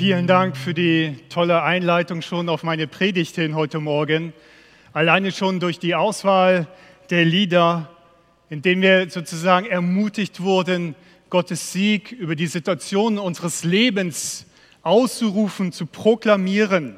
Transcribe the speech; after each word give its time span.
Vielen 0.00 0.26
Dank 0.26 0.56
für 0.56 0.72
die 0.72 1.14
tolle 1.28 1.62
Einleitung 1.62 2.22
schon 2.22 2.48
auf 2.48 2.62
meine 2.62 2.86
Predigt 2.86 3.34
hin 3.34 3.54
heute 3.54 3.80
Morgen. 3.80 4.32
Alleine 4.94 5.30
schon 5.30 5.60
durch 5.60 5.78
die 5.78 5.94
Auswahl 5.94 6.66
der 7.10 7.26
Lieder, 7.26 7.90
in 8.48 8.62
denen 8.62 8.80
wir 8.80 9.10
sozusagen 9.10 9.66
ermutigt 9.66 10.40
wurden, 10.40 10.94
Gottes 11.28 11.74
Sieg 11.74 12.12
über 12.12 12.34
die 12.34 12.46
Situation 12.46 13.18
unseres 13.18 13.62
Lebens 13.62 14.46
auszurufen, 14.80 15.70
zu 15.70 15.84
proklamieren. 15.84 16.96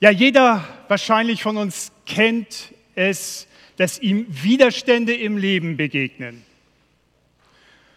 Ja, 0.00 0.08
jeder 0.08 0.64
wahrscheinlich 0.88 1.42
von 1.42 1.58
uns 1.58 1.92
kennt 2.06 2.72
es, 2.94 3.46
dass 3.76 3.98
ihm 3.98 4.24
Widerstände 4.30 5.14
im 5.14 5.36
Leben 5.36 5.76
begegnen. 5.76 6.42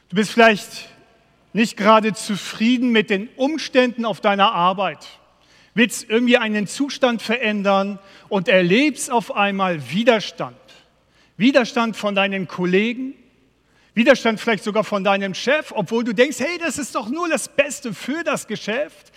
Du 0.10 0.18
bist 0.18 0.32
vielleicht 0.32 0.90
nicht 1.54 1.78
gerade 1.78 2.14
zufrieden 2.14 2.90
mit 2.92 3.10
den 3.10 3.28
Umständen 3.36 4.06
auf 4.06 4.22
deiner 4.22 4.52
Arbeit, 4.52 5.08
willst 5.74 6.10
irgendwie 6.10 6.38
einen 6.38 6.68
Zustand 6.68 7.22
verändern 7.22 8.00
und 8.28 8.48
erlebst 8.48 9.12
auf 9.12 9.36
einmal 9.36 9.92
Widerstand. 9.92 10.58
Widerstand 11.38 11.96
von 11.96 12.16
deinen 12.16 12.48
Kollegen, 12.48 13.14
Widerstand 13.94 14.40
vielleicht 14.40 14.64
sogar 14.64 14.84
von 14.84 15.04
deinem 15.04 15.34
Chef, 15.34 15.72
obwohl 15.76 16.04
du 16.04 16.14
denkst, 16.14 16.40
hey, 16.40 16.58
das 16.60 16.78
ist 16.78 16.96
doch 16.96 17.10
nur 17.10 17.28
das 17.28 17.50
Beste 17.50 17.94
für 17.94 18.24
das 18.24 18.48
Geschäft. 18.48 19.12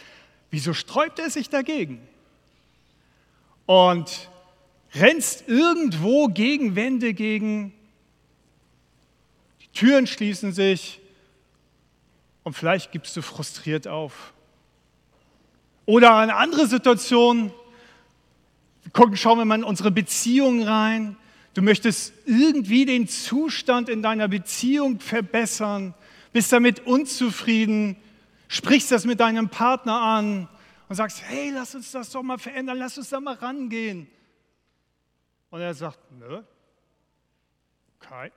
Wieso 0.50 0.74
sträubt 0.74 1.18
er 1.18 1.30
sich 1.30 1.48
dagegen? 1.50 2.00
Und 3.66 4.28
rennst 4.94 5.48
irgendwo 5.48 6.28
gegen 6.28 6.74
Wände, 6.74 7.14
gegen 7.14 7.72
die 9.60 9.68
Türen 9.68 10.06
schließen 10.06 10.52
sich, 10.52 11.00
und 12.44 12.54
vielleicht 12.54 12.92
gibst 12.92 13.16
du 13.16 13.22
frustriert 13.22 13.86
auf. 13.88 14.32
Oder 15.86 16.16
eine 16.16 16.36
andere 16.36 16.66
Situation, 16.66 17.52
schauen 19.14 19.38
wir 19.38 19.44
mal 19.44 19.56
in 19.56 19.64
unsere 19.64 19.90
Beziehung 19.90 20.62
rein. 20.62 21.16
Du 21.54 21.62
möchtest 21.62 22.14
irgendwie 22.24 22.84
den 22.84 23.08
Zustand 23.08 23.88
in 23.88 24.02
deiner 24.02 24.28
Beziehung 24.28 25.00
verbessern, 25.00 25.94
bist 26.32 26.52
damit 26.52 26.86
unzufrieden, 26.86 27.96
sprichst 28.48 28.90
das 28.90 29.04
mit 29.04 29.20
deinem 29.20 29.48
Partner 29.48 30.00
an 30.00 30.48
und 30.88 30.96
sagst, 30.96 31.22
hey, 31.22 31.50
lass 31.50 31.74
uns 31.74 31.90
das 31.90 32.10
doch 32.10 32.22
mal 32.22 32.38
verändern, 32.38 32.78
lass 32.78 32.96
uns 32.96 33.10
da 33.10 33.20
mal 33.20 33.34
rangehen. 33.34 34.08
Und 35.50 35.60
er 35.60 35.74
sagt, 35.74 35.98
nö, 36.12 36.42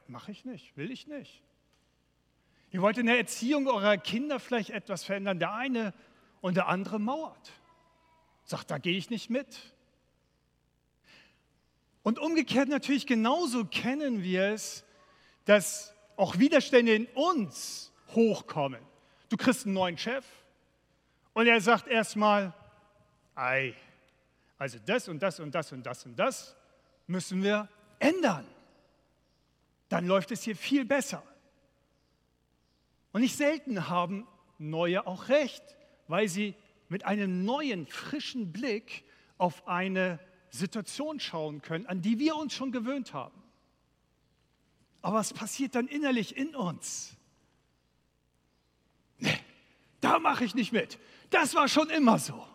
mache 0.08 0.32
ich 0.32 0.46
nicht, 0.46 0.76
will 0.78 0.92
ich 0.92 1.08
nicht. 1.08 1.42
Ihr 2.76 2.82
wollt 2.82 2.98
in 2.98 3.06
der 3.06 3.18
Erziehung 3.18 3.68
eurer 3.70 3.96
Kinder 3.96 4.38
vielleicht 4.38 4.70
etwas 4.70 5.06
verändern. 5.06 5.40
Der 5.40 5.54
eine 5.54 5.94
und 6.42 6.58
der 6.58 6.68
andere 6.68 7.00
mauert. 7.00 7.54
Sagt, 8.44 8.70
da 8.70 8.80
gehe 8.80 8.98
ich 8.98 9.10
nicht 9.10 9.30
mit. 9.30 9.74
Und 12.04 12.20
umgekehrt 12.20 12.68
natürlich 12.68 13.08
genauso 13.08 13.64
kennen 13.64 14.24
wir 14.24 14.48
es, 14.48 14.84
dass 15.46 15.94
auch 16.18 16.38
Widerstände 16.38 16.94
in 16.94 17.06
uns 17.14 17.94
hochkommen. 18.14 18.82
Du 19.30 19.38
kriegst 19.38 19.64
einen 19.66 19.74
neuen 19.74 19.98
Chef 19.98 20.26
und 21.32 21.48
er 21.48 21.62
sagt 21.62 21.88
erstmal, 21.88 22.54
ei, 23.36 23.74
also 24.58 24.80
das 24.86 25.08
und 25.08 25.24
das 25.24 25.40
und 25.40 25.56
das 25.56 25.72
und 25.72 25.86
das 25.86 26.06
und 26.06 26.20
das 26.20 26.58
müssen 27.08 27.42
wir 27.42 27.70
ändern. 28.00 28.46
Dann 29.88 30.06
läuft 30.08 30.32
es 30.32 30.44
hier 30.44 30.58
viel 30.58 30.84
besser. 30.84 31.24
Und 33.16 33.22
nicht 33.22 33.38
selten 33.38 33.88
haben 33.88 34.28
Neue 34.58 35.08
auch 35.08 35.30
recht, 35.30 35.64
weil 36.10 36.28
sie 36.28 36.54
mit 36.90 37.06
einem 37.06 37.46
neuen, 37.46 37.88
frischen 37.88 38.52
Blick 38.52 39.06
auf 39.38 39.70
eine 39.70 40.20
Situation 40.50 41.22
schauen 41.22 41.62
können, 41.62 41.86
an 41.86 42.02
die 42.02 42.20
wir 42.20 42.36
uns 42.36 42.54
schon 42.54 42.74
gewöhnt 42.74 43.14
haben. 43.14 43.42
Aber 45.02 45.16
was 45.16 45.32
passiert 45.32 45.76
dann 45.76 45.88
innerlich 45.88 46.36
in 46.36 46.58
uns? 46.58 47.16
Nee, 49.20 49.40
da 50.02 50.20
mache 50.20 50.44
ich 50.44 50.54
nicht 50.54 50.74
mit. 50.74 51.00
Das 51.30 51.56
war 51.56 51.70
schon 51.70 51.90
immer 51.92 52.20
so. 52.20 52.46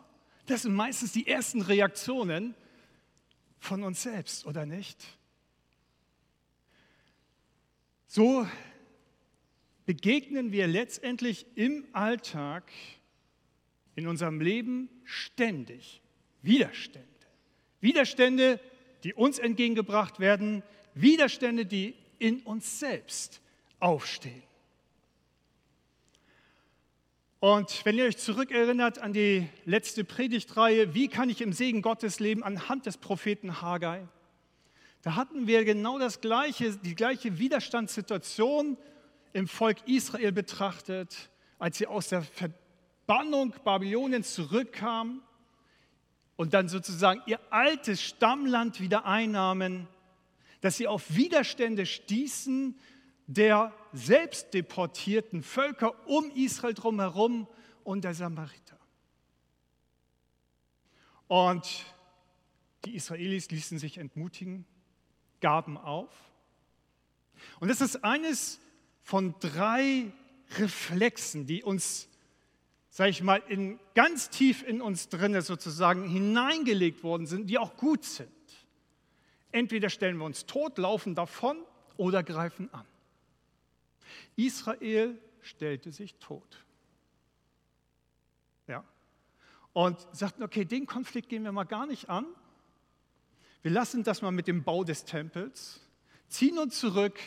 Das 0.44 0.60
sind 0.60 0.74
meistens 0.74 1.12
die 1.12 1.26
ersten 1.26 1.62
Reaktionen 1.62 2.54
von 3.60 3.82
uns 3.82 4.02
selbst, 4.02 4.44
oder 4.44 4.66
nicht? 4.66 5.06
So 8.06 8.46
begegnen 9.90 10.52
wir 10.52 10.68
letztendlich 10.68 11.46
im 11.56 11.84
Alltag, 11.92 12.70
in 13.96 14.06
unserem 14.06 14.40
Leben 14.40 14.88
ständig 15.02 16.00
Widerstände. 16.42 17.08
Widerstände, 17.80 18.60
die 19.02 19.14
uns 19.14 19.40
entgegengebracht 19.40 20.20
werden, 20.20 20.62
Widerstände, 20.94 21.66
die 21.66 21.96
in 22.20 22.38
uns 22.42 22.78
selbst 22.78 23.40
aufstehen. 23.80 24.44
Und 27.40 27.84
wenn 27.84 27.98
ihr 27.98 28.04
euch 28.04 28.18
zurückerinnert 28.18 29.00
an 29.00 29.12
die 29.12 29.48
letzte 29.64 30.04
Predigtreihe, 30.04 30.94
wie 30.94 31.08
kann 31.08 31.30
ich 31.30 31.40
im 31.40 31.52
Segen 31.52 31.82
Gottes 31.82 32.20
leben 32.20 32.44
anhand 32.44 32.86
des 32.86 32.96
Propheten 32.96 33.60
Haggai, 33.60 34.06
da 35.02 35.16
hatten 35.16 35.48
wir 35.48 35.64
genau 35.64 35.98
das 35.98 36.20
gleiche, 36.20 36.76
die 36.76 36.94
gleiche 36.94 37.40
Widerstandssituation 37.40 38.76
im 39.32 39.48
Volk 39.48 39.86
Israel 39.86 40.32
betrachtet, 40.32 41.30
als 41.58 41.78
sie 41.78 41.86
aus 41.86 42.08
der 42.08 42.22
Verbannung 42.22 43.54
Babyloniens 43.64 44.34
zurückkamen 44.34 45.22
und 46.36 46.54
dann 46.54 46.68
sozusagen 46.68 47.22
ihr 47.26 47.40
altes 47.50 48.02
Stammland 48.02 48.80
wieder 48.80 49.04
einnahmen, 49.04 49.88
dass 50.60 50.76
sie 50.76 50.86
auf 50.86 51.14
Widerstände 51.14 51.86
stießen 51.86 52.76
der 53.30 53.72
selbst 53.92 54.52
deportierten 54.54 55.44
Völker 55.44 55.94
um 56.08 56.32
Israel 56.32 56.74
drumherum 56.74 57.46
und 57.84 58.02
der 58.02 58.12
Samariter. 58.12 58.76
Und 61.28 61.86
die 62.84 62.96
Israelis 62.96 63.48
ließen 63.52 63.78
sich 63.78 63.98
entmutigen, 63.98 64.66
gaben 65.40 65.78
auf. 65.78 66.12
Und 67.60 67.68
das 67.68 67.80
ist 67.80 68.02
eines 68.02 68.60
von 69.02 69.34
drei 69.40 70.12
Reflexen, 70.58 71.46
die 71.46 71.62
uns, 71.62 72.08
sage 72.90 73.10
ich 73.10 73.22
mal, 73.22 73.42
in, 73.48 73.78
ganz 73.94 74.30
tief 74.30 74.62
in 74.62 74.80
uns 74.80 75.08
drinne 75.08 75.42
sozusagen 75.42 76.08
hineingelegt 76.08 77.02
worden 77.02 77.26
sind, 77.26 77.48
die 77.48 77.58
auch 77.58 77.76
gut 77.76 78.04
sind. 78.04 78.30
Entweder 79.52 79.90
stellen 79.90 80.16
wir 80.16 80.24
uns 80.24 80.46
tot, 80.46 80.78
laufen 80.78 81.14
davon 81.14 81.58
oder 81.96 82.22
greifen 82.22 82.72
an. 82.72 82.86
Israel 84.36 85.18
stellte 85.40 85.92
sich 85.92 86.14
tot. 86.16 86.64
Ja. 88.66 88.84
Und 89.72 90.06
sagten, 90.12 90.42
okay, 90.42 90.64
den 90.64 90.86
Konflikt 90.86 91.28
gehen 91.28 91.42
wir 91.42 91.52
mal 91.52 91.64
gar 91.64 91.86
nicht 91.86 92.08
an. 92.08 92.26
Wir 93.62 93.70
lassen 93.70 94.02
das 94.04 94.22
mal 94.22 94.30
mit 94.30 94.46
dem 94.46 94.62
Bau 94.62 94.84
des 94.84 95.04
Tempels, 95.04 95.80
ziehen 96.28 96.58
uns 96.58 96.78
zurück, 96.78 97.18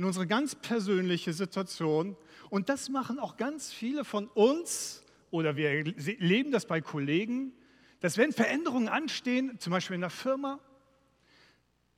in 0.00 0.06
unsere 0.06 0.26
ganz 0.26 0.54
persönliche 0.54 1.34
Situation. 1.34 2.16
Und 2.48 2.70
das 2.70 2.88
machen 2.88 3.18
auch 3.18 3.36
ganz 3.36 3.70
viele 3.70 4.06
von 4.06 4.28
uns 4.28 5.04
oder 5.30 5.56
wir 5.56 5.84
leben 5.84 6.52
das 6.52 6.64
bei 6.64 6.80
Kollegen, 6.80 7.52
dass 8.00 8.16
wenn 8.16 8.32
Veränderungen 8.32 8.88
anstehen, 8.88 9.60
zum 9.60 9.72
Beispiel 9.72 9.96
in 9.96 10.00
der 10.00 10.08
Firma, 10.08 10.58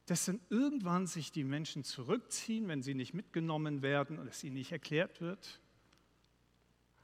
dass 0.06 0.24
dann 0.24 0.40
irgendwann 0.50 1.06
sich 1.06 1.30
die 1.30 1.44
Menschen 1.44 1.84
zurückziehen, 1.84 2.66
wenn 2.66 2.82
sie 2.82 2.94
nicht 2.94 3.14
mitgenommen 3.14 3.82
werden 3.82 4.18
und 4.18 4.26
es 4.26 4.42
ihnen 4.42 4.54
nicht 4.54 4.72
erklärt 4.72 5.20
wird 5.20 5.60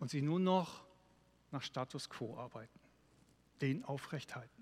und 0.01 0.11
sie 0.11 0.21
nur 0.21 0.41
noch 0.41 0.85
nach 1.53 1.63
Status 1.63 2.11
quo 2.11 2.37
arbeiten, 2.37 2.81
den 3.61 3.85
aufrechthalten. 3.85 4.58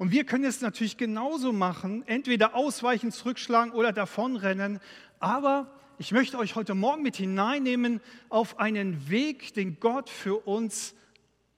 Und 0.00 0.12
wir 0.12 0.24
können 0.24 0.44
es 0.44 0.62
natürlich 0.62 0.96
genauso 0.96 1.52
machen, 1.52 2.08
entweder 2.08 2.54
ausweichen, 2.54 3.12
zurückschlagen 3.12 3.74
oder 3.74 3.92
davonrennen. 3.92 4.80
Aber 5.18 5.78
ich 5.98 6.10
möchte 6.10 6.38
euch 6.38 6.54
heute 6.54 6.74
Morgen 6.74 7.02
mit 7.02 7.16
hineinnehmen 7.16 8.00
auf 8.30 8.58
einen 8.58 9.10
Weg, 9.10 9.52
den 9.52 9.78
Gott 9.78 10.08
für 10.08 10.36
uns 10.46 10.94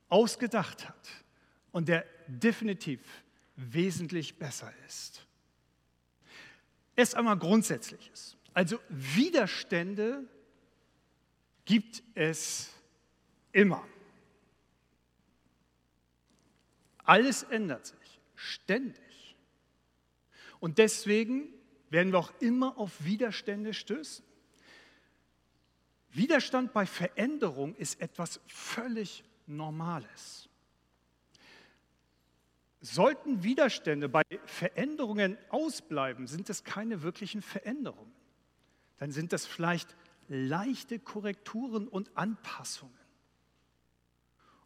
ausgedacht 0.09 0.89
hat 0.89 1.09
und 1.71 1.87
der 1.87 2.05
definitiv 2.27 2.99
wesentlich 3.55 4.37
besser 4.41 4.73
ist. 4.88 5.25
Erst 6.97 7.15
einmal 7.15 7.38
Grundsätzliches. 7.38 8.37
Also 8.55 8.81
Widerstände 8.88 10.25
gibt 11.65 12.03
es 12.17 12.71
immer. 13.53 13.87
Alles 17.05 17.45
ändert 17.45 17.87
sich. 17.87 18.01
Ständig. 18.43 19.37
Und 20.59 20.79
deswegen 20.79 21.49
werden 21.91 22.12
wir 22.12 22.19
auch 22.19 22.33
immer 22.41 22.77
auf 22.77 23.05
Widerstände 23.05 23.73
stößen. 23.73 24.25
Widerstand 26.11 26.73
bei 26.73 26.85
Veränderung 26.87 27.75
ist 27.77 28.00
etwas 28.00 28.41
völlig 28.47 29.25
Normales. 29.47 30.49
Sollten 32.81 33.44
Widerstände 33.44 34.09
bei 34.09 34.25
Veränderungen 34.45 35.38
ausbleiben, 35.50 36.27
sind 36.27 36.50
es 36.50 36.65
keine 36.65 37.03
wirklichen 37.03 37.43
Veränderungen. 37.43 38.12
Dann 38.99 39.12
sind 39.12 39.33
das 39.33 39.47
vielleicht 39.47 39.95
leichte 40.29 40.99
Korrekturen 40.99 41.87
und 41.87 42.11
Anpassungen. 42.17 42.99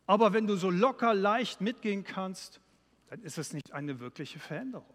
Aber 0.07 0.33
wenn 0.33 0.47
du 0.47 0.57
so 0.57 0.71
locker 0.71 1.15
leicht 1.15 1.61
mitgehen 1.61 2.05
kannst, 2.05 2.61
dann 3.09 3.23
ist 3.23 3.39
es 3.39 3.53
nicht 3.53 3.73
eine 3.73 4.01
wirkliche 4.01 4.39
Veränderung. 4.39 4.95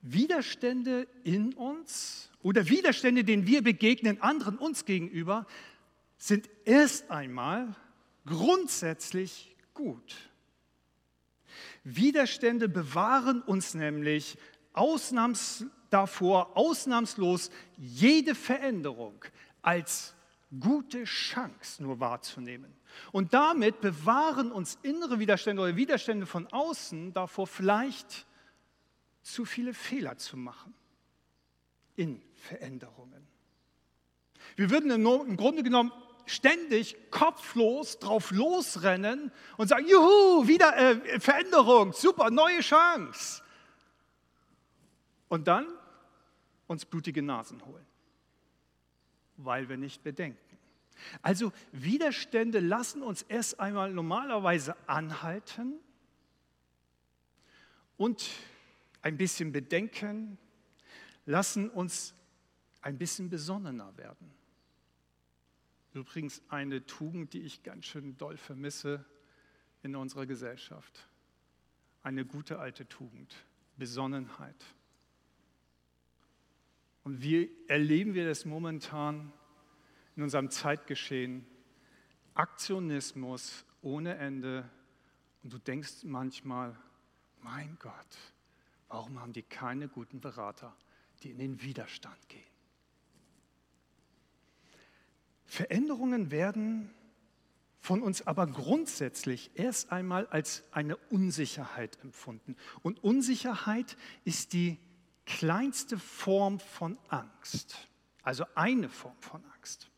Widerstände 0.00 1.08
in 1.24 1.54
uns 1.54 2.30
oder 2.42 2.68
Widerstände, 2.68 3.24
denen 3.24 3.46
wir 3.46 3.62
begegnen, 3.62 4.20
anderen 4.22 4.58
uns 4.58 4.84
gegenüber, 4.84 5.46
sind 6.16 6.48
erst 6.64 7.10
einmal 7.10 7.74
grundsätzlich 8.24 9.56
gut. 9.74 10.16
Widerstände 11.84 12.68
bewahren 12.68 13.42
uns 13.42 13.74
nämlich 13.74 14.38
ausnahms 14.72 15.64
davor, 15.90 16.56
ausnahmslos 16.56 17.50
jede 17.76 18.34
Veränderung 18.34 19.24
als 19.62 20.14
gute 20.60 21.04
Chance 21.04 21.82
nur 21.82 21.98
wahrzunehmen. 22.00 22.77
Und 23.12 23.34
damit 23.34 23.80
bewahren 23.80 24.52
uns 24.52 24.78
innere 24.82 25.18
Widerstände 25.18 25.62
oder 25.62 25.76
Widerstände 25.76 26.26
von 26.26 26.46
außen 26.48 27.12
davor, 27.12 27.46
vielleicht 27.46 28.26
zu 29.22 29.44
viele 29.44 29.74
Fehler 29.74 30.16
zu 30.16 30.36
machen 30.36 30.74
in 31.96 32.22
Veränderungen. 32.34 33.26
Wir 34.56 34.70
würden 34.70 34.90
im 34.90 35.36
Grunde 35.36 35.62
genommen 35.62 35.92
ständig 36.26 36.96
kopflos 37.10 37.98
drauf 37.98 38.30
losrennen 38.30 39.32
und 39.56 39.68
sagen, 39.68 39.86
juhu, 39.88 40.46
wieder 40.46 40.76
äh, 40.76 41.20
Veränderung, 41.20 41.92
super, 41.92 42.30
neue 42.30 42.60
Chance. 42.60 43.42
Und 45.28 45.46
dann 45.48 45.66
uns 46.66 46.84
blutige 46.84 47.22
Nasen 47.22 47.64
holen, 47.64 47.86
weil 49.36 49.68
wir 49.68 49.76
nicht 49.76 50.02
bedenken. 50.02 50.47
Also 51.22 51.52
Widerstände 51.72 52.60
lassen 52.60 53.02
uns 53.02 53.22
erst 53.22 53.60
einmal 53.60 53.92
normalerweise 53.92 54.76
anhalten 54.88 55.74
und 57.96 58.28
ein 59.02 59.16
bisschen 59.16 59.52
bedenken, 59.52 60.38
lassen 61.26 61.68
uns 61.68 62.14
ein 62.80 62.98
bisschen 62.98 63.28
besonnener 63.28 63.96
werden. 63.96 64.32
Übrigens 65.94 66.42
eine 66.48 66.84
Tugend, 66.86 67.32
die 67.32 67.40
ich 67.40 67.62
ganz 67.62 67.86
schön 67.86 68.16
doll 68.16 68.36
vermisse 68.36 69.04
in 69.82 69.96
unserer 69.96 70.26
Gesellschaft. 70.26 71.08
Eine 72.02 72.24
gute 72.24 72.58
alte 72.58 72.88
Tugend, 72.88 73.34
Besonnenheit. 73.76 74.64
Und 77.04 77.22
wie 77.22 77.50
erleben 77.68 78.14
wir 78.14 78.26
das 78.26 78.44
momentan 78.44 79.32
in 80.18 80.24
unserem 80.24 80.50
Zeitgeschehen? 80.50 81.46
Aktionismus 82.34 83.64
ohne 83.82 84.16
Ende. 84.16 84.68
Und 85.44 85.52
du 85.52 85.58
denkst 85.58 86.02
manchmal, 86.02 86.76
mein 87.40 87.78
Gott, 87.78 87.94
warum 88.88 89.20
haben 89.20 89.32
die 89.32 89.44
keine 89.44 89.88
guten 89.88 90.20
Berater, 90.20 90.76
die 91.22 91.30
in 91.30 91.38
den 91.38 91.62
Widerstand 91.62 92.28
gehen? 92.28 92.42
Veränderungen 95.44 96.32
werden 96.32 96.92
von 97.78 98.02
uns 98.02 98.26
aber 98.26 98.48
grundsätzlich 98.48 99.52
erst 99.54 99.92
einmal 99.92 100.26
als 100.26 100.64
eine 100.72 100.96
Unsicherheit 100.96 101.96
empfunden. 102.02 102.56
Und 102.82 103.04
Unsicherheit 103.04 103.96
ist 104.24 104.52
die 104.52 104.78
kleinste 105.26 105.96
Form 105.96 106.58
von 106.58 106.98
Angst, 107.08 107.88
also 108.24 108.44
eine 108.56 108.88
Form 108.88 109.16
von 109.20 109.44
Angst. 109.54 109.88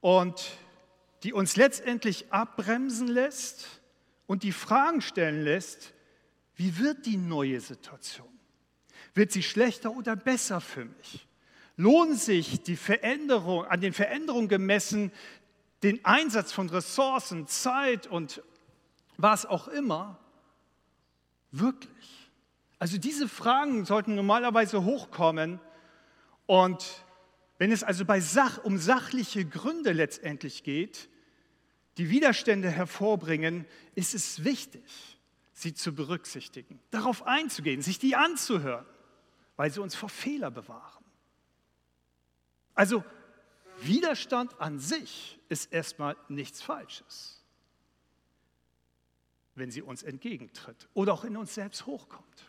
Und 0.00 0.50
die 1.22 1.32
uns 1.32 1.56
letztendlich 1.56 2.32
abbremsen 2.32 3.08
lässt 3.08 3.80
und 4.26 4.42
die 4.42 4.52
Fragen 4.52 5.00
stellen 5.00 5.42
lässt, 5.42 5.92
wie 6.54 6.78
wird 6.78 7.06
die 7.06 7.16
neue 7.16 7.60
Situation? 7.60 8.28
Wird 9.14 9.32
sie 9.32 9.42
schlechter 9.42 9.92
oder 9.92 10.16
besser 10.16 10.60
für 10.60 10.84
mich? 10.84 11.28
lohnt 11.78 12.18
sich 12.18 12.62
die 12.64 12.76
Veränderung, 12.76 13.64
an 13.64 13.80
den 13.80 13.94
Veränderungen 13.94 14.48
gemessen, 14.48 15.12
den 15.84 16.04
Einsatz 16.04 16.52
von 16.52 16.68
Ressourcen, 16.68 17.46
Zeit 17.46 18.08
und 18.08 18.42
was 19.16 19.46
auch 19.46 19.68
immer, 19.68 20.18
wirklich? 21.52 22.30
Also 22.80 22.98
diese 22.98 23.28
Fragen 23.28 23.84
sollten 23.84 24.16
normalerweise 24.16 24.84
hochkommen 24.84 25.60
und 26.46 27.04
wenn 27.58 27.72
es 27.72 27.82
also 27.82 28.04
bei 28.04 28.20
Sach, 28.20 28.62
um 28.64 28.78
sachliche 28.78 29.44
Gründe 29.44 29.92
letztendlich 29.92 30.62
geht, 30.62 31.08
die 31.98 32.08
Widerstände 32.10 32.70
hervorbringen, 32.70 33.66
ist 33.96 34.14
es 34.14 34.44
wichtig, 34.44 35.18
sie 35.52 35.74
zu 35.74 35.92
berücksichtigen, 35.92 36.78
darauf 36.90 37.26
einzugehen, 37.26 37.82
sich 37.82 37.98
die 37.98 38.14
anzuhören, 38.14 38.86
weil 39.56 39.72
sie 39.72 39.80
uns 39.80 39.96
vor 39.96 40.08
Fehler 40.08 40.52
bewahren. 40.52 41.04
Also 42.74 43.04
Widerstand 43.80 44.60
an 44.60 44.78
sich 44.78 45.40
ist 45.48 45.72
erstmal 45.72 46.16
nichts 46.28 46.62
Falsches, 46.62 47.44
wenn 49.56 49.72
sie 49.72 49.82
uns 49.82 50.04
entgegentritt 50.04 50.88
oder 50.94 51.12
auch 51.12 51.24
in 51.24 51.36
uns 51.36 51.54
selbst 51.54 51.86
hochkommt. 51.86 52.47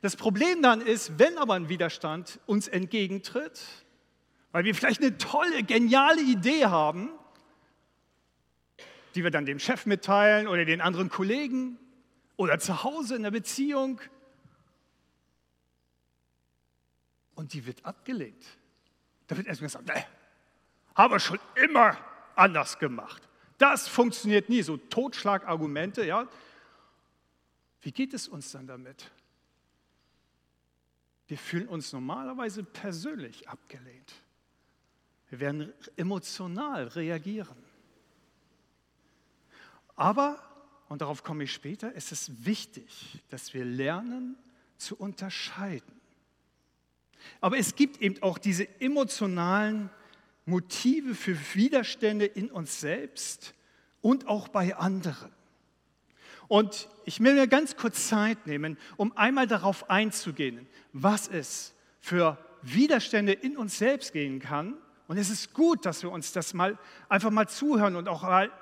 Das 0.00 0.16
Problem 0.16 0.62
dann 0.62 0.80
ist, 0.80 1.18
wenn 1.18 1.38
aber 1.38 1.54
ein 1.54 1.68
Widerstand 1.68 2.40
uns 2.46 2.68
entgegentritt, 2.68 3.60
weil 4.52 4.64
wir 4.64 4.74
vielleicht 4.74 5.00
eine 5.00 5.16
tolle, 5.18 5.62
geniale 5.62 6.20
Idee 6.22 6.66
haben, 6.66 7.10
die 9.14 9.22
wir 9.22 9.30
dann 9.30 9.46
dem 9.46 9.58
Chef 9.58 9.86
mitteilen 9.86 10.48
oder 10.48 10.64
den 10.64 10.80
anderen 10.80 11.08
Kollegen 11.08 11.78
oder 12.36 12.58
zu 12.58 12.82
Hause 12.82 13.16
in 13.16 13.22
der 13.22 13.30
Beziehung, 13.30 14.00
und 17.34 17.54
die 17.54 17.66
wird 17.66 17.84
abgelehnt. 17.84 18.44
Da 19.26 19.36
wird 19.36 19.46
erstmal 19.46 19.66
gesagt, 19.66 19.88
nee, 19.88 20.04
haben 20.94 21.12
wir 21.12 21.20
schon 21.20 21.40
immer 21.56 21.96
anders 22.36 22.78
gemacht. 22.78 23.22
Das 23.58 23.88
funktioniert 23.88 24.48
nie, 24.48 24.62
so 24.62 24.76
Totschlagargumente, 24.76 26.04
ja. 26.04 26.28
Wie 27.80 27.92
geht 27.92 28.14
es 28.14 28.28
uns 28.28 28.52
dann 28.52 28.66
damit? 28.66 29.10
Wir 31.32 31.38
fühlen 31.38 31.66
uns 31.66 31.94
normalerweise 31.94 32.62
persönlich 32.62 33.48
abgelehnt. 33.48 34.12
Wir 35.30 35.40
werden 35.40 35.72
emotional 35.96 36.88
reagieren. 36.88 37.56
Aber, 39.96 40.38
und 40.90 41.00
darauf 41.00 41.22
komme 41.22 41.44
ich 41.44 41.52
später, 41.54 41.90
es 41.94 42.12
ist 42.12 42.44
wichtig, 42.44 43.22
dass 43.30 43.54
wir 43.54 43.64
lernen 43.64 44.36
zu 44.76 44.94
unterscheiden. 44.94 46.02
Aber 47.40 47.56
es 47.56 47.76
gibt 47.76 48.02
eben 48.02 48.22
auch 48.22 48.36
diese 48.36 48.68
emotionalen 48.78 49.88
Motive 50.44 51.14
für 51.14 51.38
Widerstände 51.54 52.26
in 52.26 52.50
uns 52.50 52.78
selbst 52.78 53.54
und 54.02 54.28
auch 54.28 54.48
bei 54.48 54.76
anderen. 54.76 55.32
Und 56.52 56.86
ich 57.06 57.18
will 57.20 57.32
mir 57.32 57.46
ganz 57.46 57.76
kurz 57.76 58.08
Zeit 58.08 58.46
nehmen, 58.46 58.76
um 58.98 59.16
einmal 59.16 59.46
darauf 59.46 59.88
einzugehen, 59.88 60.68
was 60.92 61.26
es 61.26 61.72
für 61.98 62.36
Widerstände 62.60 63.32
in 63.32 63.56
uns 63.56 63.78
selbst 63.78 64.12
gehen 64.12 64.38
kann. 64.38 64.76
Und 65.08 65.16
es 65.16 65.30
ist 65.30 65.54
gut, 65.54 65.86
dass 65.86 66.02
wir 66.02 66.12
uns 66.12 66.32
das 66.32 66.52
mal 66.52 66.78
einfach 67.08 67.30
mal 67.30 67.48
zuhören 67.48 67.96
und 67.96 68.06
auch 68.06 68.20
mal 68.20 68.52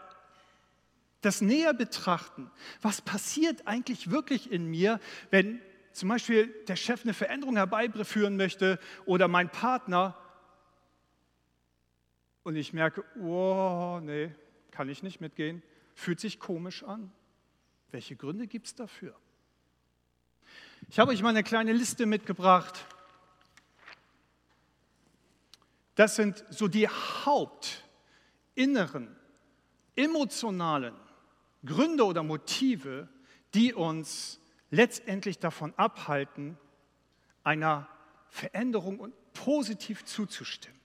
das 1.23 1.40
näher 1.40 1.75
betrachten. 1.75 2.49
Was 2.80 3.02
passiert 3.02 3.66
eigentlich 3.66 4.12
wirklich 4.12 4.52
in 4.52 4.66
mir, 4.66 5.00
wenn 5.32 5.61
zum 5.90 6.11
Beispiel 6.11 6.47
der 6.68 6.76
Chef 6.76 7.02
eine 7.02 7.12
Veränderung 7.12 7.56
herbeiführen 7.56 8.37
möchte 8.37 8.78
oder 9.04 9.26
mein 9.26 9.50
Partner 9.50 10.16
und 12.44 12.54
ich 12.54 12.73
merke, 12.73 13.02
oh, 13.20 13.99
nee, 14.00 14.30
kann 14.70 14.88
ich 14.88 15.02
nicht 15.02 15.20
mitgehen, 15.20 15.64
fühlt 15.97 16.20
sich 16.20 16.38
komisch 16.38 16.85
an. 16.85 17.11
Welche 17.90 18.16
Gründe 18.16 18.47
gibt 18.47 18.66
es 18.66 18.75
dafür? 18.75 19.14
Ich 20.88 20.99
habe 20.99 21.12
euch 21.12 21.23
mal 21.23 21.28
eine 21.30 21.42
kleine 21.42 21.73
Liste 21.73 22.06
mitgebracht. 22.06 22.85
Das 25.94 26.16
sind 26.16 26.44
so 26.50 26.68
die 26.68 26.88
hauptinneren, 26.88 27.85
emotionalen 29.97 30.94
Gründe 31.64 32.04
oder 32.04 32.23
Motive, 32.23 33.09
die 33.54 33.75
uns 33.75 34.40
letztendlich 34.70 35.38
davon 35.38 35.75
abhalten, 35.76 36.56
einer 37.42 37.88
Veränderung 38.28 39.00
und 39.00 39.14
positiv 39.32 40.04
zuzustimmen. 40.04 40.80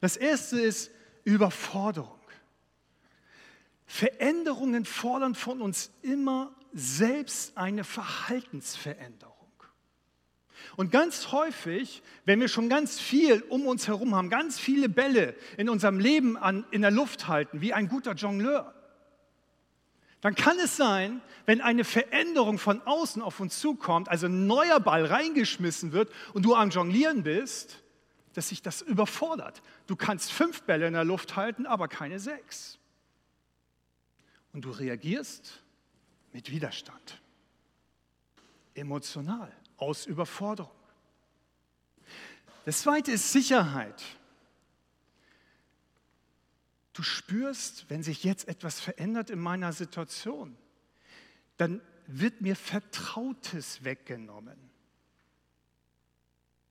Das 0.00 0.16
erste 0.16 0.60
ist 0.60 0.90
Überforderung. 1.24 2.17
Veränderungen 3.88 4.84
fordern 4.84 5.34
von 5.34 5.62
uns 5.62 5.90
immer 6.02 6.54
selbst 6.72 7.56
eine 7.56 7.82
Verhaltensveränderung. 7.82 9.34
Und 10.76 10.92
ganz 10.92 11.32
häufig, 11.32 12.02
wenn 12.26 12.38
wir 12.40 12.48
schon 12.48 12.68
ganz 12.68 13.00
viel 13.00 13.40
um 13.48 13.66
uns 13.66 13.88
herum 13.88 14.14
haben, 14.14 14.28
ganz 14.28 14.58
viele 14.58 14.88
Bälle 14.88 15.34
in 15.56 15.68
unserem 15.68 15.98
Leben 15.98 16.36
an, 16.36 16.66
in 16.70 16.82
der 16.82 16.90
Luft 16.90 17.26
halten, 17.28 17.62
wie 17.62 17.72
ein 17.72 17.88
guter 17.88 18.12
Jongleur, 18.12 18.74
dann 20.20 20.34
kann 20.34 20.58
es 20.58 20.76
sein, 20.76 21.22
wenn 21.46 21.60
eine 21.62 21.84
Veränderung 21.84 22.58
von 22.58 22.82
außen 22.82 23.22
auf 23.22 23.40
uns 23.40 23.58
zukommt, 23.58 24.08
also 24.10 24.26
ein 24.26 24.46
neuer 24.46 24.80
Ball 24.80 25.06
reingeschmissen 25.06 25.92
wird 25.92 26.12
und 26.34 26.44
du 26.44 26.54
am 26.54 26.70
Jonglieren 26.70 27.22
bist, 27.22 27.82
dass 28.34 28.50
sich 28.50 28.60
das 28.60 28.82
überfordert. 28.82 29.62
Du 29.86 29.96
kannst 29.96 30.30
fünf 30.30 30.62
Bälle 30.62 30.86
in 30.86 30.92
der 30.92 31.04
Luft 31.04 31.36
halten, 31.36 31.66
aber 31.66 31.88
keine 31.88 32.18
sechs. 32.18 32.77
Und 34.52 34.64
du 34.64 34.70
reagierst 34.70 35.62
mit 36.32 36.50
Widerstand, 36.50 37.20
emotional, 38.74 39.52
aus 39.76 40.06
Überforderung. 40.06 40.72
Das 42.64 42.82
zweite 42.82 43.12
ist 43.12 43.32
Sicherheit. 43.32 44.02
Du 46.92 47.02
spürst, 47.02 47.88
wenn 47.88 48.02
sich 48.02 48.24
jetzt 48.24 48.48
etwas 48.48 48.80
verändert 48.80 49.30
in 49.30 49.38
meiner 49.38 49.72
Situation, 49.72 50.56
dann 51.56 51.80
wird 52.08 52.40
mir 52.40 52.56
Vertrautes 52.56 53.84
weggenommen. 53.84 54.58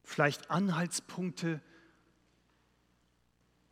Vielleicht 0.04 0.52
Anhaltspunkte, 0.52 1.62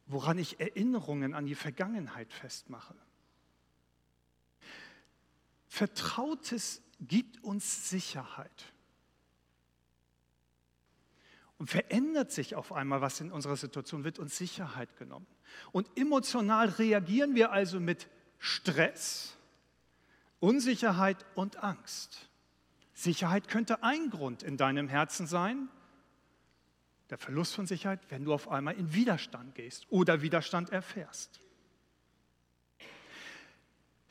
woran 0.06 0.38
ich 0.38 0.60
Erinnerungen 0.60 1.34
an 1.34 1.46
die 1.46 1.56
Vergangenheit 1.56 2.32
festmache. 2.32 2.96
Vertrautes 5.76 6.82
gibt 7.02 7.44
uns 7.44 7.90
Sicherheit. 7.90 8.74
Und 11.58 11.70
verändert 11.70 12.32
sich 12.32 12.56
auf 12.56 12.72
einmal 12.72 13.02
was 13.02 13.20
in 13.20 13.30
unserer 13.30 13.58
Situation, 13.58 14.06
wird 14.06 14.18
uns 14.18 14.38
Sicherheit 14.38 14.96
genommen. 14.96 15.28
Und 15.74 15.90
emotional 15.98 16.70
reagieren 16.70 17.36
wir 17.36 17.52
also 17.52 17.82
mit 17.82 18.08
Stress, 18.40 19.36
Unsicherheit 20.40 21.26
und 21.36 21.58
Angst. 21.62 22.30
Sicherheit 22.94 23.50
könnte 23.50 23.84
ein 23.84 24.10
Grund 24.10 24.44
in 24.44 24.56
deinem 24.56 24.88
Herzen 24.88 25.28
sein, 25.28 25.68
der 27.10 27.18
Verlust 27.18 27.54
von 27.54 27.68
Sicherheit, 27.68 28.00
wenn 28.08 28.24
du 28.24 28.34
auf 28.34 28.48
einmal 28.48 28.76
in 28.76 28.94
Widerstand 28.94 29.56
gehst 29.56 29.88
oder 29.90 30.22
Widerstand 30.22 30.70
erfährst. 30.70 31.45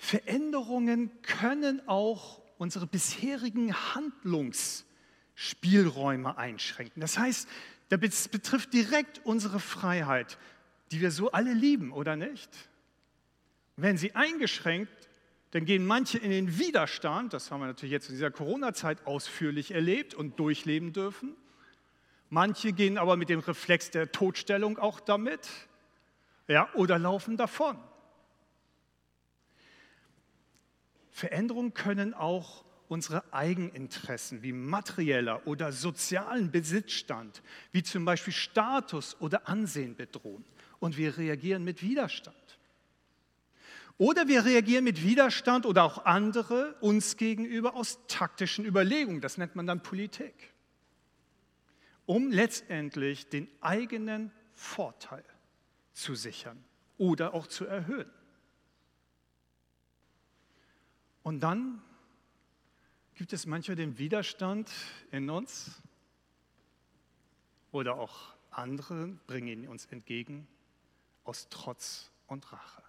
Veränderungen 0.05 1.11
können 1.23 1.87
auch 1.89 2.43
unsere 2.59 2.87
bisherigen 2.87 3.73
Handlungs- 3.73 4.85
Spielräume 5.35 6.39
einschränken. 6.39 7.01
Das 7.01 7.19
heißt, 7.19 7.49
das 7.89 8.29
betrifft 8.29 8.73
direkt 8.73 9.21
unsere 9.25 9.61
Freiheit, 9.61 10.39
die 10.93 11.01
wir 11.01 11.11
so 11.11 11.33
alle 11.33 11.53
lieben, 11.53 11.93
oder 11.93 12.17
nicht? 12.17 12.51
Wenn 13.77 13.97
sie 13.97 14.15
eingeschränkt, 14.15 15.09
dann 15.51 15.65
gehen 15.65 15.87
manche 15.87 16.19
in 16.19 16.31
den 16.31 16.59
Widerstand, 16.59 17.33
das 17.33 17.51
haben 17.51 17.61
wir 17.61 17.67
natürlich 17.67 17.93
jetzt 17.93 18.09
in 18.09 18.15
dieser 18.15 18.31
Corona-Zeit 18.31 19.07
ausführlich 19.07 19.73
erlebt 19.73 20.15
und 20.15 20.39
durchleben 20.39 20.93
dürfen. 20.93 21.35
Manche 22.31 22.73
gehen 22.73 22.99
aber 22.99 23.17
mit 23.17 23.29
dem 23.29 23.41
Reflex 23.41 23.91
der 23.91 24.13
Todstellung 24.13 24.79
auch 24.79 25.01
damit, 25.01 25.49
ja, 26.47 26.73
oder 26.75 26.99
laufen 26.99 27.37
davon. 27.37 27.79
Veränderungen 31.15 31.75
können 31.75 32.13
auch 32.13 32.65
unsere 32.89 33.33
Eigeninteressen 33.33 34.43
wie 34.43 34.53
materieller 34.53 35.47
oder 35.47 35.71
sozialen 35.71 36.51
Besitzstand, 36.51 37.41
wie 37.71 37.85
zum 37.85 38.05
Beispiel 38.05 38.33
Status 38.33 39.17
oder 39.21 39.49
Ansehen 39.49 39.95
bedrohen. 39.95 40.45
Und 40.81 40.97
wir 40.97 41.17
reagieren 41.17 41.63
mit 41.63 41.83
Widerstand. 41.83 42.59
Oder 43.97 44.27
wir 44.27 44.45
reagieren 44.45 44.83
mit 44.83 45.05
Widerstand 45.05 45.67
oder 45.67 45.85
auch 45.85 46.05
andere 46.05 46.75
uns 46.81 47.17
gegenüber 47.17 47.77
aus 47.77 48.01
taktischen 48.09 48.65
Überlegungen. 48.65 49.21
Das 49.21 49.39
nennt 49.39 49.55
man 49.55 49.69
dann 49.69 49.85
Politik. 49.85 50.53
Um 52.07 52.33
letztendlich 52.33 53.29
den 53.29 53.47
eigenen 53.61 54.33
Vorteil 54.53 55.25
zu 55.93 56.17
sichern 56.17 56.65
oder 56.99 57.35
auch 57.35 57.47
zu 57.47 57.67
erhöhen. 57.67 58.11
Und 61.25 61.41
dann 61.41 61.83
Gibt 63.15 63.33
es 63.33 63.47
manchmal 63.47 63.77
den 63.77 63.99
Widerstand 63.99 64.71
in 65.13 65.31
uns? 65.31 65.81
Oder 67.71 67.97
auch 67.97 68.35
andere 68.51 69.07
bringen 69.27 69.49
ihn 69.49 69.69
uns 69.69 69.87
entgegen 69.87 70.47
aus 71.23 71.49
Trotz 71.49 72.11
und 72.27 72.53
Rache. 72.53 72.83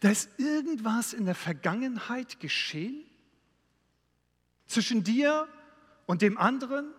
Da 0.00 0.10
ist 0.10 0.38
irgendwas 0.38 1.12
in 1.12 1.24
der 1.24 1.34
Vergangenheit 1.34 2.40
geschehen 2.40 3.04
zwischen 4.66 5.04
dir 5.04 5.48
und 6.06 6.22
dem 6.22 6.36
anderen, 6.36 6.92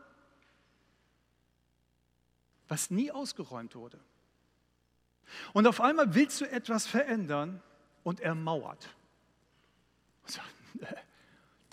was 2.68 2.90
nie 2.90 3.12
ausgeräumt 3.12 3.75
wurde. 3.75 4.00
Und 5.54 5.68
auf 5.68 5.80
einmal 5.80 6.16
willst 6.16 6.42
du 6.42 6.50
etwas 6.50 6.88
verändern 6.88 7.62
und 8.04 8.20
er 8.20 8.36
mauert. 8.36 8.90
Und 10.24 10.32
sagt, 10.32 10.54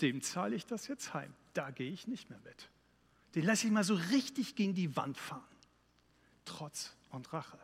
dem 0.01 0.21
zahle 0.21 0.55
ich 0.55 0.65
das 0.65 0.87
jetzt 0.87 1.13
heim. 1.13 1.33
Da 1.53 1.71
gehe 1.71 1.91
ich 1.91 2.07
nicht 2.07 2.29
mehr 2.29 2.39
mit. 2.39 2.69
Den 3.35 3.45
lasse 3.45 3.67
ich 3.67 3.73
mal 3.73 3.83
so 3.83 3.95
richtig 3.95 4.55
gegen 4.55 4.73
die 4.73 4.95
Wand 4.95 5.17
fahren. 5.17 5.43
Trotz 6.45 6.95
und 7.11 7.31
Rache. 7.33 7.59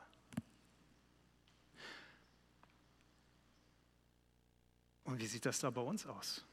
Und 5.06 5.20
wie 5.20 5.28
sieht 5.28 5.46
das 5.46 5.60
da 5.60 5.70
bei 5.70 5.82
uns 5.82 6.06
aus? 6.06 6.44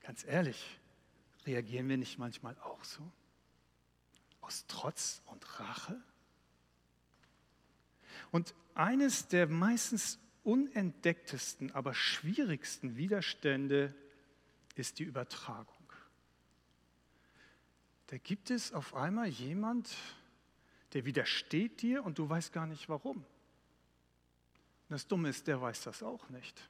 Ganz 0.00 0.24
ehrlich, 0.24 0.80
reagieren 1.46 1.88
wir 1.88 1.96
nicht 1.96 2.18
manchmal 2.18 2.56
auch 2.60 2.82
so? 2.84 3.02
Aus 4.40 4.64
Trotz 4.66 5.22
und 5.26 5.60
Rache? 5.60 6.00
Und 8.30 8.54
eines 8.74 9.28
der 9.28 9.46
meistens 9.48 10.18
unentdecktesten, 10.44 11.72
aber 11.72 11.94
schwierigsten 11.94 12.96
Widerstände 12.96 13.94
ist 14.74 14.98
die 14.98 15.04
Übertragung. 15.04 15.66
Da 18.08 18.18
gibt 18.18 18.50
es 18.50 18.72
auf 18.72 18.94
einmal 18.94 19.28
jemand, 19.28 19.90
der 20.92 21.04
widersteht 21.04 21.82
dir 21.82 22.04
und 22.04 22.18
du 22.18 22.28
weißt 22.28 22.52
gar 22.52 22.66
nicht 22.66 22.88
warum. 22.88 23.18
Und 23.18 23.26
das 24.90 25.06
Dumme 25.06 25.30
ist, 25.30 25.46
der 25.46 25.60
weiß 25.60 25.82
das 25.82 26.02
auch 26.02 26.28
nicht. 26.28 26.68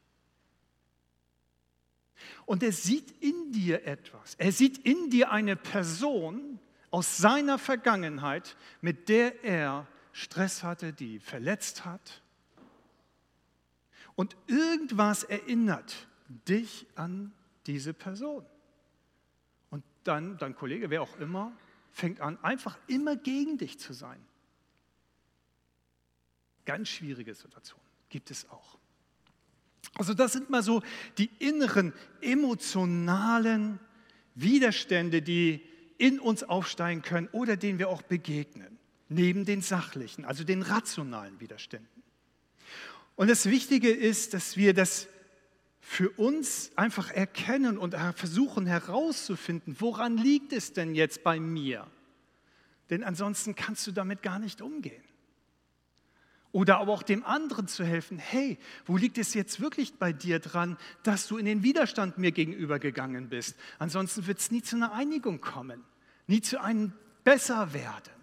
Und 2.47 2.62
er 2.62 2.73
sieht 2.73 3.11
in 3.21 3.52
dir 3.52 3.85
etwas. 3.85 4.37
Er 4.37 4.52
sieht 4.52 4.79
in 4.79 5.11
dir 5.11 5.33
eine 5.33 5.57
Person 5.57 6.61
aus 6.91 7.17
seiner 7.17 7.59
Vergangenheit, 7.59 8.57
mit 8.81 9.09
der 9.09 9.43
er 9.43 9.88
Stress 10.12 10.62
hatte, 10.62 10.93
die 10.93 11.19
verletzt 11.19 11.85
hat, 11.85 12.22
und 14.14 14.37
irgendwas 14.47 15.25
erinnert 15.25 16.07
dich 16.49 16.87
an 16.95 17.33
diese 17.66 17.95
Person. 17.95 18.45
Und 19.71 19.85
dann 20.04 20.38
dein 20.38 20.54
Kollege, 20.54 20.90
wer 20.90 21.02
auch 21.02 21.19
immer, 21.19 21.52
fängt 21.92 22.21
an, 22.21 22.42
einfach 22.42 22.78
immer 22.87 23.16
gegen 23.16 23.59
dich 23.59 23.78
zu 23.78 23.92
sein. 23.92 24.21
Ganz 26.64 26.88
schwierige 26.88 27.35
Situation 27.35 27.81
gibt 28.09 28.31
es 28.31 28.49
auch. 28.50 28.78
Also 29.95 30.14
das 30.14 30.33
sind 30.33 30.49
mal 30.49 30.62
so 30.62 30.83
die 31.19 31.31
inneren 31.38 31.92
emotionalen 32.21 33.78
Widerstände, 34.35 35.23
die 35.23 35.62
in 35.99 36.19
uns 36.19 36.42
aufsteigen 36.42 37.02
können 37.02 37.28
oder 37.33 37.57
denen 37.57 37.78
wir 37.78 37.88
auch 37.88 38.02
begegnen, 38.02 38.78
neben 39.09 39.45
den 39.45 39.61
sachlichen, 39.61 40.25
also 40.25 40.45
den 40.45 40.62
rationalen 40.62 41.38
Widerständen. 41.40 42.01
Und 43.16 43.28
das 43.28 43.47
Wichtige 43.47 43.90
ist, 43.90 44.35
dass 44.35 44.57
wir 44.57 44.75
das 44.75 45.09
für 45.81 46.11
uns 46.11 46.71
einfach 46.76 47.11
erkennen 47.11 47.76
und 47.76 47.95
versuchen 48.14 48.66
herauszufinden, 48.66 49.76
woran 49.81 50.16
liegt 50.16 50.52
es 50.52 50.73
denn 50.73 50.95
jetzt 50.95 51.23
bei 51.25 51.40
mir? 51.40 51.87
Denn 52.88 53.04
ansonsten 53.04 53.54
kannst 53.54 53.87
du 53.87 53.92
damit 53.92 54.23
gar 54.23 54.38
nicht 54.38 54.62
umgehen. 54.62 55.02
Oder 56.52 56.78
aber 56.78 56.92
auch 56.92 57.02
dem 57.02 57.25
anderen 57.25 57.66
zu 57.66 57.85
helfen, 57.85 58.19
hey, 58.19 58.59
wo 58.85 58.99
liegt 58.99 59.16
es 59.16 59.33
jetzt 59.33 59.61
wirklich 59.61 59.95
bei 59.95 60.12
dir 60.12 60.38
dran, 60.38 60.76
dass 61.02 61.26
du 61.26 61.38
in 61.38 61.47
den 61.47 61.62
Widerstand 61.62 62.19
mir 62.19 62.31
gegenüber 62.31 62.78
gegangen 62.78 63.31
bist? 63.31 63.57
Ansonsten 63.78 64.26
wird 64.26 64.38
es 64.38 64.50
nie 64.50 64.62
zu 64.62 64.76
einer 64.76 64.92
Einigung 64.92 65.40
kommen. 65.40 65.83
nie 66.26 66.40
zu 66.40 66.61
einem 66.61 66.92
Besserwerden. 67.25 68.22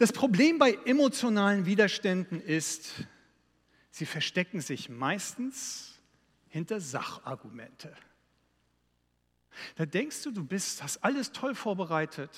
Das 0.00 0.12
Problem 0.12 0.58
bei 0.58 0.78
emotionalen 0.86 1.66
Widerständen 1.66 2.40
ist, 2.40 3.06
sie 3.90 4.06
verstecken 4.06 4.62
sich 4.62 4.88
meistens 4.88 6.00
hinter 6.48 6.80
Sachargumente. 6.80 7.94
Da 9.76 9.84
denkst 9.84 10.22
du, 10.22 10.30
du 10.30 10.42
bist, 10.42 10.82
hast 10.82 11.04
alles 11.04 11.32
toll 11.32 11.54
vorbereitet 11.54 12.30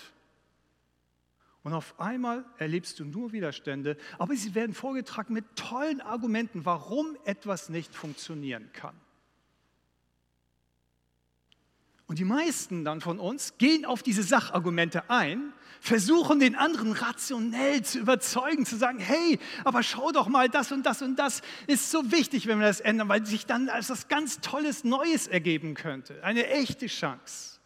und 1.63 1.73
auf 1.73 2.01
einmal 2.01 2.45
erlebst 2.59 2.99
du 2.99 3.05
nur 3.05 3.31
Widerstände, 3.31 3.97
aber 4.19 4.35
sie 4.35 4.57
werden 4.57 4.75
vorgetragen 4.75 5.33
mit 5.33 5.45
tollen 5.55 6.01
Argumenten, 6.01 6.65
warum 6.65 7.17
etwas 7.25 7.69
nicht 7.69 7.95
funktionieren 7.95 8.73
kann. 8.73 9.01
Und 12.13 12.19
die 12.19 12.27
meisten 12.27 12.85
dann 12.85 13.01
von 13.01 13.19
uns 13.19 13.57
gehen 13.57 13.87
auf 13.87 14.03
diese 14.03 14.23
Sachargumente 14.23 15.09
ein, 15.09 15.55
versuchen 15.81 16.41
den 16.41 16.57
anderen 16.57 16.93
rationell 16.93 17.81
zu 17.81 18.01
überzeugen, 18.01 18.67
zu 18.67 18.77
sagen, 18.77 18.99
hey, 18.99 19.39
aber 19.65 19.83
schau 19.83 20.13
doch 20.13 20.29
mal, 20.29 20.51
das 20.51 20.73
und 20.73 20.85
das 20.85 21.01
und 21.01 21.17
das 21.17 21.41
ist 21.67 21.91
so 21.91 22.13
wichtig, 22.13 22.47
wenn 22.47 22.59
wir 22.59 22.67
das 22.67 22.81
ändern, 22.81 23.09
weil 23.09 23.25
sich 23.25 23.47
dann 23.47 23.71
als 23.71 23.89
was 23.89 24.09
ganz 24.09 24.41
Tolles 24.41 24.85
Neues 24.85 25.27
ergeben 25.27 25.73
könnte, 25.73 26.23
eine 26.23 26.49
echte 26.49 26.87
Chance. 26.87 27.61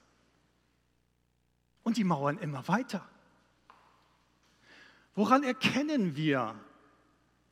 Und 1.83 1.97
die 1.97 2.05
mauern 2.05 2.39
immer 2.39 2.69
weiter. 2.69 3.05
Woran 5.17 5.43
erkennen 5.43 6.15
wir, 6.15 6.55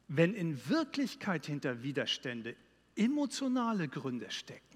wenn 0.07 0.33
in 0.33 0.69
Wirklichkeit 0.69 1.45
hinter 1.47 1.83
Widerstände 1.83 2.55
emotionale 2.95 3.89
Gründe 3.89 4.31
stecken? 4.31 4.74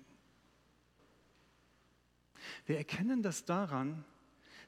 Wir 2.67 2.78
erkennen 2.78 3.23
das 3.23 3.45
daran, 3.45 4.05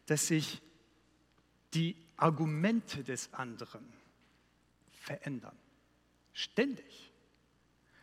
dass 0.07 0.27
sich 0.27 0.61
die 1.75 1.97
Argumente 2.17 3.05
des 3.05 3.33
anderen 3.33 3.85
verändern. 4.91 5.57
Ständig. 6.33 7.13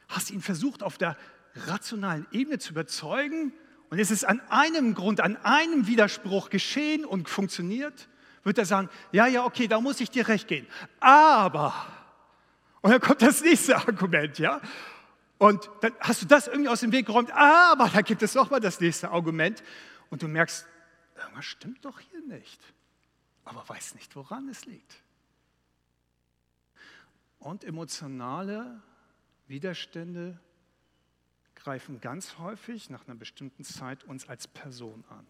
Hast 0.07 0.31
ihn 0.31 0.41
versucht, 0.41 0.83
auf 0.83 0.97
der 0.97 1.17
rationalen 1.55 2.25
Ebene 2.31 2.59
zu 2.59 2.71
überzeugen 2.71 3.53
und 3.89 3.99
es 3.99 4.11
ist 4.11 4.25
an 4.25 4.41
einem 4.49 4.93
Grund, 4.93 5.21
an 5.21 5.37
einem 5.37 5.87
Widerspruch 5.87 6.49
geschehen 6.49 7.05
und 7.05 7.29
funktioniert, 7.29 8.09
wird 8.43 8.57
er 8.57 8.65
sagen, 8.65 8.89
ja, 9.11 9.27
ja, 9.27 9.45
okay, 9.45 9.67
da 9.67 9.79
muss 9.79 9.99
ich 9.99 10.09
dir 10.09 10.27
recht 10.27 10.47
geben. 10.47 10.67
Aber, 10.99 11.73
und 12.81 12.91
dann 12.91 13.01
kommt 13.01 13.21
das 13.21 13.41
nächste 13.41 13.75
Argument, 13.87 14.39
ja, 14.39 14.61
und 15.37 15.69
dann 15.81 15.93
hast 15.99 16.21
du 16.21 16.25
das 16.25 16.47
irgendwie 16.47 16.69
aus 16.69 16.79
dem 16.79 16.91
Weg 16.91 17.05
geräumt, 17.05 17.31
aber 17.31 17.89
da 17.89 18.01
gibt 18.01 18.23
es 18.23 18.33
nochmal 18.33 18.59
das 18.59 18.79
nächste 18.79 19.11
Argument 19.11 19.63
und 20.09 20.23
du 20.23 20.27
merkst, 20.27 20.65
irgendwas 21.15 21.45
stimmt 21.45 21.85
doch 21.85 21.99
hier 21.99 22.21
nicht, 22.21 22.61
aber 23.45 23.67
weiß 23.67 23.95
nicht, 23.95 24.15
woran 24.15 24.49
es 24.49 24.65
liegt. 24.65 25.03
Und 27.39 27.63
emotionale 27.63 28.81
Widerstände 29.47 30.39
greifen 31.55 32.01
ganz 32.01 32.37
häufig 32.37 32.89
nach 32.89 33.07
einer 33.07 33.15
bestimmten 33.15 33.63
Zeit 33.63 34.03
uns 34.03 34.27
als 34.27 34.47
Person 34.47 35.03
an. 35.09 35.25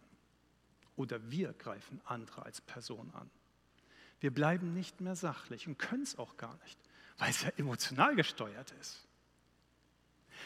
Oder 0.95 1.29
wir 1.29 1.53
greifen 1.53 2.01
andere 2.05 2.43
als 2.43 2.61
Person 2.61 3.11
an. 3.13 3.29
Wir 4.19 4.33
bleiben 4.33 4.73
nicht 4.73 4.99
mehr 4.99 5.15
sachlich 5.15 5.67
und 5.67 5.77
können 5.77 6.03
es 6.03 6.17
auch 6.17 6.37
gar 6.37 6.57
nicht, 6.63 6.79
weil 7.17 7.29
es 7.29 7.43
ja 7.43 7.49
emotional 7.57 8.15
gesteuert 8.15 8.71
ist. 8.81 9.06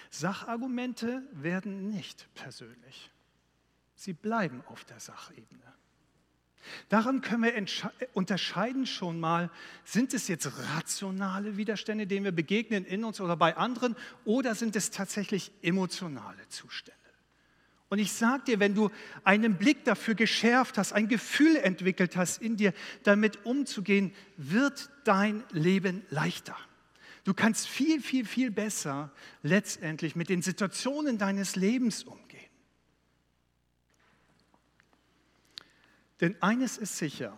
Sachargumente 0.10 1.24
werden 1.34 1.90
nicht 1.90 2.28
persönlich. 2.36 3.12
Sie 3.96 4.14
bleiben 4.14 4.64
auf 4.68 4.84
der 4.86 5.00
Sachebene. 5.00 5.62
Daran 6.90 7.22
können 7.22 7.44
wir 7.44 7.66
unterscheiden 8.14 8.86
schon 8.86 9.20
mal, 9.20 9.50
sind 9.84 10.14
es 10.14 10.28
jetzt 10.28 10.52
rationale 10.76 11.58
Widerstände, 11.58 12.08
denen 12.08 12.26
wir 12.26 12.32
begegnen 12.32 12.86
in 12.86 13.04
uns 13.04 13.20
oder 13.20 13.36
bei 13.36 13.58
anderen, 13.58 13.96
oder 14.26 14.56
sind 14.56 14.76
es 14.76 14.92
tatsächlich 14.92 15.52
emotionale 15.62 16.48
Zustände? 16.50 17.00
Und 17.90 18.00
ich 18.00 18.14
sage 18.14 18.44
dir, 18.46 18.60
wenn 18.60 18.74
du 18.74 18.90
einen 19.26 19.58
Blick 19.58 19.84
dafür 19.84 20.16
geschärft 20.16 20.78
hast, 20.78 20.94
ein 20.94 21.10
Gefühl 21.10 21.58
entwickelt 21.58 22.16
hast 22.16 22.42
in 22.42 22.56
dir, 22.56 22.74
damit 23.04 23.46
umzugehen, 23.46 24.14
wird 24.38 24.90
dein 25.04 25.44
Leben 25.52 26.06
leichter. 26.10 26.56
Du 27.24 27.34
kannst 27.34 27.68
viel, 27.68 28.02
viel, 28.02 28.26
viel 28.26 28.52
besser 28.52 29.12
letztendlich 29.44 30.16
mit 30.16 30.30
den 30.30 30.42
Situationen 30.42 31.18
deines 31.18 31.56
Lebens 31.56 32.04
umgehen. 32.04 32.50
Denn 36.20 36.42
eines 36.42 36.78
ist 36.78 36.98
sicher, 36.98 37.38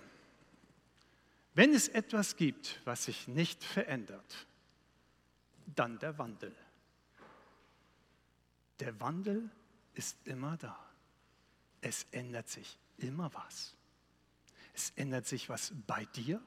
wenn 1.54 1.74
es 1.74 1.88
etwas 1.88 2.36
gibt, 2.36 2.82
was 2.86 3.06
sich 3.06 3.28
nicht 3.28 3.64
verändert, 3.64 4.48
dann 5.76 6.00
der 6.00 6.18
Wandel. 6.18 6.56
Der 8.80 9.00
Wandel 9.00 9.50
ist 9.94 10.18
immer 10.26 10.58
da. 10.58 10.78
Es 11.82 12.08
ändert 12.12 12.50
sich 12.50 12.78
immer 12.98 13.34
was. 13.34 13.76
Es 14.74 14.92
ändert 14.96 15.28
sich 15.28 15.50
was 15.50 15.74
bei 15.86 16.06
dir, 16.06 16.42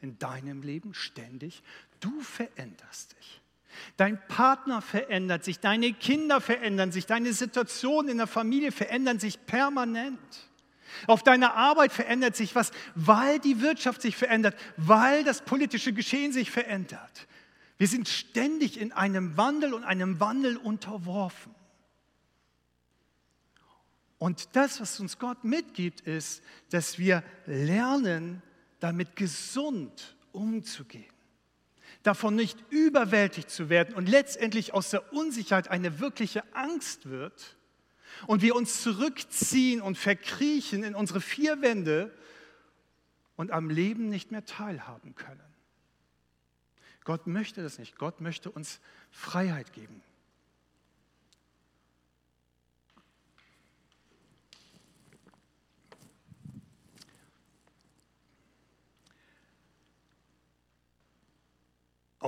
in 0.00 0.18
deinem 0.18 0.62
Leben 0.62 0.94
ständig. 0.94 1.62
Du 2.00 2.20
veränderst 2.20 3.12
dich. 3.18 3.40
Dein 3.96 4.20
Partner 4.28 4.82
verändert 4.82 5.44
sich, 5.44 5.60
deine 5.60 5.92
Kinder 5.92 6.40
verändern 6.40 6.92
sich, 6.92 7.06
deine 7.06 7.32
Situation 7.32 8.08
in 8.08 8.18
der 8.18 8.26
Familie 8.26 8.72
verändern 8.72 9.18
sich 9.18 9.44
permanent. 9.46 10.18
Auf 11.06 11.22
deiner 11.22 11.54
Arbeit 11.54 11.92
verändert 11.92 12.34
sich 12.34 12.54
was, 12.54 12.72
weil 12.94 13.38
die 13.38 13.60
Wirtschaft 13.60 14.02
sich 14.02 14.16
verändert, 14.16 14.56
weil 14.76 15.24
das 15.24 15.42
politische 15.42 15.92
Geschehen 15.92 16.32
sich 16.32 16.50
verändert. 16.50 17.28
Wir 17.76 17.86
sind 17.86 18.08
ständig 18.08 18.80
in 18.80 18.92
einem 18.92 19.36
Wandel 19.36 19.74
und 19.74 19.84
einem 19.84 20.18
Wandel 20.18 20.56
unterworfen. 20.56 21.54
Und 24.18 24.56
das, 24.56 24.80
was 24.80 24.98
uns 24.98 25.18
Gott 25.18 25.44
mitgibt, 25.44 26.00
ist, 26.00 26.42
dass 26.70 26.98
wir 26.98 27.22
lernen, 27.46 28.42
damit 28.80 29.14
gesund 29.14 30.16
umzugehen. 30.32 31.17
Davon 32.08 32.36
nicht 32.36 32.56
überwältigt 32.70 33.50
zu 33.50 33.68
werden 33.68 33.94
und 33.94 34.08
letztendlich 34.08 34.72
aus 34.72 34.88
der 34.88 35.12
Unsicherheit 35.12 35.68
eine 35.68 36.00
wirkliche 36.00 36.42
Angst 36.54 37.10
wird 37.10 37.58
und 38.26 38.40
wir 38.40 38.56
uns 38.56 38.82
zurückziehen 38.82 39.82
und 39.82 39.98
verkriechen 39.98 40.84
in 40.84 40.94
unsere 40.94 41.20
vier 41.20 41.60
Wände 41.60 42.10
und 43.36 43.50
am 43.50 43.68
Leben 43.68 44.08
nicht 44.08 44.30
mehr 44.30 44.46
teilhaben 44.46 45.16
können. 45.16 45.54
Gott 47.04 47.26
möchte 47.26 47.62
das 47.62 47.78
nicht. 47.78 47.98
Gott 47.98 48.22
möchte 48.22 48.50
uns 48.50 48.80
Freiheit 49.10 49.74
geben. 49.74 50.00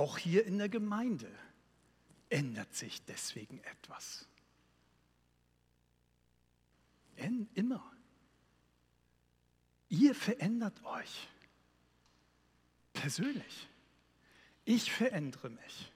Auch 0.01 0.17
hier 0.17 0.47
in 0.47 0.57
der 0.57 0.67
Gemeinde 0.67 1.29
ändert 2.29 2.73
sich 2.73 3.05
deswegen 3.05 3.59
etwas. 3.59 4.27
Immer. 7.53 7.83
Ihr 9.89 10.15
verändert 10.15 10.83
euch. 10.85 11.29
Persönlich. 12.93 13.69
Ich 14.65 14.91
verändere 14.91 15.51
mich. 15.51 15.91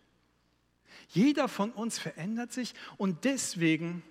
Jeder 1.09 1.47
von 1.47 1.71
uns 1.71 1.97
verändert 1.97 2.53
sich 2.53 2.75
und 2.97 3.23
deswegen 3.23 4.03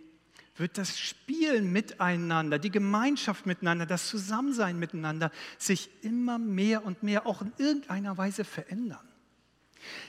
wird 0.57 0.77
das 0.77 0.99
Spielen 0.99 1.73
miteinander, 1.73 2.59
die 2.59 2.73
Gemeinschaft 2.73 3.47
miteinander, 3.47 3.87
das 3.87 4.09
Zusammensein 4.09 4.77
miteinander 4.77 5.31
sich 5.57 5.89
immer 6.03 6.41
mehr 6.41 6.85
und 6.85 7.05
mehr 7.05 7.27
auch 7.27 7.43
in 7.43 7.53
irgendeiner 7.59 8.19
Weise 8.19 8.43
verändern. 8.43 9.14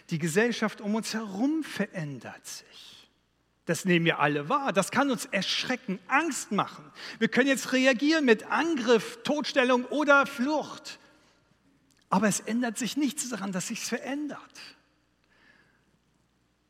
Die 0.09 0.19
Gesellschaft 0.19 0.81
um 0.81 0.95
uns 0.95 1.13
herum 1.13 1.63
verändert 1.63 2.45
sich. 2.45 3.09
Das 3.65 3.83
nehmen 3.83 4.05
wir 4.05 4.19
alle 4.19 4.47
wahr. 4.47 4.73
Das 4.73 4.91
kann 4.91 5.09
uns 5.09 5.25
erschrecken, 5.25 5.99
Angst 6.07 6.51
machen. 6.51 6.85
Wir 7.17 7.27
können 7.27 7.47
jetzt 7.47 7.73
reagieren 7.73 8.25
mit 8.25 8.45
Angriff, 8.51 9.19
Todstellung 9.23 9.85
oder 9.85 10.27
Flucht. 10.27 10.99
Aber 12.09 12.27
es 12.27 12.39
ändert 12.39 12.77
sich 12.77 12.95
nichts 12.95 13.29
daran, 13.29 13.51
dass 13.51 13.67
sich 13.67 13.81
verändert. 13.81 14.39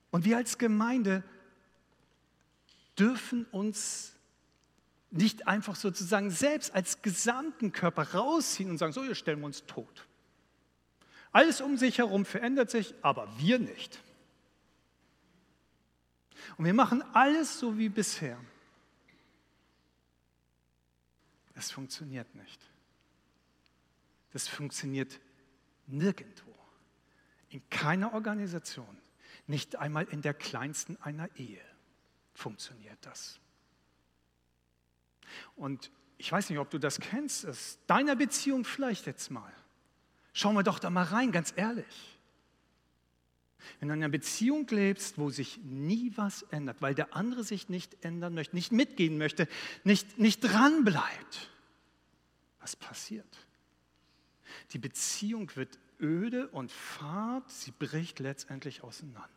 Und 0.09 0.23
wir 0.23 0.37
als 0.37 0.57
Gemeinde 0.57 1.23
dürfen 2.97 3.45
uns 3.51 4.13
nicht 5.11 5.47
einfach 5.47 5.75
sozusagen 5.75 6.31
selbst 6.31 6.73
als 6.73 7.01
gesamten 7.01 7.73
Körper 7.73 8.13
rausziehen 8.13 8.69
und 8.69 8.77
sagen, 8.77 8.93
so, 8.93 9.03
jetzt 9.03 9.17
stellen 9.17 9.39
wir 9.39 9.45
uns 9.47 9.65
tot. 9.65 10.07
Alles 11.35 11.59
um 11.59 11.75
sich 11.75 11.97
herum 11.97 12.23
verändert 12.23 12.71
sich, 12.71 12.95
aber 13.01 13.27
wir 13.37 13.59
nicht. 13.59 13.99
Und 16.57 16.63
wir 16.63 16.73
machen 16.73 17.03
alles 17.13 17.59
so 17.59 17.77
wie 17.77 17.89
bisher. 17.89 18.39
Das 21.53 21.71
funktioniert 21.71 22.33
nicht. 22.35 22.61
Das 24.31 24.47
funktioniert 24.47 25.19
nirgendwo. 25.87 26.55
In 27.49 27.69
keiner 27.69 28.13
Organisation, 28.13 28.97
nicht 29.45 29.75
einmal 29.75 30.05
in 30.05 30.21
der 30.21 30.35
kleinsten 30.35 30.95
einer 31.01 31.29
Ehe 31.35 31.59
funktioniert 32.33 32.99
das. 33.01 33.41
Und 35.57 35.91
ich 36.17 36.31
weiß 36.31 36.49
nicht, 36.49 36.59
ob 36.59 36.69
du 36.69 36.77
das 36.77 37.01
kennst, 37.01 37.43
ist 37.43 37.81
deiner 37.87 38.15
Beziehung 38.15 38.63
vielleicht 38.63 39.05
jetzt 39.05 39.31
mal. 39.31 39.51
Schauen 40.35 40.53
wir 40.53 40.63
doch 40.63 40.79
da 40.79 40.89
mal 40.89 41.05
rein, 41.05 41.31
ganz 41.31 41.53
ehrlich. 41.55 42.19
Wenn 43.79 43.87
du 43.87 43.93
in 43.93 44.03
einer 44.03 44.11
Beziehung 44.11 44.67
lebst, 44.67 45.17
wo 45.17 45.29
sich 45.29 45.59
nie 45.63 46.11
was 46.17 46.41
ändert, 46.51 46.81
weil 46.81 46.93
der 46.93 47.15
andere 47.15 47.45
sich 47.45 47.69
nicht 47.69 48.03
ändern 48.03 48.33
möchte, 48.33 48.53
nicht 48.53 48.73
mitgehen 48.73 49.17
möchte, 49.17 49.47
nicht, 49.85 50.19
nicht 50.19 50.41
dran 50.41 50.85
was 52.59 52.75
passiert? 52.75 53.25
Die 54.71 54.77
Beziehung 54.77 55.55
wird 55.55 55.79
öde 56.01 56.49
und 56.49 56.69
fad, 56.69 57.49
sie 57.49 57.71
bricht 57.71 58.19
letztendlich 58.19 58.83
auseinander. 58.83 59.29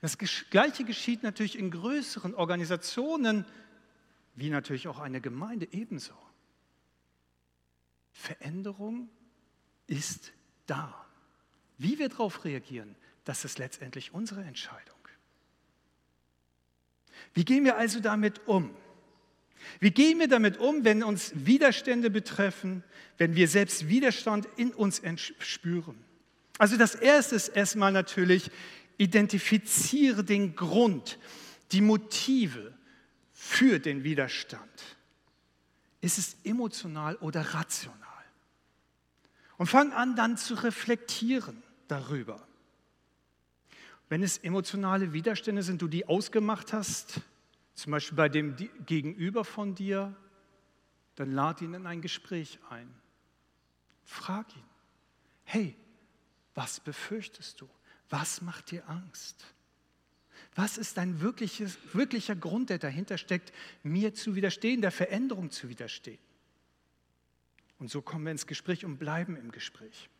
Das 0.00 0.16
Gleiche 0.16 0.84
geschieht 0.84 1.24
natürlich 1.24 1.58
in 1.58 1.72
größeren 1.72 2.36
Organisationen, 2.36 3.44
wie 4.36 4.48
natürlich 4.48 4.86
auch 4.86 5.00
eine 5.00 5.20
Gemeinde 5.20 5.66
ebenso. 5.72 6.14
Veränderung 8.18 9.08
ist 9.86 10.32
da. 10.66 11.06
Wie 11.78 11.98
wir 12.00 12.08
darauf 12.08 12.44
reagieren, 12.44 12.96
das 13.24 13.44
ist 13.44 13.58
letztendlich 13.58 14.12
unsere 14.12 14.42
Entscheidung. 14.42 14.96
Wie 17.32 17.44
gehen 17.44 17.64
wir 17.64 17.76
also 17.76 18.00
damit 18.00 18.46
um? 18.48 18.74
Wie 19.78 19.92
gehen 19.92 20.18
wir 20.18 20.26
damit 20.26 20.58
um, 20.58 20.84
wenn 20.84 21.04
uns 21.04 21.32
Widerstände 21.34 22.10
betreffen, 22.10 22.82
wenn 23.18 23.36
wir 23.36 23.46
selbst 23.46 23.88
Widerstand 23.88 24.48
in 24.56 24.72
uns 24.72 25.00
spüren? 25.38 25.96
Also 26.58 26.76
das 26.76 26.96
Erste 26.96 27.36
ist 27.36 27.48
erstmal 27.48 27.92
natürlich, 27.92 28.50
identifiziere 28.96 30.24
den 30.24 30.56
Grund, 30.56 31.18
die 31.70 31.82
Motive 31.82 32.76
für 33.32 33.78
den 33.78 34.02
Widerstand. 34.02 34.96
Ist 36.00 36.18
es 36.18 36.36
emotional 36.42 37.14
oder 37.16 37.42
rational? 37.42 38.07
Und 39.58 39.66
fang 39.66 39.92
an 39.92 40.16
dann 40.16 40.36
zu 40.36 40.54
reflektieren 40.54 41.62
darüber. 41.88 42.46
Wenn 44.08 44.22
es 44.22 44.38
emotionale 44.38 45.12
Widerstände 45.12 45.62
sind, 45.62 45.82
du 45.82 45.88
die 45.88 46.06
ausgemacht 46.06 46.72
hast, 46.72 47.20
zum 47.74 47.92
Beispiel 47.92 48.16
bei 48.16 48.28
dem 48.28 48.56
Gegenüber 48.86 49.44
von 49.44 49.74
dir, 49.74 50.16
dann 51.16 51.32
lad 51.32 51.60
ihn 51.60 51.74
in 51.74 51.86
ein 51.86 52.00
Gespräch 52.00 52.58
ein. 52.70 52.88
Frag 54.04 54.56
ihn, 54.56 54.64
hey, 55.44 55.76
was 56.54 56.80
befürchtest 56.80 57.60
du? 57.60 57.68
Was 58.08 58.40
macht 58.40 58.70
dir 58.70 58.88
Angst? 58.88 59.44
Was 60.54 60.78
ist 60.78 60.96
dein 60.96 61.20
wirklicher 61.20 62.36
Grund, 62.36 62.70
der 62.70 62.78
dahinter 62.78 63.18
steckt, 63.18 63.52
mir 63.82 64.14
zu 64.14 64.34
widerstehen, 64.34 64.80
der 64.80 64.92
Veränderung 64.92 65.50
zu 65.50 65.68
widerstehen? 65.68 66.18
Und 67.78 67.90
so 67.90 68.02
kommen 68.02 68.24
wir 68.24 68.32
ins 68.32 68.46
Gespräch 68.46 68.84
und 68.84 68.98
bleiben 68.98 69.36
im 69.36 69.52
Gespräch. 69.52 70.10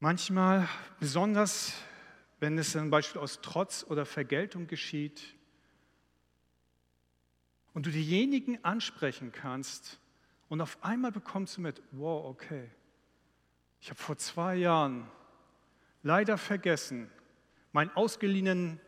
Manchmal, 0.00 0.68
besonders 0.98 1.74
wenn 2.40 2.56
es 2.56 2.72
zum 2.72 2.90
Beispiel 2.90 3.20
aus 3.20 3.40
Trotz 3.42 3.84
oder 3.84 4.06
Vergeltung 4.06 4.66
geschieht 4.66 5.36
und 7.74 7.86
du 7.86 7.90
diejenigen 7.90 8.64
ansprechen 8.64 9.30
kannst 9.30 10.00
und 10.48 10.62
auf 10.62 10.82
einmal 10.82 11.12
bekommst 11.12 11.58
du 11.58 11.60
mit, 11.60 11.82
wow, 11.92 12.24
okay, 12.24 12.70
ich 13.80 13.90
habe 13.90 14.00
vor 14.00 14.16
zwei 14.16 14.56
Jahren 14.56 15.06
leider 16.02 16.38
vergessen, 16.38 17.10
meinen 17.72 17.90
ausgeliehenen, 17.90 18.80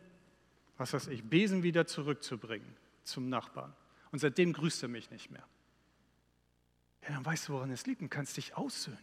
was 0.78 0.94
weiß 0.94 1.08
ich, 1.08 1.22
Besen 1.22 1.62
wieder 1.62 1.86
zurückzubringen 1.86 2.76
zum 3.04 3.28
Nachbarn. 3.28 3.74
Und 4.12 4.18
seitdem 4.18 4.52
grüßt 4.52 4.82
er 4.84 4.88
mich 4.88 5.10
nicht 5.10 5.30
mehr. 5.30 5.42
Ja, 7.02 7.14
dann 7.14 7.24
weißt 7.24 7.48
du, 7.48 7.54
woran 7.54 7.70
es 7.72 7.86
liegt 7.86 8.00
und 8.02 8.10
kannst 8.10 8.36
dich 8.36 8.56
aussöhnen. 8.56 8.98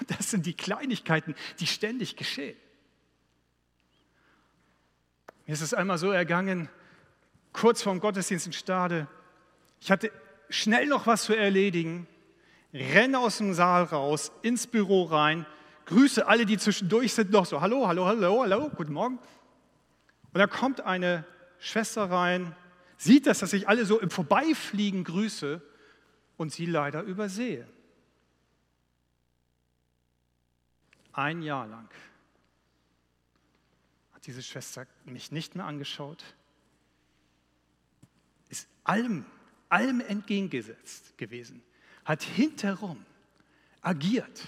Und 0.00 0.10
das 0.18 0.30
sind 0.30 0.46
die 0.46 0.54
Kleinigkeiten, 0.54 1.34
die 1.58 1.66
ständig 1.66 2.16
geschehen. 2.16 2.56
Mir 5.46 5.52
ist 5.52 5.60
es 5.60 5.74
einmal 5.74 5.98
so 5.98 6.10
ergangen, 6.10 6.68
kurz 7.52 7.82
vorm 7.82 8.00
Gottesdienst 8.00 8.46
in 8.46 8.52
Stade. 8.52 9.08
Ich 9.80 9.90
hatte 9.90 10.12
schnell 10.48 10.86
noch 10.86 11.06
was 11.06 11.24
zu 11.24 11.34
erledigen, 11.34 12.06
renne 12.72 13.18
aus 13.18 13.38
dem 13.38 13.54
Saal 13.54 13.84
raus, 13.84 14.30
ins 14.42 14.66
Büro 14.66 15.04
rein, 15.04 15.46
grüße 15.86 16.26
alle, 16.26 16.44
die 16.44 16.58
zwischendurch 16.58 17.14
sind, 17.14 17.30
noch 17.30 17.46
so, 17.46 17.60
hallo, 17.60 17.88
hallo, 17.88 18.04
hallo, 18.04 18.42
hallo, 18.42 18.70
guten 18.76 18.92
Morgen. 18.92 19.18
Und 19.18 20.38
da 20.38 20.46
kommt 20.46 20.82
eine 20.82 21.24
Schwester 21.58 22.10
rein, 22.10 22.54
sieht 22.98 23.26
das, 23.26 23.38
dass 23.38 23.52
ich 23.54 23.68
alle 23.68 23.86
so 23.86 23.98
im 24.00 24.10
Vorbeifliegen 24.10 25.04
grüße 25.04 25.62
und 26.36 26.52
sie 26.52 26.66
leider 26.66 27.02
übersehe. 27.02 27.66
Ein 31.12 31.42
Jahr 31.42 31.66
lang 31.66 31.88
hat 34.12 34.26
diese 34.26 34.42
Schwester 34.42 34.86
mich 35.04 35.32
nicht 35.32 35.54
mehr 35.54 35.64
angeschaut, 35.64 36.22
ist 38.48 38.68
allem, 38.84 39.24
allem 39.68 40.00
entgegengesetzt 40.00 41.16
gewesen, 41.16 41.62
hat 42.04 42.22
hinterherum 42.22 43.04
agiert 43.80 44.44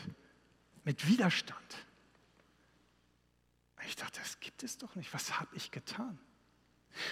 mit 0.84 1.06
Widerstand. 1.08 1.86
Ich 3.86 3.96
dachte, 3.96 4.20
das 4.20 4.38
gibt 4.40 4.62
es 4.62 4.78
doch 4.78 4.94
nicht. 4.94 5.12
Was 5.12 5.40
habe 5.40 5.54
ich 5.56 5.70
getan? 5.70 6.18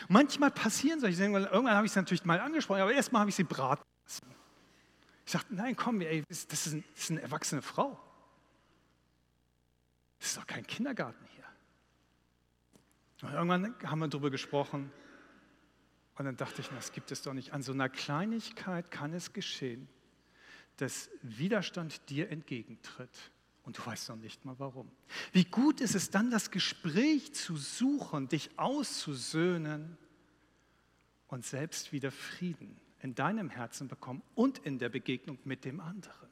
Manchmal 0.09 0.51
passieren 0.51 1.01
solche 1.01 1.17
Dinge, 1.17 1.39
irgendwann 1.39 1.75
habe 1.75 1.87
ich 1.87 1.93
es 1.93 1.97
natürlich 1.97 2.25
mal 2.25 2.41
angesprochen, 2.41 2.81
aber 2.81 2.93
erstmal 2.93 3.21
habe 3.21 3.31
ich 3.31 3.37
sie 3.37 3.45
braten 3.45 3.85
lassen. 4.05 4.35
Ich 5.25 5.33
sagte, 5.33 5.55
nein, 5.55 5.77
komm, 5.77 6.01
ey, 6.01 6.23
das, 6.29 6.39
ist 6.39 6.53
das 6.53 6.67
ist 6.67 7.11
eine 7.11 7.23
erwachsene 7.23 7.63
Frau. 7.63 7.99
Das 10.19 10.31
ist 10.31 10.37
doch 10.37 10.47
kein 10.47 10.67
Kindergarten 10.67 11.25
hier. 11.35 11.45
Und 13.23 13.35
irgendwann 13.35 13.75
haben 13.85 13.99
wir 13.99 14.09
darüber 14.09 14.31
gesprochen 14.31 14.93
und 16.17 16.25
dann 16.25 16.37
dachte 16.37 16.61
ich, 16.61 16.69
das 16.69 16.93
gibt 16.93 17.13
es 17.13 17.23
doch 17.23 17.33
nicht. 17.33 17.53
An 17.53 17.63
so 17.63 17.73
einer 17.73 17.89
Kleinigkeit 17.89 18.91
kann 18.91 19.13
es 19.13 19.33
geschehen, 19.33 19.89
dass 20.77 21.11
Widerstand 21.23 22.09
dir 22.11 22.31
entgegentritt 22.31 23.31
und 23.69 23.77
du 23.77 23.85
weißt 23.85 24.09
noch 24.09 24.17
nicht 24.17 24.47
mal 24.47 24.59
warum. 24.59 24.91
Wie 25.33 25.45
gut 25.45 25.83
ist 25.83 25.95
es 25.95 26.09
dann, 26.09 26.31
das 26.31 26.51
Gespräch 26.51 27.35
zu 27.35 27.59
suchen, 27.59 28.27
dich 28.27 28.49
auszusöhnen 28.57 29.99
und 31.27 31.45
selbst 31.45 31.93
wieder 31.93 32.11
Frieden 32.11 32.81
in 33.03 33.15
deinem 33.15 33.51
Herzen 33.51 33.87
bekommen 33.87 34.23
und 34.35 34.57
in 34.57 34.79
der 34.79 34.89
Begegnung 34.89 35.39
mit 35.45 35.67
dem 35.67 35.81
anderen. 35.81 36.31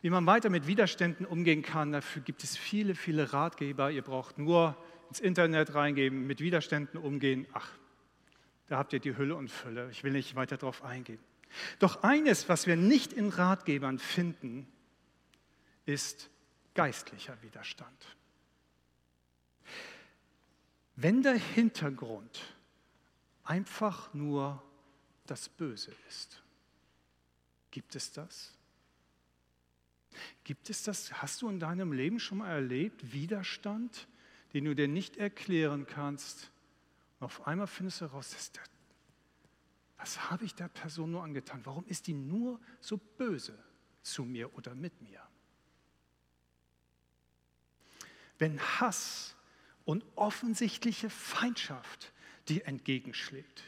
Wie 0.00 0.10
man 0.10 0.26
weiter 0.26 0.50
mit 0.50 0.66
Widerständen 0.66 1.24
umgehen 1.24 1.62
kann, 1.62 1.92
dafür 1.92 2.20
gibt 2.20 2.42
es 2.42 2.56
viele, 2.56 2.96
viele 2.96 3.32
Ratgeber. 3.32 3.92
Ihr 3.92 4.02
braucht 4.02 4.36
nur 4.36 4.76
ins 5.10 5.20
Internet 5.20 5.74
reingeben, 5.74 6.26
mit 6.26 6.40
Widerständen 6.40 6.98
umgehen. 6.98 7.46
Ach, 7.52 7.70
da 8.66 8.78
habt 8.78 8.92
ihr 8.92 8.98
die 8.98 9.16
Hülle 9.16 9.36
und 9.36 9.48
Fülle. 9.48 9.88
Ich 9.92 10.02
will 10.02 10.10
nicht 10.10 10.34
weiter 10.34 10.56
darauf 10.56 10.82
eingehen. 10.82 11.20
Doch 11.78 12.02
eines, 12.02 12.48
was 12.48 12.66
wir 12.66 12.76
nicht 12.76 13.12
in 13.12 13.28
Ratgebern 13.28 13.98
finden, 13.98 14.66
ist 15.86 16.30
geistlicher 16.74 17.40
Widerstand. 17.42 18.16
Wenn 20.96 21.22
der 21.22 21.36
Hintergrund 21.36 22.40
einfach 23.44 24.12
nur 24.14 24.62
das 25.26 25.48
Böse 25.48 25.92
ist, 26.08 26.42
gibt 27.70 27.94
es 27.94 28.12
das? 28.12 28.52
Gibt 30.44 30.70
es 30.70 30.82
das? 30.82 31.12
Hast 31.22 31.42
du 31.42 31.48
in 31.48 31.60
deinem 31.60 31.92
Leben 31.92 32.18
schon 32.18 32.38
mal 32.38 32.50
erlebt, 32.50 33.12
Widerstand, 33.12 34.08
den 34.52 34.64
du 34.64 34.74
dir 34.74 34.88
nicht 34.88 35.16
erklären 35.16 35.86
kannst? 35.86 36.50
Und 37.20 37.26
auf 37.26 37.46
einmal 37.46 37.66
findest 37.66 38.00
du 38.00 38.06
heraus, 38.06 38.50
der, 38.52 38.62
was 39.98 40.30
habe 40.30 40.44
ich 40.44 40.54
der 40.54 40.68
Person 40.68 41.10
nur 41.10 41.24
angetan? 41.24 41.60
Warum 41.64 41.84
ist 41.86 42.06
die 42.06 42.14
nur 42.14 42.60
so 42.80 42.96
böse 42.96 43.58
zu 44.02 44.24
mir 44.24 44.54
oder 44.54 44.74
mit 44.74 45.00
mir? 45.02 45.20
Wenn 48.38 48.60
Hass 48.60 49.36
und 49.84 50.04
offensichtliche 50.14 51.10
Feindschaft 51.10 52.12
dir 52.48 52.66
entgegenschlägt, 52.66 53.64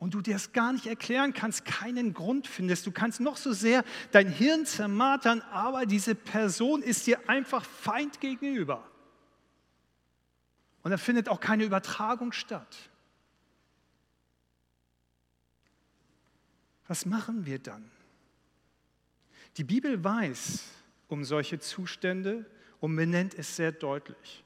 und 0.00 0.14
du 0.14 0.22
dir 0.22 0.34
es 0.34 0.52
gar 0.52 0.72
nicht 0.72 0.86
erklären 0.86 1.34
kannst, 1.34 1.66
keinen 1.66 2.14
Grund 2.14 2.46
findest. 2.46 2.86
Du 2.86 2.90
kannst 2.90 3.20
noch 3.20 3.36
so 3.36 3.52
sehr 3.52 3.84
dein 4.12 4.28
Hirn 4.28 4.64
zermartern, 4.64 5.42
aber 5.52 5.84
diese 5.84 6.14
Person 6.14 6.82
ist 6.82 7.06
dir 7.06 7.28
einfach 7.28 7.64
Feind 7.64 8.18
gegenüber. 8.18 8.90
Und 10.82 10.90
da 10.90 10.96
findet 10.96 11.28
auch 11.28 11.38
keine 11.38 11.64
Übertragung 11.64 12.32
statt. 12.32 12.90
Was 16.90 17.06
machen 17.06 17.46
wir 17.46 17.60
dann? 17.60 17.88
Die 19.58 19.62
Bibel 19.62 20.02
weiß 20.02 20.64
um 21.06 21.22
solche 21.22 21.60
Zustände 21.60 22.44
und 22.80 22.96
benennt 22.96 23.32
es 23.38 23.54
sehr 23.54 23.70
deutlich. 23.70 24.42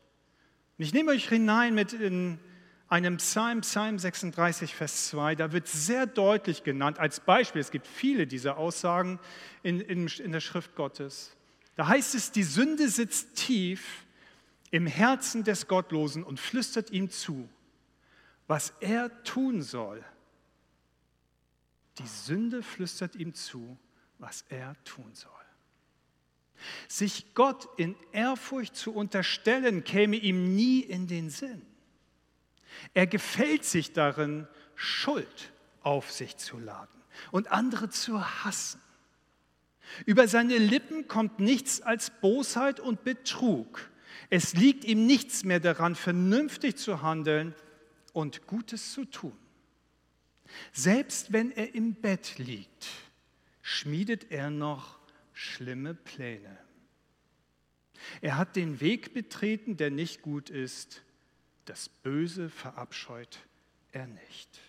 Ich 0.77 0.93
nehme 0.93 1.13
euch 1.13 1.27
hinein 1.27 1.75
mit 1.75 1.95
in 1.95 2.39
einem 2.87 3.17
Psalm, 3.17 3.63
Psalm 3.63 3.99
36, 3.99 4.75
Vers 4.75 5.09
2, 5.09 5.37
da 5.37 5.53
wird 5.53 5.69
sehr 5.69 6.05
deutlich 6.05 6.65
genannt 6.65 6.99
als 6.99 7.21
Beispiel, 7.21 7.63
es 7.63 7.71
gibt 7.71 7.87
viele 7.87 8.27
dieser 8.27 8.59
Aussagen 8.59 9.19
in, 9.63 9.81
in, 9.81 10.07
in 10.07 10.31
der 10.31 10.41
Schrift 10.41 10.77
Gottes. 10.77 11.35
Da 11.77 11.89
heißt 11.89 12.15
es, 12.15 12.31
die 12.31 12.43
Sünde 12.43 12.91
sitzt 12.91 13.37
tief 13.37 14.05
im 14.71 14.87
Herzen 14.87 15.45
des 15.45 15.67
Gottlosen 15.67 16.23
und 16.23 16.39
flüstert 16.39 16.91
ihm 16.91 17.09
zu, 17.09 17.49
was 18.47 18.75
er 18.81 19.23
tun 19.23 19.63
soll. 19.63 20.05
Die 21.99 22.07
Sünde 22.07 22.63
flüstert 22.63 23.15
ihm 23.17 23.35
zu, 23.35 23.79
was 24.19 24.45
er 24.49 24.77
tun 24.85 25.15
soll. 25.15 25.31
Sich 26.89 27.35
Gott 27.35 27.69
in 27.77 27.95
Ehrfurcht 28.13 28.77
zu 28.77 28.93
unterstellen, 28.93 29.85
käme 29.85 30.17
ihm 30.17 30.55
nie 30.55 30.81
in 30.81 31.07
den 31.07 31.31
Sinn. 31.31 31.63
Er 32.95 33.07
gefällt 33.07 33.65
sich 33.65 33.93
darin, 33.93 34.49
Schuld 34.75 35.53
auf 35.83 36.11
sich 36.11 36.37
zu 36.37 36.59
laden 36.59 37.03
und 37.31 37.53
andere 37.53 37.91
zu 37.91 38.45
hassen. 38.45 38.81
Über 40.07 40.27
seine 40.27 40.59
Lippen 40.59 41.07
kommt 41.07 41.39
nichts 41.39 41.81
als 41.81 42.11
Bosheit 42.11 42.81
und 42.81 43.05
Betrug. 43.05 43.91
Es 44.31 44.55
liegt 44.55 44.85
ihm 44.85 45.07
nichts 45.07 45.45
mehr 45.45 45.61
daran, 45.61 45.95
vernünftig 45.95 46.77
zu 46.77 47.03
handeln 47.03 47.55
und 48.13 48.47
Gutes 48.47 48.93
zu 48.93 49.05
tun. 49.05 49.37
Selbst 50.73 51.33
wenn 51.33 51.51
er 51.53 51.75
im 51.75 51.95
Bett 51.95 52.39
liegt, 52.39 52.89
schmiedet 53.63 54.31
er 54.31 54.51
noch 54.51 54.99
schlimme 55.33 55.95
Pläne. 55.95 56.59
Er 58.21 58.37
hat 58.37 58.57
den 58.57 58.81
Weg 58.81 59.15
betreten, 59.15 59.77
der 59.77 59.91
nicht 59.91 60.23
gut 60.23 60.51
ist. 60.51 61.03
Das 61.65 61.89
Böse 61.89 62.51
verabscheut 62.51 63.39
er 63.93 64.07
nicht. 64.07 64.61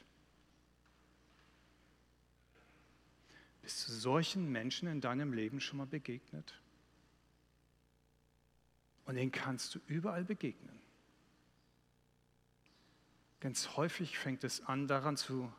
Bist 3.61 3.87
du 3.87 3.93
solchen 3.93 4.51
Menschen 4.51 4.87
in 4.87 5.01
deinem 5.01 5.33
Leben 5.33 5.59
schon 5.59 5.77
mal 5.77 5.87
begegnet? 5.87 6.53
Und 9.05 9.15
denen 9.15 9.31
kannst 9.31 9.75
du 9.75 9.79
überall 9.87 10.23
begegnen. 10.23 10.79
Ganz 13.39 13.75
häufig 13.75 14.17
fängt 14.17 14.43
es 14.43 14.61
an, 14.65 14.87
daran 14.87 15.17
zu 15.17 15.51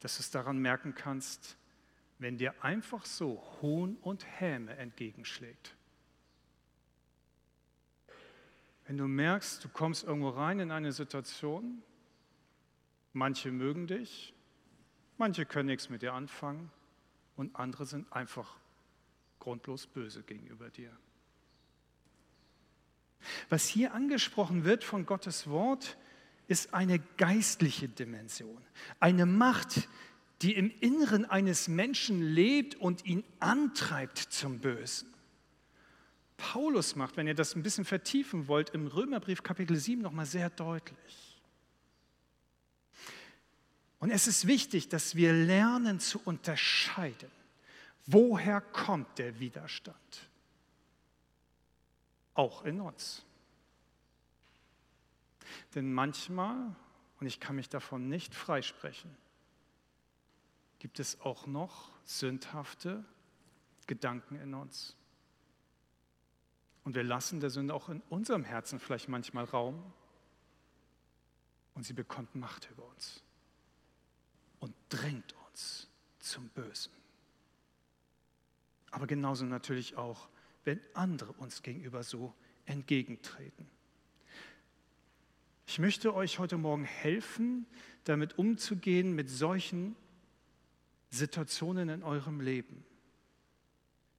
dass 0.00 0.16
du 0.16 0.20
es 0.20 0.30
daran 0.30 0.58
merken 0.58 0.94
kannst, 0.94 1.56
wenn 2.18 2.38
dir 2.38 2.54
einfach 2.64 3.04
so 3.04 3.42
Hohn 3.60 3.96
und 3.96 4.24
Häme 4.40 4.76
entgegenschlägt. 4.76 5.74
Wenn 8.86 8.96
du 8.96 9.08
merkst, 9.08 9.64
du 9.64 9.68
kommst 9.68 10.04
irgendwo 10.04 10.28
rein 10.30 10.60
in 10.60 10.70
eine 10.70 10.92
Situation, 10.92 11.82
manche 13.12 13.50
mögen 13.50 13.86
dich, 13.86 14.32
manche 15.18 15.44
können 15.44 15.66
nichts 15.66 15.88
mit 15.88 16.02
dir 16.02 16.14
anfangen 16.14 16.70
und 17.36 17.56
andere 17.56 17.84
sind 17.84 18.12
einfach 18.12 18.56
grundlos 19.40 19.86
böse 19.86 20.22
gegenüber 20.22 20.70
dir. 20.70 20.96
Was 23.48 23.66
hier 23.66 23.92
angesprochen 23.92 24.64
wird 24.64 24.84
von 24.84 25.04
Gottes 25.04 25.48
Wort, 25.48 25.96
ist 26.48 26.74
eine 26.74 26.98
geistliche 27.16 27.88
Dimension, 27.88 28.62
eine 29.00 29.26
Macht, 29.26 29.88
die 30.42 30.54
im 30.54 30.70
Inneren 30.80 31.24
eines 31.24 31.68
Menschen 31.68 32.22
lebt 32.22 32.74
und 32.76 33.04
ihn 33.06 33.24
antreibt 33.40 34.18
zum 34.18 34.60
Bösen. 34.60 35.12
Paulus 36.36 36.96
macht, 36.96 37.16
wenn 37.16 37.26
ihr 37.26 37.34
das 37.34 37.54
ein 37.54 37.62
bisschen 37.62 37.84
vertiefen 37.86 38.46
wollt, 38.46 38.70
im 38.70 38.86
Römerbrief 38.86 39.42
Kapitel 39.42 39.76
7 39.76 40.02
nochmal 40.02 40.26
sehr 40.26 40.50
deutlich. 40.50 41.40
Und 43.98 44.10
es 44.10 44.26
ist 44.26 44.46
wichtig, 44.46 44.88
dass 44.88 45.16
wir 45.16 45.32
lernen 45.32 46.00
zu 46.00 46.20
unterscheiden, 46.22 47.30
woher 48.04 48.60
kommt 48.60 49.18
der 49.18 49.40
Widerstand. 49.40 49.96
Auch 52.34 52.64
in 52.64 52.82
uns. 52.82 53.24
Denn 55.74 55.92
manchmal, 55.92 56.74
und 57.20 57.26
ich 57.26 57.40
kann 57.40 57.56
mich 57.56 57.68
davon 57.68 58.08
nicht 58.08 58.34
freisprechen, 58.34 59.16
gibt 60.78 61.00
es 61.00 61.20
auch 61.20 61.46
noch 61.46 61.90
sündhafte 62.04 63.04
Gedanken 63.86 64.36
in 64.36 64.54
uns. 64.54 64.96
Und 66.84 66.94
wir 66.94 67.02
lassen 67.02 67.40
der 67.40 67.50
Sünde 67.50 67.74
auch 67.74 67.88
in 67.88 68.00
unserem 68.10 68.44
Herzen 68.44 68.78
vielleicht 68.78 69.08
manchmal 69.08 69.44
Raum. 69.44 69.92
Und 71.74 71.84
sie 71.84 71.92
bekommt 71.92 72.34
Macht 72.34 72.70
über 72.70 72.86
uns 72.86 73.22
und 74.60 74.74
drängt 74.88 75.34
uns 75.48 75.88
zum 76.20 76.48
Bösen. 76.50 76.92
Aber 78.90 79.06
genauso 79.06 79.44
natürlich 79.44 79.96
auch, 79.96 80.28
wenn 80.64 80.80
andere 80.94 81.32
uns 81.32 81.62
gegenüber 81.62 82.02
so 82.02 82.34
entgegentreten. 82.64 83.68
Ich 85.68 85.80
möchte 85.80 86.14
euch 86.14 86.38
heute 86.38 86.56
Morgen 86.58 86.84
helfen, 86.84 87.66
damit 88.04 88.38
umzugehen 88.38 89.14
mit 89.14 89.28
solchen 89.28 89.96
Situationen 91.10 91.88
in 91.88 92.02
eurem 92.04 92.40
Leben. 92.40 92.84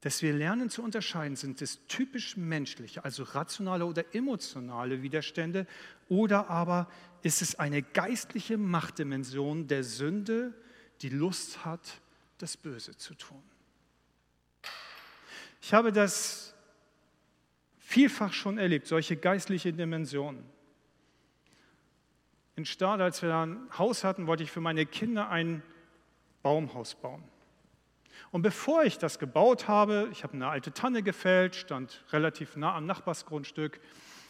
Dass 0.02 0.22
wir 0.22 0.34
lernen 0.34 0.70
zu 0.70 0.84
unterscheiden, 0.84 1.38
sind 1.38 1.62
es 1.62 1.88
typisch 1.88 2.36
menschliche, 2.36 3.04
also 3.04 3.24
rationale 3.24 3.86
oder 3.86 4.14
emotionale 4.14 5.02
Widerstände, 5.02 5.66
oder 6.10 6.50
aber 6.50 6.92
ist 7.24 7.42
es 7.42 7.56
eine 7.56 7.82
geistliche 7.82 8.58
Machtdimension 8.58 9.68
der 9.68 9.84
Sünde, 9.84 10.54
die 11.02 11.10
Lust 11.10 11.64
hat, 11.66 12.02
das 12.40 12.58
Böse 12.58 12.98
zu 12.98 13.16
tun. 13.16 13.42
Ich 15.62 15.74
habe 15.74 15.92
das 15.92 16.54
vielfach 17.80 18.34
schon 18.34 18.58
erlebt, 18.58 18.86
solche 18.86 19.16
geistliche 19.16 19.74
Dimensionen 19.74 20.57
in 22.58 22.66
Stade, 22.66 23.04
als 23.04 23.22
wir 23.22 23.30
da 23.30 23.44
ein 23.44 23.70
Haus 23.78 24.04
hatten, 24.04 24.26
wollte 24.26 24.42
ich 24.42 24.52
für 24.52 24.62
meine 24.62 24.88
Kinder 24.88 25.30
ein 25.30 25.62
Baumhaus 26.42 26.96
bauen. 26.96 27.24
Und 28.32 28.42
bevor 28.42 28.84
ich 28.84 28.98
das 28.98 29.20
gebaut 29.20 29.68
habe, 29.68 30.10
ich 30.12 30.24
habe 30.24 30.34
eine 30.34 30.48
alte 30.48 30.74
Tanne 30.74 31.04
gefällt, 31.04 31.56
stand 31.56 32.04
relativ 32.12 32.56
nah 32.56 32.76
am 32.76 32.88
Nachbarsgrundstück, 32.88 33.80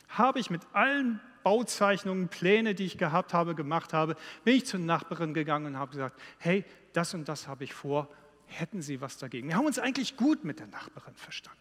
habe 0.09 0.39
ich 0.39 0.49
mit 0.49 0.61
allen 0.73 1.21
Bauzeichnungen, 1.43 2.27
Pläne, 2.27 2.75
die 2.75 2.85
ich 2.85 2.97
gehabt 2.97 3.33
habe, 3.33 3.55
gemacht 3.55 3.93
habe, 3.93 4.17
bin 4.43 4.57
ich 4.57 4.65
zur 4.65 4.81
Nachbarin 4.81 5.33
gegangen 5.33 5.67
und 5.67 5.77
habe 5.77 5.91
gesagt, 5.91 6.19
hey, 6.37 6.65
das 6.91 7.13
und 7.13 7.29
das 7.29 7.47
habe 7.47 7.63
ich 7.63 7.73
vor, 7.73 8.09
hätten 8.45 8.81
Sie 8.81 8.99
was 8.99 9.17
dagegen? 9.17 9.47
Wir 9.47 9.55
haben 9.55 9.65
uns 9.65 9.79
eigentlich 9.79 10.17
gut 10.17 10.43
mit 10.43 10.59
der 10.59 10.67
Nachbarin 10.67 11.15
verstanden. 11.15 11.57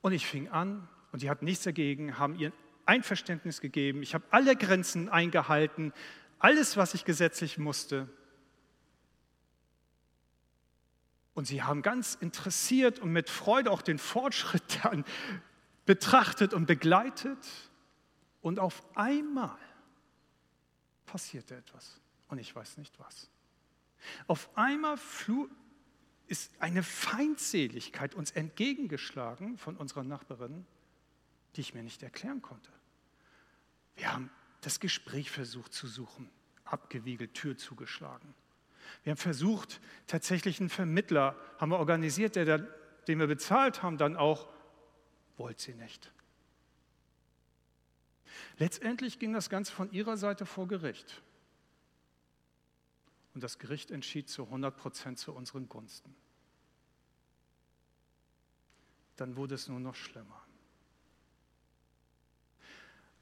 Und 0.00 0.12
ich 0.12 0.26
fing 0.26 0.48
an 0.48 0.88
und 1.10 1.22
die 1.22 1.28
hat 1.28 1.42
nichts 1.42 1.64
dagegen, 1.64 2.18
haben 2.18 2.38
ihren 2.38 2.52
Einverständnis 2.90 3.60
gegeben, 3.60 4.02
ich 4.02 4.14
habe 4.14 4.24
alle 4.30 4.56
Grenzen 4.56 5.08
eingehalten, 5.08 5.92
alles, 6.40 6.76
was 6.76 6.92
ich 6.94 7.04
gesetzlich 7.04 7.56
musste. 7.56 8.08
Und 11.34 11.44
sie 11.46 11.62
haben 11.62 11.82
ganz 11.82 12.16
interessiert 12.16 12.98
und 12.98 13.12
mit 13.12 13.30
Freude 13.30 13.70
auch 13.70 13.82
den 13.82 13.98
Fortschritt 13.98 14.64
dann 14.82 15.04
betrachtet 15.86 16.52
und 16.52 16.66
begleitet. 16.66 17.38
Und 18.42 18.58
auf 18.58 18.82
einmal 18.96 19.56
passierte 21.06 21.54
etwas. 21.54 22.00
Und 22.26 22.38
ich 22.38 22.54
weiß 22.54 22.76
nicht 22.78 22.98
was. 22.98 23.30
Auf 24.26 24.50
einmal 24.56 24.98
ist 26.26 26.50
eine 26.58 26.82
Feindseligkeit 26.82 28.16
uns 28.16 28.32
entgegengeschlagen 28.32 29.58
von 29.58 29.76
unserer 29.76 30.02
Nachbarin, 30.02 30.66
die 31.54 31.60
ich 31.60 31.74
mir 31.74 31.84
nicht 31.84 32.02
erklären 32.02 32.42
konnte. 32.42 32.70
Wir 33.96 34.12
haben 34.12 34.30
das 34.60 34.80
Gespräch 34.80 35.30
versucht 35.30 35.72
zu 35.72 35.86
suchen, 35.86 36.30
abgewiegelt, 36.64 37.34
Tür 37.34 37.56
zugeschlagen. 37.56 38.34
Wir 39.04 39.12
haben 39.12 39.18
versucht, 39.18 39.80
tatsächlich 40.06 40.60
einen 40.60 40.68
Vermittler 40.68 41.36
haben 41.58 41.70
wir 41.70 41.78
organisiert, 41.78 42.36
der, 42.36 42.58
den 42.58 43.18
wir 43.18 43.26
bezahlt 43.26 43.82
haben, 43.82 43.98
dann 43.98 44.16
auch, 44.16 44.48
wollte 45.36 45.62
sie 45.62 45.74
nicht. 45.74 46.12
Letztendlich 48.58 49.18
ging 49.18 49.32
das 49.32 49.48
Ganze 49.48 49.72
von 49.72 49.90
ihrer 49.90 50.16
Seite 50.16 50.46
vor 50.46 50.68
Gericht. 50.68 51.22
Und 53.34 53.42
das 53.42 53.58
Gericht 53.58 53.90
entschied 53.90 54.28
zu 54.28 54.44
100 54.44 54.76
Prozent 54.76 55.18
zu 55.18 55.32
unseren 55.32 55.68
Gunsten. 55.68 56.14
Dann 59.16 59.36
wurde 59.36 59.54
es 59.54 59.68
nur 59.68 59.80
noch 59.80 59.94
schlimmer. 59.94 60.42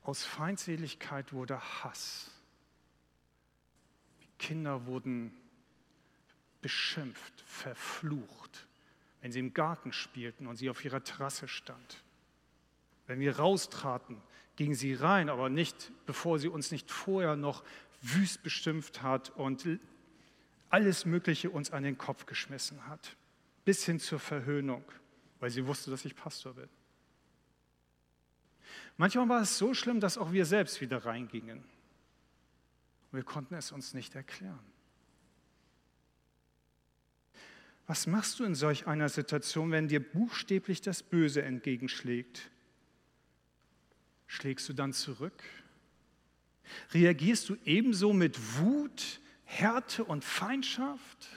Aus 0.09 0.25
Feindseligkeit 0.25 1.35
wurde 1.35 1.61
Hass. 1.61 2.31
Kinder 4.39 4.87
wurden 4.87 5.37
beschimpft, 6.63 7.43
verflucht, 7.43 8.67
wenn 9.21 9.33
sie 9.33 9.41
im 9.41 9.53
Garten 9.53 9.93
spielten 9.93 10.47
und 10.47 10.57
sie 10.57 10.71
auf 10.71 10.83
ihrer 10.83 11.05
Terrasse 11.05 11.47
stand. 11.47 12.03
Wenn 13.07 13.21
wir 13.21 13.37
raustraten, 13.37 14.17
gingen 14.57 14.75
sie 14.75 14.95
rein, 14.95 15.29
aber 15.29 15.51
nicht, 15.51 15.93
bevor 16.07 16.39
sie 16.39 16.49
uns 16.49 16.71
nicht 16.71 16.91
vorher 16.91 17.37
noch 17.37 17.63
wüst 18.01 18.43
beschimpft 18.43 19.03
hat 19.03 19.29
und 19.37 19.69
alles 20.71 21.05
Mögliche 21.05 21.51
uns 21.51 21.71
an 21.71 21.83
den 21.83 21.99
Kopf 21.99 22.25
geschmissen 22.25 22.87
hat, 22.87 23.15
bis 23.67 23.85
hin 23.85 24.01
zur 24.01 24.21
Verhöhnung, 24.21 24.85
weil 25.39 25.51
sie 25.51 25.67
wusste, 25.67 25.91
dass 25.91 26.07
ich 26.07 26.17
Pastor 26.17 26.55
bin. 26.55 26.71
Manchmal 28.99 29.29
war 29.29 29.43
es 29.43 29.57
so 29.57 29.75
schlimm, 29.75 30.01
dass 30.01 30.19
auch 30.19 30.33
wir 30.33 30.45
selbst 30.45 30.81
wieder 30.81 31.05
reingingen. 31.07 31.63
Wir 33.13 33.23
konnten 33.23 33.55
es 33.55 33.73
uns 33.73 33.95
nicht 33.95 34.15
erklären. 34.15 34.59
Was 37.87 38.07
machst 38.07 38.39
du 38.39 38.45
in 38.45 38.55
solch 38.55 38.87
einer 38.87 39.09
Situation, 39.09 39.71
wenn 39.71 39.89
dir 39.89 40.01
buchstäblich 40.01 40.83
das 40.83 41.03
Böse 41.03 41.43
entgegenschlägt? 41.43 42.51
Schlägst 44.27 44.69
du 44.69 44.75
dann 44.75 44.93
zurück? 44.93 45.43
Reagierst 46.93 47.49
du 47.49 47.57
ebenso 47.65 48.13
mit 48.13 48.59
Wut, 48.59 49.21
Härte 49.45 50.05
und 50.05 50.25
Feindschaft? 50.25 51.29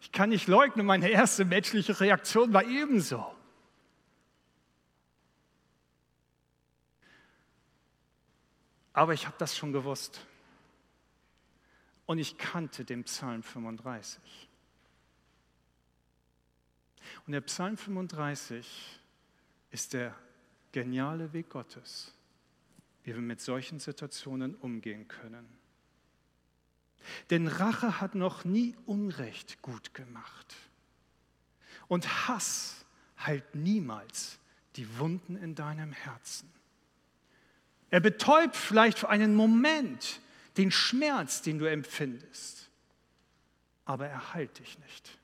Ich 0.00 0.12
kann 0.12 0.30
nicht 0.30 0.48
leugnen, 0.48 0.86
meine 0.86 1.10
erste 1.10 1.44
menschliche 1.44 2.00
Reaktion 2.00 2.52
war 2.54 2.64
ebenso. 2.64 3.32
Aber 8.92 9.14
ich 9.14 9.26
habe 9.26 9.36
das 9.38 9.56
schon 9.56 9.72
gewusst. 9.72 10.26
Und 12.06 12.18
ich 12.18 12.38
kannte 12.38 12.84
den 12.84 13.04
Psalm 13.04 13.42
35. 13.42 14.48
Und 17.26 17.32
der 17.32 17.40
Psalm 17.42 17.76
35 17.76 19.00
ist 19.70 19.92
der 19.92 20.14
geniale 20.72 21.32
Weg 21.32 21.50
Gottes, 21.50 22.12
wie 23.04 23.14
wir 23.14 23.22
mit 23.22 23.40
solchen 23.40 23.78
Situationen 23.78 24.54
umgehen 24.56 25.06
können. 25.08 25.48
Denn 27.30 27.46
Rache 27.46 28.00
hat 28.00 28.14
noch 28.14 28.44
nie 28.44 28.76
Unrecht 28.86 29.62
gut 29.62 29.94
gemacht. 29.94 30.54
Und 31.88 32.28
Hass 32.28 32.84
heilt 33.18 33.54
niemals 33.54 34.38
die 34.76 34.98
Wunden 34.98 35.36
in 35.36 35.54
deinem 35.54 35.92
Herzen. 35.92 36.52
Er 37.90 38.00
betäubt 38.00 38.56
vielleicht 38.56 38.98
für 38.98 39.08
einen 39.08 39.34
Moment 39.34 40.20
den 40.56 40.70
Schmerz, 40.70 41.42
den 41.42 41.58
du 41.58 41.64
empfindest, 41.66 42.70
aber 43.84 44.06
er 44.06 44.34
heilt 44.34 44.58
dich 44.58 44.78
nicht. 44.78 45.18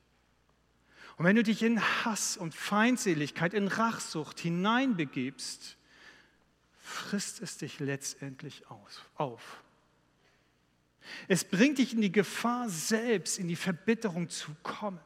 Und 1.17 1.25
wenn 1.25 1.35
du 1.35 1.43
dich 1.43 1.63
in 1.63 1.81
Hass 1.81 2.37
und 2.37 2.53
Feindseligkeit, 2.53 3.53
in 3.53 3.67
Rachsucht 3.67 4.39
hineinbegibst, 4.39 5.77
frisst 6.79 7.41
es 7.41 7.57
dich 7.57 7.79
letztendlich 7.79 8.63
auf. 9.15 9.63
Es 11.27 11.43
bringt 11.43 11.79
dich 11.79 11.93
in 11.93 12.01
die 12.01 12.11
Gefahr, 12.11 12.69
selbst 12.69 13.39
in 13.39 13.47
die 13.47 13.55
Verbitterung 13.55 14.29
zu 14.29 14.55
kommen. 14.61 14.99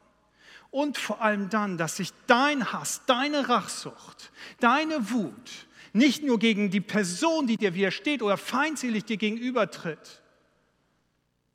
Und 0.70 0.98
vor 0.98 1.22
allem 1.22 1.50
dann, 1.50 1.78
dass 1.78 1.98
sich 1.98 2.12
dein 2.28 2.72
Hass, 2.72 3.02
deine 3.06 3.50
Rachsucht, 3.50 4.32
deine 4.60 5.12
Wut 5.12 5.68
nicht 5.94 6.24
nur 6.24 6.40
gegen 6.40 6.70
die 6.70 6.82
Person, 6.82 7.48
die 7.48 7.58
dir 7.58 7.74
widersteht 7.74 8.22
oder 8.22 8.38
feindselig 8.38 9.06
dir 9.06 9.18
gegenübertritt, 9.18 10.22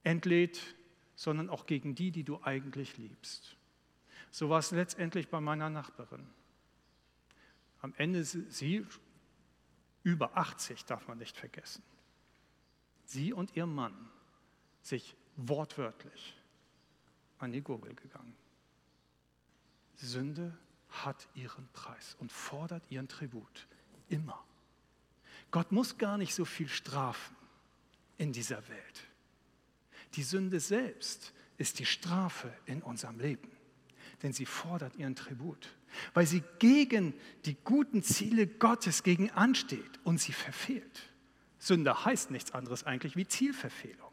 entlädt, 0.03 0.61
sondern 1.15 1.49
auch 1.49 1.67
gegen 1.67 1.95
die, 1.95 2.11
die 2.11 2.25
du 2.25 2.41
eigentlich 2.43 2.97
liebst. 2.99 3.57
So 4.31 4.51
war 4.51 4.59
es 4.59 4.71
letztendlich 4.71 5.29
bei 5.29 5.41
meiner 5.41 5.71
Nachbarin. 5.71 6.27
Am 7.81 7.95
Ende 7.97 8.25
sie 8.25 8.87
über 10.03 10.37
80, 10.37 10.85
darf 10.85 11.09
man 11.09 11.19
nicht 11.19 11.37
vergessen. 11.37 11.83
Sie 13.07 13.33
und 13.33 13.57
ihr 13.57 13.67
Mann 13.67 14.11
sich 14.83 15.17
wortwörtlich 15.37 16.35
an 17.39 17.53
die 17.53 17.63
Gurgel 17.63 17.95
gegangen. 17.95 18.37
Sünde 19.97 20.57
hat 20.89 21.29
ihren 21.35 21.69
Preis 21.73 22.17
und 22.19 22.31
fordert 22.31 22.91
ihren 22.91 23.09
Tribut. 23.09 23.67
Immer. 24.09 24.43
Gott 25.51 25.73
muss 25.73 25.99
gar 25.99 26.19
nicht 26.19 26.35
so 26.35 26.45
viel 26.45 26.69
strafen 26.69 27.37
in 28.19 28.33
dieser 28.33 28.67
Welt. 28.69 29.05
Die 30.15 30.23
Sünde 30.23 30.61
selbst 30.61 31.33
ist 31.59 31.79
die 31.79 31.87
Strafe 31.87 32.53
in 32.67 32.83
unserem 32.83 33.19
Leben, 33.19 33.51
denn 34.23 34.33
sie 34.33 34.47
fordert 34.47 34.97
ihren 34.97 35.15
Tribut, 35.15 35.69
weil 36.15 36.27
sie 36.27 36.43
gegen 36.59 37.15
die 37.45 37.57
guten 37.65 38.03
Ziele 38.03 38.47
Gottes 38.47 39.03
gegen 39.03 39.31
ansteht 39.31 40.01
und 40.05 40.21
sie 40.21 40.33
verfehlt. 40.33 41.03
Sünde 41.59 42.05
heißt 42.05 42.31
nichts 42.31 42.53
anderes 42.53 42.85
eigentlich 42.85 43.17
wie 43.17 43.27
Zielverfehlung. 43.27 44.13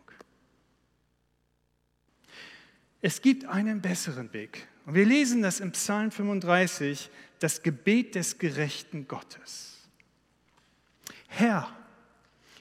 Es 3.05 3.21
gibt 3.21 3.43
einen 3.43 3.81
besseren 3.81 4.31
Weg. 4.31 4.65
Und 4.85 4.95
wir 4.95 5.05
lesen 5.05 5.41
das 5.41 5.59
im 5.59 5.73
Psalm 5.73 6.09
35, 6.09 7.09
das 7.39 7.61
Gebet 7.61 8.15
des 8.15 8.37
gerechten 8.37 9.09
Gottes. 9.09 9.72
Herr, 11.35 11.67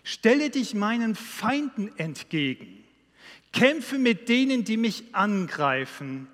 stelle 0.03 0.49
dich 0.49 0.73
meinen 0.73 1.15
Feinden 1.15 1.97
entgegen, 1.99 2.83
kämpfe 3.53 3.99
mit 3.99 4.31
denen, 4.31 4.65
die 4.65 4.79
mich 4.79 5.15
angreifen, 5.15 6.27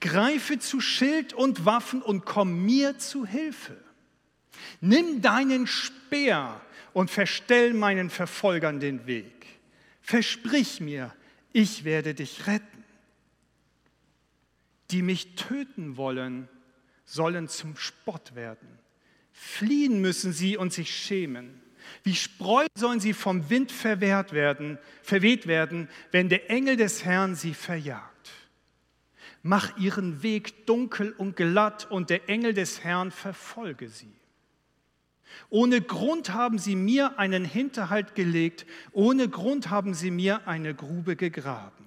greife 0.00 0.58
zu 0.58 0.80
Schild 0.80 1.34
und 1.34 1.66
Waffen 1.66 2.02
und 2.02 2.24
komm 2.24 2.64
mir 2.64 2.98
zu 2.98 3.24
Hilfe. 3.24 3.76
Nimm 4.80 5.22
deinen 5.22 5.68
Speer 5.68 6.60
und 6.94 7.12
verstell 7.12 7.74
meinen 7.74 8.10
Verfolgern 8.10 8.80
den 8.80 9.06
Weg. 9.06 9.46
Versprich 10.02 10.80
mir, 10.80 11.14
ich 11.52 11.84
werde 11.84 12.12
dich 12.12 12.48
retten. 12.48 12.84
Die 14.90 15.02
mich 15.02 15.36
töten 15.36 15.96
wollen, 15.96 16.48
sollen 17.04 17.46
zum 17.46 17.76
Spott 17.76 18.34
werden. 18.34 18.78
Fliehen 19.32 20.00
müssen 20.00 20.32
sie 20.32 20.56
und 20.56 20.72
sich 20.72 20.92
schämen. 20.92 21.62
Wie 22.02 22.14
Spreu 22.14 22.66
sollen 22.74 23.00
sie 23.00 23.12
vom 23.12 23.50
Wind 23.50 23.72
verwehrt 23.72 24.32
werden, 24.32 24.78
verweht 25.02 25.46
werden, 25.46 25.88
wenn 26.10 26.28
der 26.28 26.50
Engel 26.50 26.76
des 26.76 27.04
Herrn 27.04 27.34
sie 27.34 27.54
verjagt. 27.54 28.30
Mach 29.42 29.76
ihren 29.78 30.22
Weg 30.22 30.66
dunkel 30.66 31.12
und 31.12 31.36
glatt 31.36 31.90
und 31.90 32.10
der 32.10 32.28
Engel 32.28 32.54
des 32.54 32.82
Herrn 32.84 33.10
verfolge 33.10 33.88
sie. 33.88 34.12
Ohne 35.50 35.80
Grund 35.80 36.32
haben 36.32 36.58
sie 36.58 36.76
mir 36.76 37.18
einen 37.18 37.44
Hinterhalt 37.44 38.14
gelegt, 38.14 38.66
ohne 38.92 39.28
Grund 39.28 39.70
haben 39.70 39.94
sie 39.94 40.10
mir 40.10 40.46
eine 40.46 40.74
Grube 40.74 41.16
gegraben. 41.16 41.86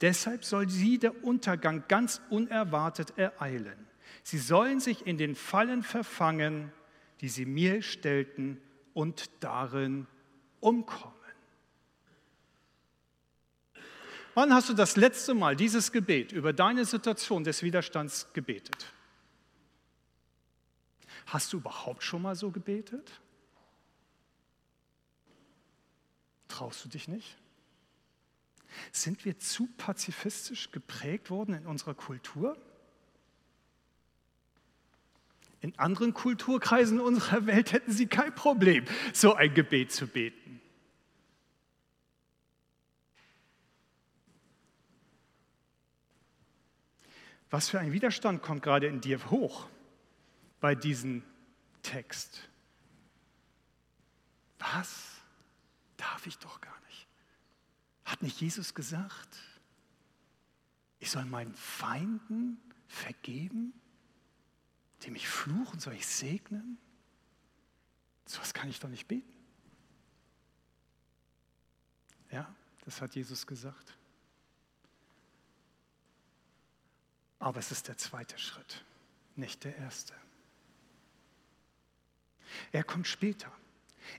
Deshalb 0.00 0.44
soll 0.44 0.68
sie 0.68 0.98
der 0.98 1.24
Untergang 1.24 1.84
ganz 1.88 2.20
unerwartet 2.30 3.14
ereilen. 3.16 3.86
Sie 4.22 4.38
sollen 4.38 4.80
sich 4.80 5.06
in 5.06 5.18
den 5.18 5.34
Fallen 5.34 5.82
verfangen, 5.82 6.72
die 7.20 7.28
sie 7.28 7.46
mir 7.46 7.82
stellten 7.82 8.60
und 8.94 9.30
darin 9.40 10.06
umkommen. 10.60 11.14
Wann 14.34 14.54
hast 14.54 14.68
du 14.68 14.74
das 14.74 14.96
letzte 14.96 15.34
Mal 15.34 15.56
dieses 15.56 15.90
Gebet 15.90 16.30
über 16.30 16.52
deine 16.52 16.84
Situation 16.84 17.42
des 17.42 17.62
Widerstands 17.62 18.28
gebetet? 18.34 18.92
Hast 21.26 21.52
du 21.52 21.56
überhaupt 21.56 22.04
schon 22.04 22.22
mal 22.22 22.36
so 22.36 22.50
gebetet? 22.50 23.20
Traust 26.46 26.84
du 26.84 26.88
dich 26.88 27.08
nicht? 27.08 27.36
Sind 28.92 29.24
wir 29.24 29.38
zu 29.38 29.66
pazifistisch 29.76 30.70
geprägt 30.70 31.30
worden 31.30 31.54
in 31.54 31.66
unserer 31.66 31.94
Kultur? 31.94 32.56
In 35.60 35.76
anderen 35.78 36.14
Kulturkreisen 36.14 37.00
unserer 37.00 37.46
Welt 37.46 37.72
hätten 37.72 37.92
sie 37.92 38.06
kein 38.06 38.34
Problem, 38.34 38.84
so 39.12 39.34
ein 39.34 39.52
Gebet 39.54 39.92
zu 39.92 40.06
beten. 40.06 40.60
Was 47.50 47.70
für 47.70 47.80
ein 47.80 47.92
Widerstand 47.92 48.42
kommt 48.42 48.62
gerade 48.62 48.86
in 48.86 49.00
dir 49.00 49.30
hoch 49.30 49.68
bei 50.60 50.74
diesem 50.74 51.22
Text? 51.82 52.48
Was? 54.58 55.14
Darf 55.96 56.26
ich 56.26 56.38
doch 56.38 56.60
gar 56.60 56.78
nicht. 56.86 57.08
Hat 58.04 58.22
nicht 58.22 58.40
Jesus 58.40 58.74
gesagt, 58.74 59.38
ich 61.00 61.10
soll 61.10 61.24
meinen 61.24 61.54
Feinden 61.54 62.60
vergeben? 62.86 63.72
Die 65.02 65.10
mich 65.10 65.28
fluchen, 65.28 65.80
soll 65.80 65.94
ich 65.94 66.06
segnen? 66.06 66.78
So 68.26 68.40
was 68.40 68.52
kann 68.52 68.68
ich 68.68 68.80
doch 68.80 68.88
nicht 68.88 69.08
beten. 69.08 69.32
Ja, 72.30 72.54
das 72.84 73.00
hat 73.00 73.14
Jesus 73.14 73.46
gesagt. 73.46 73.96
Aber 77.38 77.58
es 77.58 77.70
ist 77.70 77.88
der 77.88 77.96
zweite 77.96 78.38
Schritt, 78.38 78.84
nicht 79.36 79.64
der 79.64 79.76
erste. 79.76 80.12
Er 82.72 82.84
kommt 82.84 83.06
später. 83.06 83.50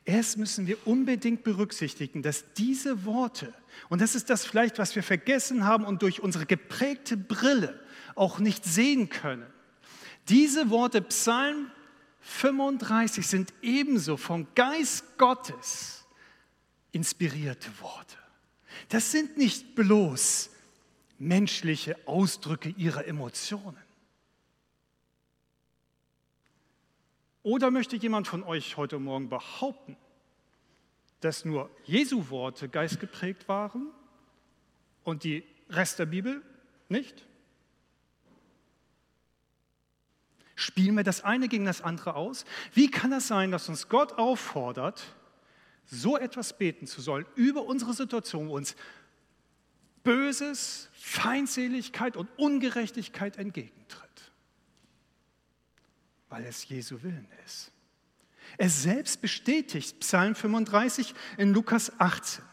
Erst 0.05 0.38
müssen 0.38 0.67
wir 0.67 0.88
unbedingt 0.88 1.43
berücksichtigen, 1.43 2.21
dass 2.21 2.53
diese 2.53 3.05
Worte, 3.05 3.53
und 3.89 4.01
das 4.01 4.15
ist 4.15 4.30
das 4.30 4.45
vielleicht, 4.45 4.77
was 4.77 4.95
wir 4.95 5.03
vergessen 5.03 5.65
haben 5.65 5.84
und 5.84 6.01
durch 6.01 6.21
unsere 6.21 6.45
geprägte 6.45 7.17
Brille 7.17 7.80
auch 8.15 8.39
nicht 8.39 8.65
sehen 8.65 9.09
können, 9.09 9.51
diese 10.30 10.69
Worte 10.69 11.01
Psalm 11.01 11.71
35 12.21 13.25
sind 13.25 13.53
ebenso 13.61 14.17
vom 14.17 14.47
Geist 14.55 15.17
Gottes 15.17 16.05
inspirierte 16.91 17.69
Worte. 17.82 18.17
Das 18.89 19.11
sind 19.11 19.38
nicht 19.38 19.75
bloß 19.75 20.49
menschliche 21.17 21.95
Ausdrücke 22.07 22.69
ihrer 22.69 23.05
Emotionen. 23.05 23.77
Oder 27.43 27.71
möchte 27.71 27.95
jemand 27.95 28.27
von 28.27 28.43
euch 28.43 28.77
heute 28.77 28.99
Morgen 28.99 29.30
behaupten, 29.30 29.97
dass 31.21 31.45
nur 31.45 31.69
Jesu 31.86 32.30
Worte 32.30 32.69
geistgeprägt 32.69 33.47
waren 33.47 33.88
und 35.03 35.23
die 35.23 35.43
Rest 35.69 35.99
der 35.99 36.05
Bibel 36.05 36.41
nicht? 36.89 37.25
Spielen 40.60 40.97
wir 40.97 41.05
das 41.05 41.24
eine 41.24 41.47
gegen 41.47 41.64
das 41.64 41.82
andere 41.82 42.16
aus? 42.16 42.43
Wie 42.74 42.91
kann 42.91 43.14
es 43.14 43.30
sein, 43.30 43.49
dass 43.49 43.70
uns 43.70 43.88
Gott 43.88 44.18
auffordert, 44.18 45.01
so 45.86 46.18
etwas 46.18 46.57
beten 46.57 46.86
zu 46.86 46.99
sollen 46.99 47.26
über 47.36 47.64
unsere 47.64 47.93
Situation, 47.93 48.49
wo 48.49 48.57
uns 48.57 48.76
Böses, 50.03 50.89
Feindseligkeit 50.91 52.18
und 52.18 52.28
Ungerechtigkeit 52.38 53.38
entgegentritt? 53.38 54.32
Weil 56.28 56.43
es 56.43 56.68
Jesu 56.68 57.03
Willen 57.03 57.30
ist. 57.45 57.72
Er 58.57 58.70
selbst 58.70 59.22
bestätigt 59.22 60.01
Psalm 60.01 60.36
35 60.36 61.16
in 61.38 61.53
Lukas 61.53 61.97
18. 62.01 62.43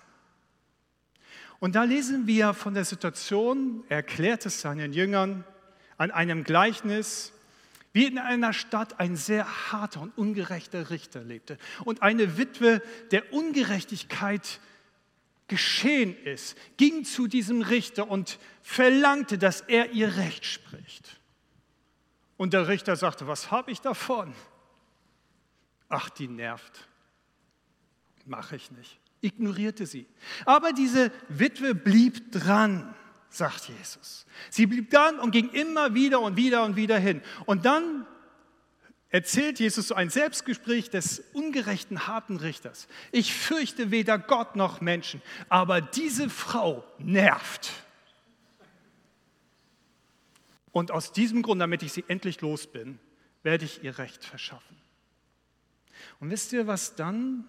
Und 1.58 1.74
da 1.74 1.82
lesen 1.82 2.28
wir 2.28 2.54
von 2.54 2.74
der 2.74 2.84
Situation, 2.84 3.82
er 3.88 3.96
erklärt 3.96 4.46
es 4.46 4.60
seinen 4.60 4.92
Jüngern 4.92 5.44
an 5.96 6.12
einem 6.12 6.44
Gleichnis, 6.44 7.32
wie 7.96 8.04
in 8.04 8.18
einer 8.18 8.52
Stadt 8.52 9.00
ein 9.00 9.16
sehr 9.16 9.72
harter 9.72 10.02
und 10.02 10.18
ungerechter 10.18 10.90
Richter 10.90 11.24
lebte 11.24 11.56
und 11.86 12.02
eine 12.02 12.36
Witwe 12.36 12.82
der 13.10 13.32
Ungerechtigkeit 13.32 14.60
geschehen 15.48 16.14
ist, 16.24 16.58
ging 16.76 17.06
zu 17.06 17.26
diesem 17.26 17.62
Richter 17.62 18.10
und 18.10 18.38
verlangte, 18.60 19.38
dass 19.38 19.62
er 19.62 19.92
ihr 19.92 20.14
Recht 20.18 20.44
spricht. 20.44 21.18
Und 22.36 22.52
der 22.52 22.68
Richter 22.68 22.96
sagte, 22.96 23.28
was 23.28 23.50
habe 23.50 23.70
ich 23.70 23.80
davon? 23.80 24.34
Ach, 25.88 26.10
die 26.10 26.28
nervt. 26.28 26.86
Mache 28.26 28.56
ich 28.56 28.70
nicht. 28.72 29.00
Ignorierte 29.22 29.86
sie. 29.86 30.06
Aber 30.44 30.74
diese 30.74 31.10
Witwe 31.30 31.74
blieb 31.74 32.30
dran 32.30 32.94
sagt 33.36 33.68
Jesus. 33.68 34.26
Sie 34.50 34.66
blieb 34.66 34.90
dran 34.90 35.18
und 35.18 35.30
ging 35.30 35.50
immer 35.50 35.94
wieder 35.94 36.20
und 36.20 36.36
wieder 36.36 36.64
und 36.64 36.76
wieder 36.76 36.98
hin. 36.98 37.22
Und 37.44 37.64
dann 37.64 38.06
erzählt 39.10 39.60
Jesus 39.60 39.88
so 39.88 39.94
ein 39.94 40.10
Selbstgespräch 40.10 40.90
des 40.90 41.20
ungerechten, 41.32 42.06
harten 42.06 42.36
Richters. 42.36 42.88
Ich 43.12 43.32
fürchte 43.34 43.90
weder 43.90 44.18
Gott 44.18 44.56
noch 44.56 44.80
Menschen, 44.80 45.22
aber 45.48 45.80
diese 45.80 46.28
Frau 46.28 46.84
nervt. 46.98 47.72
Und 50.72 50.90
aus 50.90 51.12
diesem 51.12 51.42
Grund, 51.42 51.60
damit 51.60 51.82
ich 51.82 51.92
sie 51.92 52.04
endlich 52.08 52.42
los 52.42 52.66
bin, 52.66 52.98
werde 53.42 53.64
ich 53.64 53.82
ihr 53.82 53.96
Recht 53.98 54.24
verschaffen. 54.24 54.76
Und 56.20 56.30
wisst 56.30 56.52
ihr, 56.52 56.66
was 56.66 56.94
dann 56.96 57.44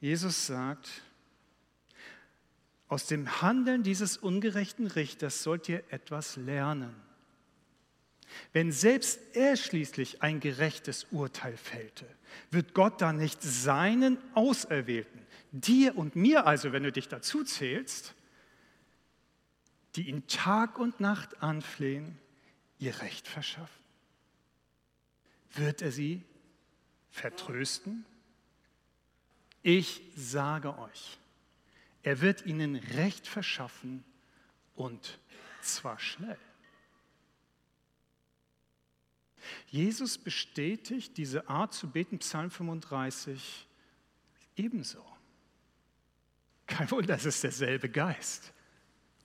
Jesus 0.00 0.46
sagt? 0.46 0.88
Aus 2.88 3.06
dem 3.06 3.40
Handeln 3.40 3.82
dieses 3.82 4.16
ungerechten 4.16 4.86
Richters 4.86 5.42
sollt 5.42 5.68
ihr 5.68 5.82
etwas 5.90 6.36
lernen. 6.36 6.94
Wenn 8.52 8.72
selbst 8.72 9.20
er 9.34 9.56
schließlich 9.56 10.22
ein 10.22 10.40
gerechtes 10.40 11.06
Urteil 11.10 11.56
fällte, 11.56 12.06
wird 12.50 12.74
Gott 12.74 13.00
dann 13.00 13.16
nicht 13.16 13.42
seinen 13.42 14.18
Auserwählten, 14.34 15.20
dir 15.52 15.96
und 15.96 16.16
mir 16.16 16.46
also, 16.46 16.72
wenn 16.72 16.82
du 16.82 16.92
dich 16.92 17.08
dazu 17.08 17.44
zählst, 17.44 18.14
die 19.96 20.08
ihn 20.08 20.26
Tag 20.26 20.78
und 20.78 21.00
Nacht 21.00 21.42
anflehen, 21.42 22.18
ihr 22.78 23.00
Recht 23.00 23.28
verschaffen? 23.28 23.84
Wird 25.54 25.82
er 25.82 25.92
sie 25.92 26.22
vertrösten? 27.10 28.04
Ich 29.62 30.02
sage 30.16 30.76
euch, 30.78 31.18
er 32.04 32.20
wird 32.20 32.44
ihnen 32.46 32.76
Recht 32.76 33.26
verschaffen 33.26 34.04
und 34.76 35.18
zwar 35.62 35.98
schnell. 35.98 36.38
Jesus 39.66 40.18
bestätigt 40.18 41.16
diese 41.16 41.48
Art 41.48 41.74
zu 41.74 41.90
beten, 41.90 42.18
Psalm 42.18 42.50
35, 42.50 43.66
ebenso. 44.56 45.04
Kein 46.66 46.90
Wunder, 46.90 47.14
es 47.14 47.24
ist 47.24 47.42
derselbe 47.42 47.88
Geist, 47.88 48.52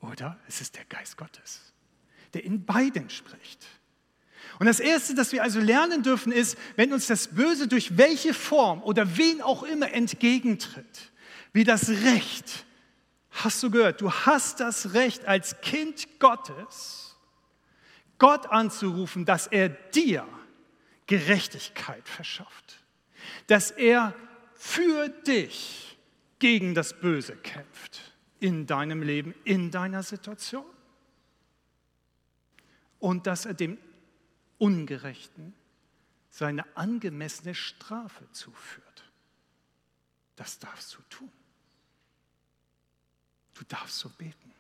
oder? 0.02 0.40
Es 0.48 0.62
ist 0.62 0.76
der 0.76 0.86
Geist 0.86 1.18
Gottes, 1.18 1.74
der 2.34 2.44
in 2.44 2.66
beiden 2.66 3.10
spricht. 3.10 3.66
Und 4.58 4.66
das 4.66 4.80
Erste, 4.80 5.16
das 5.16 5.32
wir 5.32 5.44
also 5.44 5.60
lernen 5.60 6.02
dürfen, 6.04 6.32
ist, 6.32 6.58
wenn 6.76 6.94
uns 6.94 7.08
das 7.08 7.28
Böse 7.30 7.68
durch 7.68 7.98
welche 7.98 8.34
Form 8.34 8.82
oder 8.84 9.18
wen 9.18 9.42
auch 9.42 9.64
immer 9.64 9.92
entgegentritt, 9.94 11.12
wie 11.54 11.64
das 11.64 11.90
Recht, 11.90 12.66
Hast 13.42 13.64
du 13.64 13.72
gehört? 13.72 14.02
Du 14.02 14.12
hast 14.12 14.60
das 14.60 14.94
Recht 14.94 15.26
als 15.26 15.62
Kind 15.62 16.20
Gottes, 16.20 17.16
Gott 18.18 18.48
anzurufen, 18.48 19.24
dass 19.24 19.48
er 19.48 19.70
dir 19.70 20.28
Gerechtigkeit 21.08 22.08
verschafft, 22.10 22.84
dass 23.48 23.72
er 23.72 24.14
für 24.56 25.08
dich 25.08 25.98
gegen 26.38 26.76
das 26.76 27.00
Böse 27.00 27.38
kämpft 27.38 28.14
in 28.42 28.66
deinem 28.68 29.02
Leben, 29.02 29.34
in 29.46 29.72
deiner 29.72 30.04
Situation 30.04 30.66
und 33.00 33.26
dass 33.26 33.46
er 33.46 33.54
dem 33.54 33.78
Ungerechten 34.58 35.54
seine 36.30 36.66
angemessene 36.76 37.56
Strafe 37.56 38.30
zuführt. 38.34 39.06
Das 40.36 40.60
darfst 40.60 40.94
du 40.96 41.02
tun. 41.10 41.32
Du 43.60 43.66
darfst 43.66 44.00
so 44.00 44.08
beten. 44.08 44.54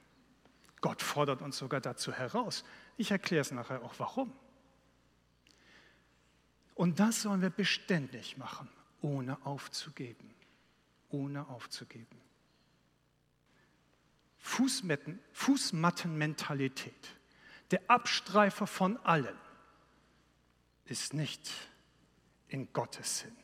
Gott 0.82 1.02
fordert 1.02 1.42
uns 1.42 1.58
sogar 1.58 1.80
dazu 1.80 2.12
heraus. 2.12 2.66
Ich 2.98 3.12
erkläre 3.12 3.40
es 3.40 3.52
nachher 3.52 3.82
auch 3.82 3.94
warum. 3.98 4.34
Und 6.76 7.00
das 7.00 7.22
sollen 7.22 7.42
wir 7.42 7.50
beständig 7.50 8.36
machen, 8.36 8.68
ohne 9.02 9.38
aufzugeben. 9.46 10.36
Ohne 11.12 11.48
aufzugeben. 11.48 12.20
Fußmatten, 14.40 15.18
Fußmattenmentalität, 15.32 17.16
der 17.72 17.82
Abstreifer 17.90 18.68
von 18.68 18.98
allen, 19.06 19.38
ist 20.84 21.14
nicht 21.14 21.50
in 22.50 22.74
Gottes 22.74 23.20
Sinn. 23.20 23.38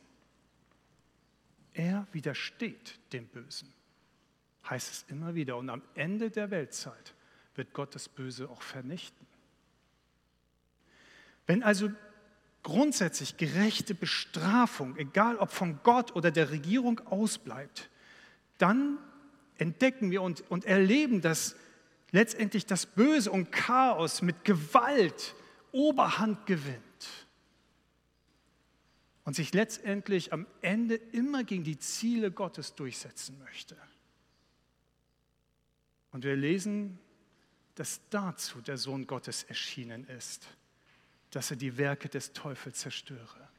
Er 1.72 2.06
widersteht 2.12 3.00
dem 3.14 3.26
Bösen 3.28 3.72
heißt 4.68 4.92
es 4.92 5.04
immer 5.08 5.34
wieder. 5.34 5.56
Und 5.56 5.70
am 5.70 5.82
Ende 5.94 6.30
der 6.30 6.50
Weltzeit 6.50 7.14
wird 7.54 7.72
Gott 7.72 7.94
das 7.94 8.08
Böse 8.08 8.48
auch 8.48 8.62
vernichten. 8.62 9.26
Wenn 11.46 11.62
also 11.62 11.90
grundsätzlich 12.62 13.36
gerechte 13.36 13.94
Bestrafung, 13.94 14.96
egal 14.96 15.36
ob 15.36 15.50
von 15.50 15.78
Gott 15.82 16.16
oder 16.16 16.30
der 16.30 16.50
Regierung 16.50 17.00
ausbleibt, 17.06 17.88
dann 18.58 18.98
entdecken 19.58 20.10
wir 20.10 20.22
und, 20.22 20.42
und 20.50 20.64
erleben, 20.64 21.20
dass 21.20 21.56
letztendlich 22.10 22.66
das 22.66 22.86
Böse 22.86 23.30
und 23.30 23.52
Chaos 23.52 24.22
mit 24.22 24.44
Gewalt 24.44 25.34
Oberhand 25.72 26.46
gewinnt 26.46 26.82
und 29.24 29.36
sich 29.36 29.52
letztendlich 29.52 30.32
am 30.32 30.46
Ende 30.62 30.94
immer 30.94 31.44
gegen 31.44 31.64
die 31.64 31.78
Ziele 31.78 32.30
Gottes 32.30 32.74
durchsetzen 32.74 33.38
möchte. 33.40 33.76
Und 36.16 36.24
wir 36.24 36.34
lesen, 36.34 36.98
dass 37.74 38.00
dazu 38.08 38.62
der 38.62 38.78
Sohn 38.78 39.06
Gottes 39.06 39.42
erschienen 39.42 40.06
ist, 40.06 40.46
dass 41.30 41.50
er 41.50 41.58
die 41.58 41.76
Werke 41.76 42.08
des 42.08 42.32
Teufels 42.32 42.78
zerstöre. 42.78 43.50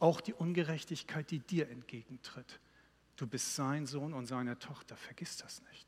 auch 0.00 0.20
die 0.20 0.34
Ungerechtigkeit, 0.34 1.30
die 1.30 1.38
dir 1.38 1.68
entgegentritt. 1.70 2.58
Du 3.14 3.28
bist 3.28 3.54
sein 3.54 3.86
Sohn 3.86 4.14
und 4.14 4.26
seine 4.26 4.58
Tochter. 4.58 4.96
Vergiss 4.96 5.36
das 5.36 5.62
nicht. 5.70 5.86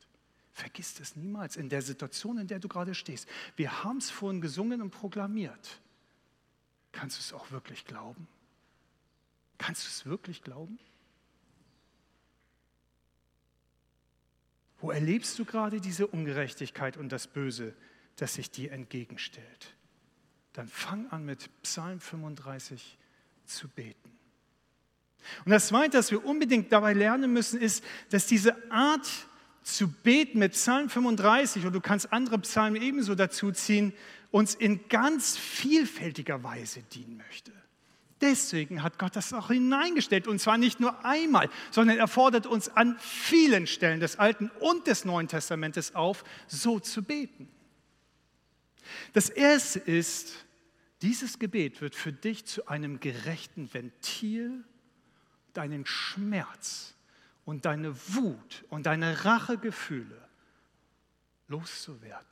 Vergiss 0.53 0.95
das 0.95 1.17
niemals 1.17 1.57
in 1.57 1.69
der 1.69 1.83
Situation, 1.83 2.39
in 2.39 2.47
der 2.47 2.61
du 2.61 2.69
gerade 2.69 2.95
stehst. 2.95 3.29
Wir 3.57 3.83
haben 3.83 3.97
es 3.97 4.09
vorhin 4.09 4.41
gesungen 4.41 4.81
und 4.81 4.93
proklamiert. 4.93 5.81
Kannst 6.93 7.19
du 7.19 7.21
es 7.23 7.33
auch 7.33 7.51
wirklich 7.51 7.85
glauben? 7.85 8.29
Kannst 9.59 9.85
du 9.85 9.89
es 9.89 10.07
wirklich 10.07 10.43
glauben? 10.43 10.79
Wo 14.87 14.93
erlebst 14.93 15.37
du 15.41 15.45
gerade 15.45 15.81
diese 15.81 16.07
Ungerechtigkeit 16.07 16.97
und 16.97 17.11
das 17.11 17.27
Böse, 17.27 17.75
das 18.15 18.35
sich 18.35 18.53
dir 18.53 18.71
entgegenstellt? 18.71 19.75
Dann 20.53 20.69
fang 20.69 21.11
an 21.11 21.25
mit 21.25 21.51
Psalm 21.65 21.99
35 21.99 22.97
zu 23.47 23.67
beten. 23.67 24.13
Und 25.45 25.51
das 25.51 25.67
Zweite, 25.67 25.97
das 25.97 26.13
wir 26.13 26.25
unbedingt 26.25 26.71
dabei 26.71 26.93
lernen 26.93 27.33
müssen, 27.33 27.61
ist, 27.61 27.83
dass 28.11 28.29
diese 28.29 28.55
Art 28.71 29.09
zu 29.65 29.89
beten 29.89 30.39
mit 30.39 30.53
Psalm 30.53 30.89
35, 30.89 31.67
und 31.67 31.73
du 31.73 31.81
kannst 31.81 32.13
andere 32.13 32.39
Psalmen 32.39 32.81
ebenso 32.81 33.17
dazu 33.17 33.51
ziehen, 33.51 33.93
uns 34.31 34.55
in 34.55 34.89
ganz 34.89 35.37
vielfältiger 35.37 36.45
Weise 36.45 36.85
dienen 36.93 37.17
möchte. 37.17 37.51
Deswegen 38.29 38.83
hat 38.83 38.99
Gott 38.99 39.15
das 39.15 39.33
auch 39.33 39.49
hineingestellt. 39.49 40.27
Und 40.27 40.41
zwar 40.41 40.59
nicht 40.59 40.81
nur 40.81 41.05
einmal, 41.05 41.49
sondern 41.71 41.99
er 41.99 42.09
fordert 42.09 42.47
uns 42.47 42.69
an 42.69 42.99
vielen 42.99 43.69
Stellen 43.69 44.01
des 44.01 44.19
Alten 44.19 44.51
und 44.61 44.89
des 44.89 45.05
Neuen 45.05 45.29
Testamentes 45.29 45.95
auf, 45.95 46.25
so 46.49 46.81
zu 46.81 47.03
beten. 47.05 47.49
Das 49.13 49.29
Erste 49.29 49.79
ist, 49.79 50.45
dieses 51.03 51.39
Gebet 51.39 51.81
wird 51.81 51.95
für 51.95 52.13
dich 52.13 52.47
zu 52.47 52.67
einem 52.67 52.99
gerechten 52.99 53.73
Ventil, 53.73 54.65
deinen 55.53 55.87
Schmerz 55.87 56.95
und 57.45 57.65
deine 57.65 57.95
Wut 58.15 58.65
und 58.71 58.87
deine 58.87 59.25
Rachegefühle 59.25 60.29
loszuwerden. 61.47 62.27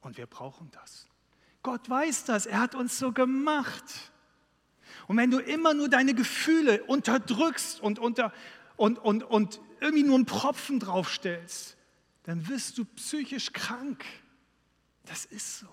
Und 0.00 0.16
wir 0.16 0.26
brauchen 0.26 0.70
das. 0.72 1.06
Gott 1.62 1.88
weiß 1.88 2.24
das, 2.24 2.46
er 2.46 2.60
hat 2.60 2.74
uns 2.74 2.98
so 2.98 3.12
gemacht. 3.12 4.12
Und 5.06 5.16
wenn 5.16 5.30
du 5.30 5.38
immer 5.38 5.74
nur 5.74 5.88
deine 5.88 6.14
Gefühle 6.14 6.82
unterdrückst 6.84 7.80
und, 7.80 7.98
unter, 7.98 8.32
und, 8.76 8.98
und, 8.98 9.22
und 9.24 9.60
irgendwie 9.80 10.04
nur 10.04 10.16
einen 10.16 10.26
Propfen 10.26 10.80
draufstellst, 10.80 11.76
dann 12.24 12.48
wirst 12.48 12.78
du 12.78 12.84
psychisch 12.84 13.52
krank. 13.52 14.04
Das 15.04 15.24
ist 15.24 15.60
so. 15.60 15.68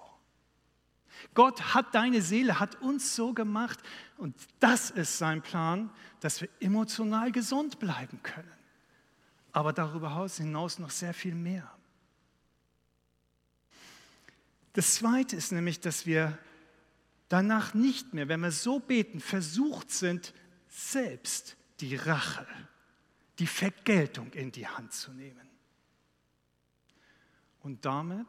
Gott 1.34 1.74
hat 1.74 1.94
deine 1.96 2.22
Seele, 2.22 2.60
hat 2.60 2.82
uns 2.82 3.16
so 3.16 3.34
gemacht 3.34 3.80
und 4.18 4.36
das 4.60 4.90
ist 4.90 5.18
sein 5.18 5.42
Plan, 5.42 5.90
dass 6.20 6.42
wir 6.42 6.50
emotional 6.60 7.32
gesund 7.32 7.80
bleiben 7.80 8.22
können. 8.24 8.52
Aber 9.52 9.74
darüber 9.74 10.28
hinaus 10.28 10.80
noch 10.80 10.90
sehr 10.90 11.14
viel 11.14 11.36
mehr. 11.36 11.72
Das 14.74 14.96
Zweite 14.96 15.36
ist 15.36 15.52
nämlich, 15.52 15.80
dass 15.80 16.06
wir 16.06 16.38
danach 17.32 17.74
nicht 17.74 18.14
mehr, 18.14 18.28
wenn 18.28 18.42
wir 18.42 18.52
so 18.52 18.80
beten, 18.80 19.22
versucht 19.22 19.90
sind, 19.90 20.34
selbst 20.68 21.56
die 21.80 21.96
Rache, 21.96 22.46
die 23.40 23.48
Vergeltung 23.48 24.34
in 24.34 24.52
die 24.52 24.68
Hand 24.68 24.92
zu 24.92 25.12
nehmen. 25.14 25.48
Und 27.62 27.86
damit 27.86 28.28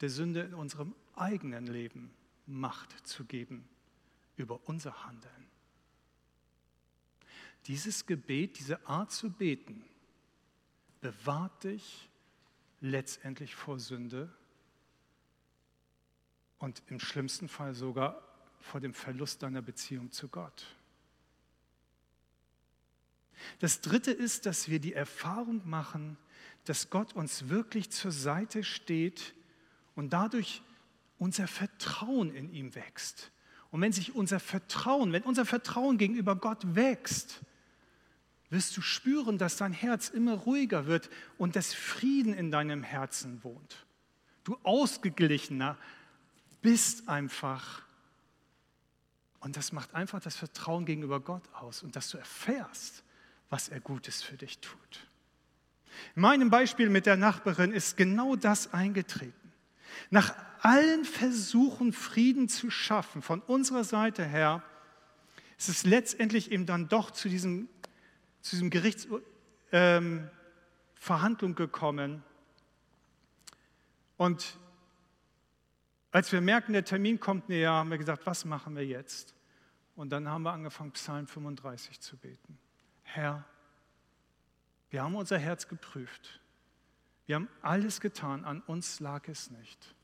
der 0.00 0.10
Sünde 0.10 0.42
in 0.42 0.54
unserem 0.54 0.94
eigenen 1.16 1.66
Leben 1.66 2.14
Macht 2.46 3.06
zu 3.06 3.24
geben 3.24 3.68
über 4.36 4.60
unser 4.66 5.04
Handeln. 5.04 5.48
Dieses 7.66 8.06
Gebet, 8.06 8.58
diese 8.58 8.86
Art 8.86 9.12
zu 9.12 9.30
beten, 9.30 9.84
bewahrt 11.00 11.64
dich 11.64 12.08
letztendlich 12.80 13.54
vor 13.54 13.78
Sünde 13.78 14.34
und 16.58 16.82
im 16.88 17.00
schlimmsten 17.00 17.48
Fall 17.48 17.74
sogar 17.74 18.22
vor 18.60 18.80
dem 18.80 18.94
Verlust 18.94 19.42
deiner 19.42 19.62
Beziehung 19.62 20.10
zu 20.10 20.28
Gott. 20.28 20.66
Das 23.60 23.80
Dritte 23.80 24.10
ist, 24.10 24.46
dass 24.46 24.68
wir 24.68 24.80
die 24.80 24.94
Erfahrung 24.94 25.68
machen, 25.68 26.16
dass 26.64 26.90
Gott 26.90 27.14
uns 27.14 27.48
wirklich 27.48 27.90
zur 27.90 28.12
Seite 28.12 28.64
steht 28.64 29.34
und 29.94 30.12
dadurch 30.12 30.62
unser 31.18 31.46
Vertrauen 31.46 32.34
in 32.34 32.52
ihm 32.52 32.74
wächst. 32.74 33.30
Und 33.70 33.80
wenn 33.80 33.92
sich 33.92 34.14
unser 34.14 34.40
Vertrauen, 34.40 35.12
wenn 35.12 35.22
unser 35.22 35.44
Vertrauen 35.44 35.98
gegenüber 35.98 36.36
Gott 36.36 36.74
wächst, 36.74 37.40
wirst 38.50 38.76
du 38.76 38.80
spüren, 38.80 39.36
dass 39.36 39.56
dein 39.56 39.72
Herz 39.72 40.08
immer 40.08 40.34
ruhiger 40.34 40.86
wird 40.86 41.10
und 41.36 41.54
dass 41.54 41.74
Frieden 41.74 42.32
in 42.32 42.50
deinem 42.50 42.82
Herzen 42.82 43.44
wohnt. 43.44 43.86
Du 44.44 44.56
ausgeglichener, 44.62 45.76
bist 46.62 47.08
einfach. 47.08 47.82
Und 49.40 49.56
das 49.56 49.72
macht 49.72 49.94
einfach 49.94 50.20
das 50.20 50.36
Vertrauen 50.36 50.84
gegenüber 50.84 51.20
Gott 51.20 51.42
aus 51.54 51.82
und 51.82 51.94
dass 51.94 52.10
du 52.10 52.18
erfährst, 52.18 53.04
was 53.50 53.68
er 53.68 53.80
Gutes 53.80 54.22
für 54.22 54.36
dich 54.36 54.58
tut. 54.58 55.06
In 56.14 56.22
meinem 56.22 56.50
Beispiel 56.50 56.90
mit 56.90 57.06
der 57.06 57.16
Nachbarin 57.16 57.72
ist 57.72 57.96
genau 57.96 58.36
das 58.36 58.72
eingetreten. 58.72 59.52
Nach 60.10 60.34
allen 60.60 61.04
Versuchen, 61.04 61.92
Frieden 61.92 62.48
zu 62.48 62.70
schaffen, 62.70 63.22
von 63.22 63.40
unserer 63.40 63.84
Seite 63.84 64.24
her, 64.24 64.62
ist 65.56 65.68
es 65.68 65.84
letztendlich 65.84 66.52
eben 66.52 66.66
dann 66.66 66.88
doch 66.88 67.10
zu 67.10 67.28
diesem, 67.28 67.68
zu 68.42 68.56
diesem 68.56 68.70
Gerichtsverhandlung 68.70 70.30
ähm, 71.50 71.56
gekommen. 71.56 72.22
Und 74.16 74.58
als 76.10 76.32
wir 76.32 76.40
merken, 76.40 76.72
der 76.72 76.84
Termin 76.84 77.20
kommt 77.20 77.48
näher, 77.48 77.72
haben 77.72 77.90
wir 77.90 77.98
gesagt, 77.98 78.26
was 78.26 78.44
machen 78.44 78.76
wir 78.76 78.86
jetzt? 78.86 79.34
Und 79.94 80.10
dann 80.10 80.28
haben 80.28 80.42
wir 80.42 80.52
angefangen, 80.52 80.92
Psalm 80.92 81.26
35 81.26 82.00
zu 82.00 82.16
beten. 82.16 82.58
Herr, 83.02 83.44
wir 84.90 85.02
haben 85.02 85.16
unser 85.16 85.38
Herz 85.38 85.68
geprüft. 85.68 86.40
Wir 87.26 87.34
haben 87.34 87.48
alles 87.60 88.00
getan, 88.00 88.44
an 88.44 88.62
uns 88.62 89.00
lag 89.00 89.28
es 89.28 89.50
nicht. 89.50 89.94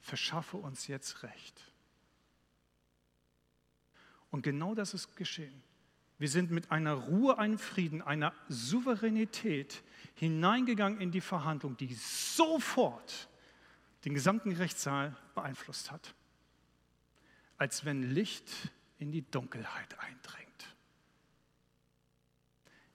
Verschaffe 0.00 0.58
uns 0.58 0.86
jetzt 0.86 1.22
Recht. 1.22 1.62
Und 4.30 4.42
genau 4.42 4.74
das 4.74 4.92
ist 4.92 5.16
geschehen. 5.16 5.62
Wir 6.18 6.28
sind 6.28 6.50
mit 6.50 6.70
einer 6.70 6.92
Ruhe, 6.92 7.38
einem 7.38 7.58
Frieden, 7.58 8.02
einer 8.02 8.34
Souveränität 8.48 9.82
hineingegangen 10.14 11.00
in 11.00 11.10
die 11.10 11.22
Verhandlung, 11.22 11.78
die 11.78 11.94
sofort 11.94 13.29
den 14.04 14.14
gesamten 14.14 14.50
Gerichtssaal 14.50 15.16
beeinflusst 15.34 15.90
hat, 15.90 16.14
als 17.56 17.84
wenn 17.84 18.02
Licht 18.02 18.50
in 18.98 19.12
die 19.12 19.22
Dunkelheit 19.30 19.98
eindringt. 19.98 20.76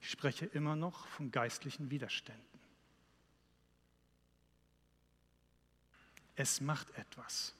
Ich 0.00 0.10
spreche 0.10 0.46
immer 0.46 0.76
noch 0.76 1.06
von 1.08 1.30
geistlichen 1.30 1.90
Widerständen. 1.90 2.44
Es 6.36 6.60
macht 6.60 6.90
etwas. 6.96 7.54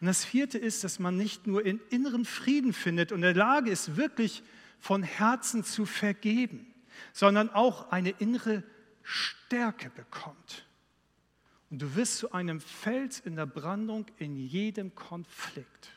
Und 0.00 0.06
das 0.06 0.24
vierte 0.24 0.58
ist, 0.58 0.84
dass 0.84 0.98
man 0.98 1.16
nicht 1.16 1.46
nur 1.46 1.64
in 1.64 1.80
inneren 1.90 2.24
Frieden 2.24 2.72
findet 2.72 3.12
und 3.12 3.18
in 3.18 3.22
der 3.22 3.34
Lage 3.34 3.70
ist, 3.70 3.96
wirklich 3.96 4.42
von 4.78 5.02
Herzen 5.02 5.64
zu 5.64 5.86
vergeben, 5.86 6.72
sondern 7.12 7.50
auch 7.50 7.90
eine 7.90 8.10
innere 8.10 8.62
Stärke 9.02 9.90
bekommt. 9.90 10.65
Und 11.70 11.82
du 11.82 11.94
wirst 11.96 12.18
zu 12.18 12.32
einem 12.32 12.60
Fels 12.60 13.20
in 13.20 13.36
der 13.36 13.46
Brandung 13.46 14.06
in 14.18 14.36
jedem 14.36 14.94
Konflikt. 14.94 15.90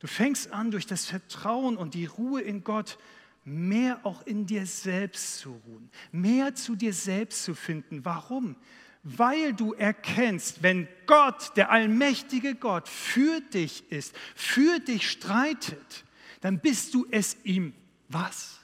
Du 0.00 0.08
fängst 0.08 0.50
an, 0.50 0.72
durch 0.72 0.86
das 0.86 1.06
Vertrauen 1.06 1.76
und 1.76 1.94
die 1.94 2.06
Ruhe 2.06 2.42
in 2.42 2.64
Gott 2.64 2.98
mehr 3.44 4.00
auch 4.04 4.26
in 4.26 4.46
dir 4.46 4.66
selbst 4.66 5.38
zu 5.38 5.50
ruhen, 5.66 5.90
mehr 6.10 6.54
zu 6.54 6.74
dir 6.74 6.92
selbst 6.92 7.44
zu 7.44 7.54
finden. 7.54 8.04
Warum? 8.04 8.56
Weil 9.04 9.52
du 9.52 9.72
erkennst, 9.74 10.62
wenn 10.62 10.88
Gott, 11.06 11.56
der 11.56 11.70
allmächtige 11.70 12.54
Gott, 12.54 12.88
für 12.88 13.40
dich 13.40 13.90
ist, 13.90 14.14
für 14.34 14.78
dich 14.80 15.10
streitet, 15.10 16.04
dann 16.40 16.60
bist 16.60 16.94
du 16.94 17.06
es 17.10 17.36
ihm 17.44 17.72
was? 18.08 18.60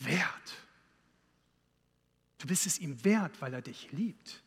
Wert. 0.00 0.41
Du 2.42 2.48
bist 2.48 2.66
es 2.66 2.80
ihm 2.80 3.04
wert, 3.04 3.40
weil 3.40 3.54
er 3.54 3.62
dich 3.62 3.92
liebt. 3.92 4.42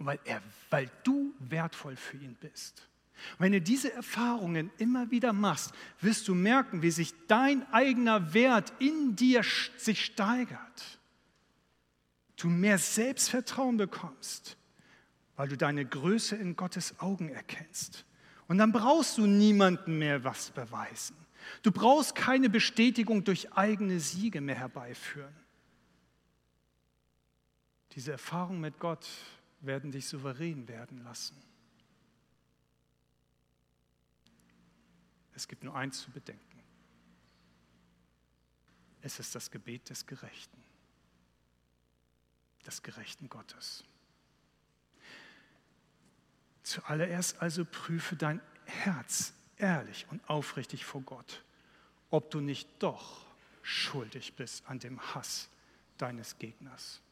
Und 0.00 0.06
weil, 0.06 0.18
er, 0.24 0.42
weil 0.68 0.90
du 1.04 1.32
wertvoll 1.38 1.94
für 1.94 2.16
ihn 2.16 2.34
bist. 2.40 2.88
Und 3.34 3.44
wenn 3.44 3.52
du 3.52 3.60
diese 3.60 3.92
Erfahrungen 3.92 4.72
immer 4.78 5.08
wieder 5.12 5.32
machst, 5.32 5.72
wirst 6.00 6.26
du 6.26 6.34
merken, 6.34 6.82
wie 6.82 6.90
sich 6.90 7.14
dein 7.28 7.72
eigener 7.72 8.34
Wert 8.34 8.72
in 8.80 9.14
dir 9.14 9.44
sich 9.76 10.06
steigert. 10.06 10.98
Du 12.34 12.48
mehr 12.48 12.78
Selbstvertrauen 12.78 13.76
bekommst, 13.76 14.56
weil 15.36 15.46
du 15.46 15.56
deine 15.56 15.86
Größe 15.86 16.34
in 16.34 16.56
Gottes 16.56 16.98
Augen 16.98 17.28
erkennst 17.28 18.04
Und 18.48 18.58
dann 18.58 18.72
brauchst 18.72 19.18
du 19.18 19.26
niemanden 19.26 19.98
mehr 19.98 20.24
was 20.24 20.50
beweisen. 20.50 21.14
Du 21.62 21.70
brauchst 21.70 22.16
keine 22.16 22.50
Bestätigung 22.50 23.22
durch 23.22 23.52
eigene 23.52 24.00
Siege 24.00 24.40
mehr 24.40 24.56
herbeiführen. 24.56 25.47
Diese 27.98 28.12
Erfahrungen 28.12 28.60
mit 28.60 28.78
Gott 28.78 29.08
werden 29.58 29.90
dich 29.90 30.06
souverän 30.06 30.68
werden 30.68 31.02
lassen. 31.02 31.36
Es 35.34 35.48
gibt 35.48 35.64
nur 35.64 35.74
eins 35.74 36.02
zu 36.02 36.12
bedenken. 36.12 36.62
Es 39.02 39.18
ist 39.18 39.34
das 39.34 39.50
Gebet 39.50 39.90
des 39.90 40.06
Gerechten, 40.06 40.62
des 42.64 42.84
gerechten 42.84 43.28
Gottes. 43.28 43.82
Zuallererst 46.62 47.42
also 47.42 47.64
prüfe 47.64 48.14
dein 48.14 48.40
Herz 48.64 49.32
ehrlich 49.56 50.06
und 50.08 50.22
aufrichtig 50.30 50.84
vor 50.84 51.00
Gott, 51.00 51.42
ob 52.10 52.30
du 52.30 52.38
nicht 52.38 52.68
doch 52.78 53.26
schuldig 53.62 54.34
bist 54.34 54.64
an 54.68 54.78
dem 54.78 55.00
Hass 55.16 55.48
deines 55.96 56.38
Gegners. 56.38 57.02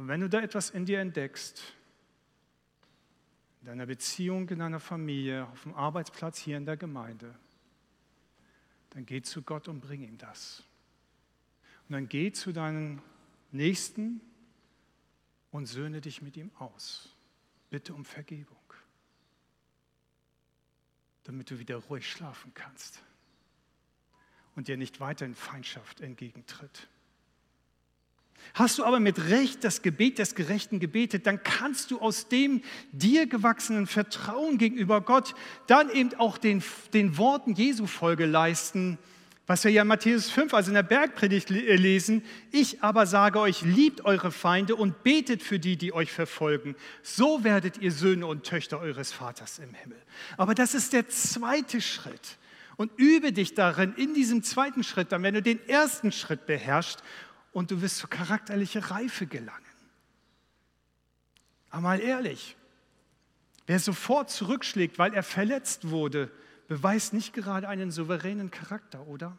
Und 0.00 0.08
wenn 0.08 0.22
du 0.22 0.30
da 0.30 0.40
etwas 0.40 0.70
in 0.70 0.86
dir 0.86 0.98
entdeckst, 0.98 1.62
in 3.60 3.66
deiner 3.66 3.84
Beziehung, 3.84 4.48
in 4.48 4.60
deiner 4.60 4.80
Familie, 4.80 5.46
auf 5.48 5.64
dem 5.64 5.74
Arbeitsplatz, 5.74 6.38
hier 6.38 6.56
in 6.56 6.64
der 6.64 6.78
Gemeinde, 6.78 7.38
dann 8.88 9.04
geh 9.04 9.20
zu 9.20 9.42
Gott 9.42 9.68
und 9.68 9.82
bring 9.82 10.02
ihm 10.02 10.16
das. 10.16 10.64
Und 11.86 11.92
dann 11.92 12.08
geh 12.08 12.32
zu 12.32 12.52
deinen 12.52 13.02
Nächsten 13.52 14.22
und 15.50 15.66
söhne 15.66 16.00
dich 16.00 16.22
mit 16.22 16.34
ihm 16.38 16.50
aus. 16.58 17.14
Bitte 17.68 17.92
um 17.92 18.06
Vergebung, 18.06 18.72
damit 21.24 21.50
du 21.50 21.58
wieder 21.58 21.76
ruhig 21.76 22.10
schlafen 22.10 22.54
kannst 22.54 23.02
und 24.56 24.66
dir 24.66 24.78
nicht 24.78 24.98
weiter 24.98 25.26
in 25.26 25.34
Feindschaft 25.34 26.00
entgegentritt. 26.00 26.88
Hast 28.54 28.78
du 28.78 28.84
aber 28.84 29.00
mit 29.00 29.28
Recht 29.30 29.64
das 29.64 29.82
Gebet 29.82 30.18
des 30.18 30.34
Gerechten 30.34 30.80
gebetet, 30.80 31.26
dann 31.26 31.42
kannst 31.42 31.90
du 31.90 32.00
aus 32.00 32.28
dem 32.28 32.62
dir 32.92 33.26
gewachsenen 33.26 33.86
Vertrauen 33.86 34.58
gegenüber 34.58 35.00
Gott 35.00 35.34
dann 35.66 35.90
eben 35.90 36.14
auch 36.14 36.38
den, 36.38 36.62
den 36.92 37.16
Worten 37.16 37.54
Jesu 37.54 37.86
Folge 37.86 38.26
leisten, 38.26 38.98
was 39.50 39.64
wir 39.64 39.72
ja 39.72 39.82
in 39.82 39.88
Matthäus 39.88 40.30
5, 40.30 40.54
also 40.54 40.70
in 40.70 40.74
der 40.74 40.84
Bergpredigt 40.84 41.50
äh, 41.50 41.74
lesen. 41.74 42.22
Ich 42.52 42.84
aber 42.84 43.04
sage 43.06 43.40
euch, 43.40 43.62
liebt 43.62 44.04
eure 44.04 44.30
Feinde 44.30 44.76
und 44.76 45.02
betet 45.02 45.42
für 45.42 45.58
die, 45.58 45.76
die 45.76 45.92
euch 45.92 46.12
verfolgen. 46.12 46.76
So 47.02 47.42
werdet 47.42 47.78
ihr 47.78 47.90
Söhne 47.90 48.26
und 48.26 48.44
Töchter 48.44 48.78
eures 48.78 49.10
Vaters 49.10 49.58
im 49.58 49.74
Himmel. 49.74 49.98
Aber 50.36 50.54
das 50.54 50.74
ist 50.74 50.92
der 50.92 51.08
zweite 51.08 51.80
Schritt. 51.80 52.38
Und 52.76 52.92
übe 52.96 53.32
dich 53.32 53.54
darin, 53.54 53.92
in 53.96 54.14
diesem 54.14 54.44
zweiten 54.44 54.84
Schritt, 54.84 55.10
dann 55.10 55.24
wenn 55.24 55.34
du 55.34 55.42
den 55.42 55.58
ersten 55.68 56.12
Schritt 56.12 56.46
beherrschst 56.46 57.02
und 57.52 57.70
du 57.70 57.82
wirst 57.82 57.98
zur 57.98 58.10
charakterlichen 58.10 58.82
Reife 58.82 59.26
gelangen. 59.26 59.64
Aber 61.70 61.82
mal 61.82 62.00
ehrlich, 62.00 62.56
wer 63.66 63.78
sofort 63.78 64.30
zurückschlägt, 64.30 64.98
weil 64.98 65.14
er 65.14 65.22
verletzt 65.22 65.90
wurde, 65.90 66.30
beweist 66.68 67.12
nicht 67.12 67.32
gerade 67.32 67.68
einen 67.68 67.90
souveränen 67.90 68.50
Charakter, 68.50 69.06
oder? 69.06 69.36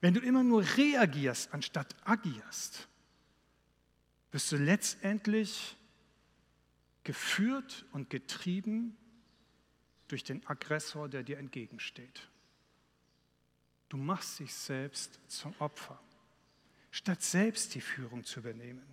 Wenn 0.00 0.14
du 0.14 0.20
immer 0.20 0.42
nur 0.42 0.62
reagierst, 0.76 1.52
anstatt 1.52 1.96
agierst, 2.04 2.88
wirst 4.30 4.52
du 4.52 4.56
letztendlich 4.56 5.76
geführt 7.04 7.86
und 7.92 8.10
getrieben 8.10 8.96
durch 10.08 10.24
den 10.24 10.46
Aggressor, 10.46 11.08
der 11.08 11.22
dir 11.22 11.38
entgegensteht. 11.38 12.28
Du 13.88 13.96
machst 13.96 14.40
dich 14.40 14.52
selbst 14.52 15.20
zum 15.28 15.54
Opfer, 15.58 15.98
statt 16.90 17.22
selbst 17.22 17.74
die 17.74 17.80
Führung 17.80 18.24
zu 18.24 18.40
übernehmen. 18.40 18.84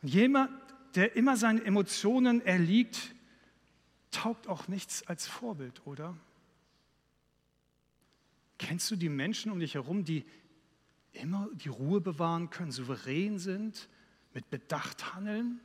Und 0.00 0.08
jemand, 0.08 0.50
der 0.94 1.14
immer 1.16 1.36
seinen 1.36 1.64
Emotionen 1.64 2.40
erliegt, 2.44 3.14
taugt 4.10 4.48
auch 4.48 4.68
nichts 4.68 5.06
als 5.06 5.26
Vorbild, 5.26 5.86
oder? 5.86 6.16
Kennst 8.58 8.90
du 8.90 8.96
die 8.96 9.08
Menschen 9.08 9.50
um 9.50 9.60
dich 9.60 9.74
herum, 9.74 10.04
die 10.04 10.24
immer 11.12 11.48
die 11.52 11.68
Ruhe 11.68 12.00
bewahren 12.00 12.50
können, 12.50 12.72
souverän 12.72 13.38
sind, 13.38 13.88
mit 14.34 14.48
Bedacht 14.50 15.14
handeln, 15.14 15.60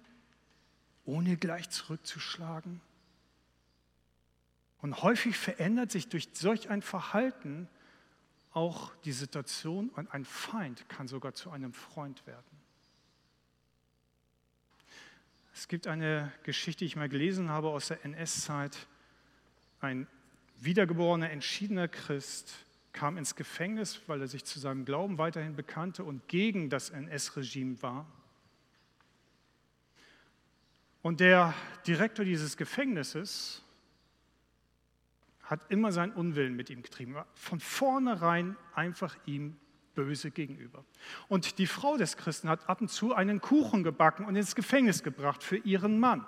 ohne 1.06 1.38
gleich 1.38 1.70
zurückzuschlagen? 1.70 2.82
Und 4.82 5.02
häufig 5.02 5.38
verändert 5.38 5.92
sich 5.92 6.10
durch 6.10 6.30
solch 6.34 6.70
ein 6.70 6.82
Verhalten 6.82 7.68
auch 8.54 8.96
die 9.06 9.12
Situation 9.12 9.90
und 9.90 10.12
ein 10.14 10.26
Feind 10.26 10.88
kann 10.90 11.08
sogar 11.08 11.34
zu 11.34 11.52
einem 11.52 11.74
Freund 11.74 12.26
werden. 12.26 12.44
Es 15.54 15.68
gibt 15.68 15.88
eine 15.88 16.32
Geschichte, 16.44 16.80
die 16.80 16.86
ich 16.86 16.96
mal 16.96 17.10
gelesen 17.10 17.50
habe 17.50 17.70
aus 17.70 17.88
der 17.88 18.04
NS-Zeit. 18.06 18.88
Ein 19.82 20.08
wiedergeborener, 20.60 21.32
entschiedener 21.32 21.88
Christ 21.88 22.54
kam 22.94 23.18
ins 23.18 23.36
Gefängnis, 23.36 24.02
weil 24.08 24.22
er 24.22 24.28
sich 24.28 24.46
zu 24.46 24.60
seinem 24.60 24.86
Glauben 24.86 25.18
weiterhin 25.18 25.56
bekannte 25.56 26.04
und 26.04 26.28
gegen 26.28 26.70
das 26.70 26.90
NS-Regime 26.90 27.82
war. 27.82 28.06
Und 31.02 31.20
der 31.20 31.54
Direktor 31.86 32.26
dieses 32.26 32.58
Gefängnisses 32.58 33.64
hat 35.48 35.62
immer 35.70 35.92
seinen 35.92 36.12
Unwillen 36.12 36.56
mit 36.56 36.70
ihm 36.70 36.84
getrieben, 36.84 37.14
war 37.14 37.26
von 37.34 37.60
vornherein 37.60 38.58
einfach 38.76 39.16
ihm 39.26 39.58
böse 39.96 40.30
gegenüber. 40.30 40.86
Und 41.30 41.58
die 41.58 41.68
Frau 41.68 41.98
des 41.98 42.18
Christen 42.18 42.50
hat 42.50 42.70
ab 42.70 42.82
und 42.82 42.90
zu 42.90 43.16
einen 43.16 43.42
Kuchen 43.42 43.84
gebacken 43.84 44.26
und 44.26 44.36
ins 44.36 44.56
Gefängnis 44.56 45.04
gebracht 45.04 45.42
für 45.44 45.58
ihren 45.58 46.00
Mann. 46.00 46.26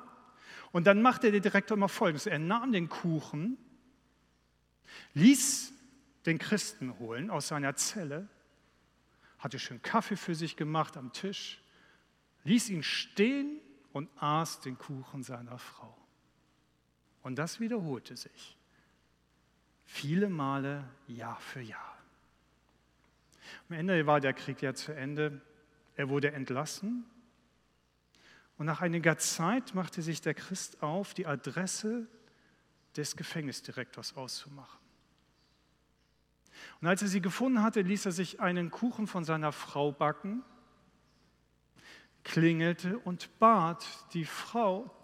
Und 0.72 0.88
dann 0.88 1.02
machte 1.02 1.32
der 1.32 1.42
Direktor 1.42 1.76
immer 1.76 1.90
Folgendes. 1.90 2.28
Er 2.28 2.40
nahm 2.40 2.72
den 2.72 2.88
Kuchen, 2.88 3.58
ließ 5.14 5.74
den 6.26 6.40
Christen 6.40 6.98
holen 6.98 7.30
aus 7.30 7.50
seiner 7.50 7.76
Zelle, 7.76 8.28
hatte 9.38 9.60
schön 9.60 9.82
Kaffee 9.82 10.16
für 10.18 10.36
sich 10.36 10.56
gemacht 10.56 10.96
am 10.96 11.12
Tisch, 11.12 11.62
ließ 12.46 12.70
ihn 12.70 12.84
stehen 12.84 13.60
und 13.92 14.10
aß 14.16 14.62
den 14.62 14.78
Kuchen 14.78 15.24
seiner 15.24 15.58
Frau. 15.58 15.96
Und 17.22 17.38
das 17.38 17.60
wiederholte 17.60 18.16
sich. 18.16 18.59
Viele 19.92 20.30
Male 20.30 20.88
Jahr 21.08 21.40
für 21.42 21.62
Jahr. 21.62 21.98
Am 23.68 23.76
Ende 23.76 24.06
war 24.06 24.20
der 24.20 24.34
Krieg 24.34 24.62
ja 24.62 24.76
zu 24.76 24.94
Ende. 24.94 25.42
Er 25.96 26.10
wurde 26.10 26.32
entlassen. 26.32 27.06
Und 28.60 28.68
nach 28.68 28.82
einiger 28.82 29.18
Zeit 29.18 29.74
machte 29.74 30.04
sich 30.04 30.22
der 30.22 30.36
Christ 30.36 30.84
auf, 30.84 31.16
die 31.16 31.26
Adresse 31.26 32.08
des 32.96 33.18
Gefängnisdirektors 33.18 34.16
auszumachen. 34.16 34.80
Und 36.80 36.88
als 36.88 37.02
er 37.02 37.08
sie 37.08 37.20
gefunden 37.22 37.64
hatte, 37.64 37.82
ließ 37.82 38.06
er 38.06 38.12
sich 38.12 38.40
einen 38.40 38.70
Kuchen 38.70 39.08
von 39.08 39.24
seiner 39.24 39.52
Frau 39.52 39.92
backen, 39.92 40.44
klingelte 42.24 43.00
und 43.00 43.40
bat 43.40 43.88
die 44.14 44.26
Frau 44.26 44.96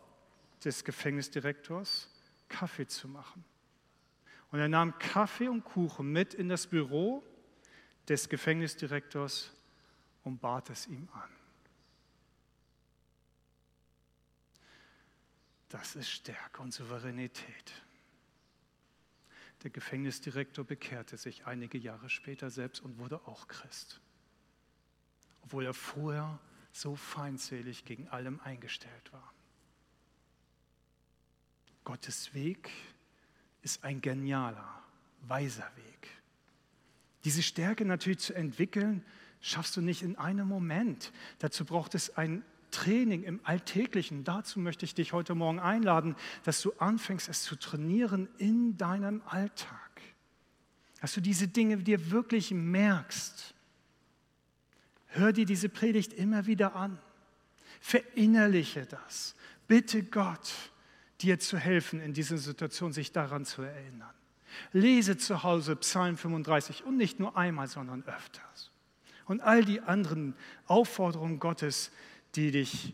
des 0.64 0.86
Gefängnisdirektors, 0.86 2.10
Kaffee 2.50 2.88
zu 2.88 3.08
machen. 3.08 3.44
Und 4.52 4.60
er 4.60 4.68
nahm 4.70 4.98
Kaffee 5.00 5.48
und 5.48 5.64
Kuchen 5.64 6.12
mit 6.12 6.34
in 6.34 6.50
das 6.50 6.68
Büro 6.68 7.24
des 8.08 8.30
Gefängnisdirektors 8.30 9.52
und 10.24 10.40
bat 10.40 10.70
es 10.70 10.88
ihm 10.88 11.10
an. 11.14 11.30
Das 15.70 15.96
ist 15.96 16.10
Stärke 16.10 16.62
und 16.62 16.74
Souveränität. 16.74 17.84
Der 19.64 19.72
Gefängnisdirektor 19.72 20.64
bekehrte 20.64 21.18
sich 21.18 21.48
einige 21.48 21.78
Jahre 21.78 22.10
später 22.10 22.50
selbst 22.50 22.82
und 22.82 23.00
wurde 23.00 23.20
auch 23.28 23.48
Christ, 23.48 24.00
obwohl 25.42 25.66
er 25.66 25.74
vorher 25.74 26.40
so 26.72 26.96
feindselig 26.96 27.84
gegen 27.84 28.08
allem 28.10 28.40
eingestellt 28.42 29.12
war. 29.12 29.34
Gottes 31.84 32.34
Weg 32.34 32.72
ist 33.66 33.84
ein 33.84 34.00
genialer, 34.00 34.82
weiser 35.28 35.70
Weg. 35.76 36.10
Diese 37.24 37.42
Stärke 37.42 37.84
natürlich 37.84 38.20
zu 38.20 38.36
entwickeln, 38.36 39.04
schaffst 39.42 39.76
du 39.76 39.82
nicht 39.82 40.04
in 40.04 40.16
einem 40.18 40.48
Moment. 40.48 41.12
Dazu 41.40 41.66
braucht 41.66 41.96
es 41.96 42.16
ein 42.16 42.44
Training 42.70 43.24
im 43.24 43.40
Alltäglichen. 43.44 44.24
Dazu 44.24 44.60
möchte 44.60 44.86
ich 44.86 44.94
dich 44.94 45.14
heute 45.14 45.34
Morgen 45.34 45.60
einladen, 45.60 46.16
dass 46.44 46.62
du 46.62 46.74
anfängst, 46.78 47.28
es 47.28 47.42
zu 47.42 47.56
trainieren 47.56 48.30
in 48.38 48.78
deinem 48.78 49.24
Alltag. 49.26 50.02
Dass 51.02 51.14
du 51.14 51.22
diese 51.22 51.48
Dinge 51.48 51.78
dir 51.78 52.12
wirklich 52.12 52.52
merkst. 52.52 53.56
Hör 55.08 55.34
dir 55.34 55.46
diese 55.46 55.70
Predigt 55.70 56.14
immer 56.14 56.46
wieder 56.46 56.76
an. 56.76 57.00
Verinnerliche 57.80 58.86
das. 58.86 59.36
Bitte 59.68 60.04
Gott, 60.04 60.54
dir 61.26 61.40
zu 61.40 61.58
helfen, 61.58 62.00
in 62.00 62.14
dieser 62.14 62.38
Situation 62.38 62.94
sich 62.94 63.12
daran 63.12 63.46
zu 63.46 63.64
erinnern. 63.64 64.14
Lese 64.72 65.18
zu 65.18 65.44
Hause 65.44 65.76
Psalm 65.76 66.18
35 66.18 66.86
und 66.86 66.98
nicht 66.98 67.20
nur 67.20 67.36
einmal, 67.36 67.68
sondern 67.68 68.04
öfters. 68.04 68.72
Und 69.26 69.42
all 69.42 69.66
die 69.66 69.82
anderen 69.82 70.36
Aufforderungen 70.68 71.40
Gottes, 71.40 71.92
die 72.36 72.52
dich, 72.52 72.94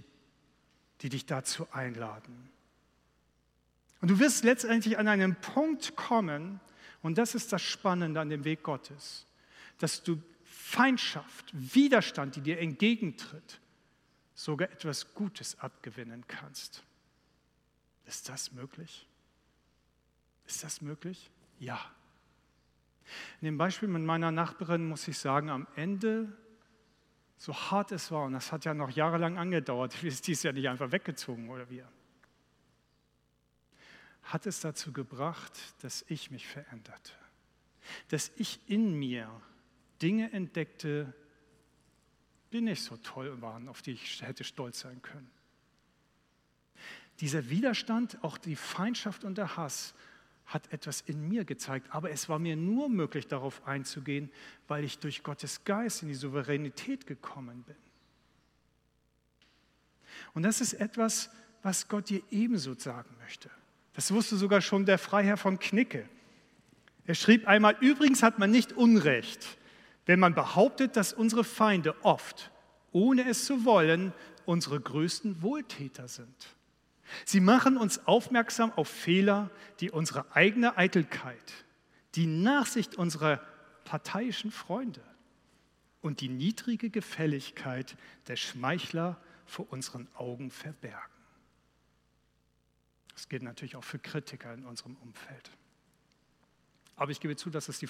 die 1.01 1.09
dich 1.09 1.25
dazu 1.25 1.67
einladen. 1.71 2.49
Und 3.99 4.09
du 4.09 4.19
wirst 4.19 4.43
letztendlich 4.43 4.97
an 4.97 5.07
einen 5.07 5.35
Punkt 5.35 5.95
kommen, 5.95 6.59
und 7.03 7.17
das 7.17 7.35
ist 7.35 7.51
das 7.51 7.61
Spannende 7.61 8.19
an 8.19 8.29
dem 8.29 8.45
Weg 8.45 8.63
Gottes, 8.63 9.25
dass 9.77 10.03
du 10.03 10.21
Feindschaft, 10.43 11.51
Widerstand, 11.53 12.35
die 12.35 12.41
dir 12.41 12.59
entgegentritt, 12.59 13.59
sogar 14.33 14.71
etwas 14.71 15.13
Gutes 15.13 15.59
abgewinnen 15.59 16.23
kannst. 16.27 16.83
Ist 18.05 18.29
das 18.29 18.51
möglich? 18.51 19.07
Ist 20.45 20.63
das 20.63 20.81
möglich? 20.81 21.29
Ja. 21.59 21.79
In 23.41 23.45
dem 23.45 23.57
Beispiel 23.57 23.87
mit 23.87 24.03
meiner 24.03 24.31
Nachbarin 24.31 24.87
muss 24.87 25.07
ich 25.07 25.17
sagen, 25.17 25.49
am 25.49 25.67
Ende, 25.75 26.35
so 27.37 27.53
hart 27.53 27.91
es 27.91 28.11
war, 28.11 28.25
und 28.25 28.33
das 28.33 28.51
hat 28.51 28.65
ja 28.65 28.73
noch 28.73 28.89
jahrelang 28.89 29.37
angedauert, 29.37 30.03
ist 30.03 30.27
dies 30.27 30.43
ja 30.43 30.51
nicht 30.51 30.67
einfach 30.67 30.91
weggezogen 30.91 31.49
oder 31.49 31.69
wir, 31.69 31.87
hat 34.23 34.45
es 34.45 34.59
dazu 34.59 34.93
gebracht, 34.93 35.53
dass 35.81 36.05
ich 36.07 36.31
mich 36.31 36.47
veränderte, 36.47 37.13
dass 38.09 38.31
ich 38.37 38.59
in 38.67 38.93
mir 38.97 39.29
Dinge 40.01 40.31
entdeckte, 40.31 41.13
die 42.51 42.61
nicht 42.61 42.83
so 42.83 42.97
toll 42.97 43.41
waren, 43.41 43.67
auf 43.67 43.81
die 43.81 43.91
ich 43.91 44.21
hätte 44.21 44.43
stolz 44.43 44.81
sein 44.81 45.01
können. 45.01 45.31
Dieser 47.21 47.49
Widerstand, 47.49 48.17
auch 48.23 48.37
die 48.37 48.55
Feindschaft 48.55 49.23
und 49.23 49.37
der 49.37 49.55
Hass, 49.55 49.93
hat 50.47 50.73
etwas 50.73 51.01
in 51.01 51.27
mir 51.29 51.45
gezeigt, 51.45 51.87
aber 51.91 52.09
es 52.09 52.27
war 52.27 52.39
mir 52.39 52.55
nur 52.55 52.89
möglich, 52.89 53.27
darauf 53.27 53.65
einzugehen, 53.65 54.29
weil 54.67 54.83
ich 54.83 54.99
durch 54.99 55.23
Gottes 55.23 55.63
Geist 55.63 56.01
in 56.01 56.09
die 56.09 56.15
Souveränität 56.15 57.05
gekommen 57.07 57.63
bin. 57.63 57.75
Und 60.33 60.43
das 60.43 60.59
ist 60.61 60.73
etwas, 60.73 61.29
was 61.61 61.87
Gott 61.87 62.09
dir 62.09 62.21
ebenso 62.31 62.73
sagen 62.73 63.15
möchte. 63.21 63.49
Das 63.93 64.11
wusste 64.11 64.35
sogar 64.35 64.61
schon 64.61 64.85
der 64.85 64.97
Freiherr 64.97 65.37
von 65.37 65.59
Knicke. 65.59 66.09
Er 67.05 67.15
schrieb 67.15 67.47
einmal, 67.47 67.77
übrigens 67.79 68.23
hat 68.23 68.39
man 68.39 68.51
nicht 68.51 68.73
Unrecht, 68.73 69.57
wenn 70.05 70.19
man 70.19 70.33
behauptet, 70.33 70.95
dass 70.95 71.13
unsere 71.13 71.43
Feinde 71.43 71.95
oft, 72.03 72.51
ohne 72.91 73.29
es 73.29 73.45
zu 73.45 73.63
wollen, 73.63 74.11
unsere 74.45 74.79
größten 74.81 75.41
Wohltäter 75.41 76.07
sind. 76.07 76.55
Sie 77.25 77.39
machen 77.39 77.77
uns 77.77 78.05
aufmerksam 78.07 78.71
auf 78.73 78.87
Fehler, 78.87 79.49
die 79.79 79.91
unsere 79.91 80.35
eigene 80.35 80.77
Eitelkeit, 80.77 81.53
die 82.15 82.27
Nachsicht 82.27 82.95
unserer 82.95 83.41
parteiischen 83.83 84.51
Freunde 84.51 85.03
und 86.01 86.21
die 86.21 86.29
niedrige 86.29 86.89
Gefälligkeit 86.89 87.95
der 88.27 88.35
Schmeichler 88.35 89.17
vor 89.45 89.71
unseren 89.71 90.07
Augen 90.15 90.51
verbergen. 90.51 91.11
Das 93.13 93.29
gilt 93.29 93.43
natürlich 93.43 93.75
auch 93.75 93.83
für 93.83 93.99
Kritiker 93.99 94.53
in 94.53 94.65
unserem 94.65 94.95
Umfeld. 94.97 95.51
Aber 96.95 97.11
ich 97.11 97.19
gebe 97.19 97.35
zu, 97.35 97.49
das 97.49 97.67
ist 97.67 97.81
die, 97.81 97.89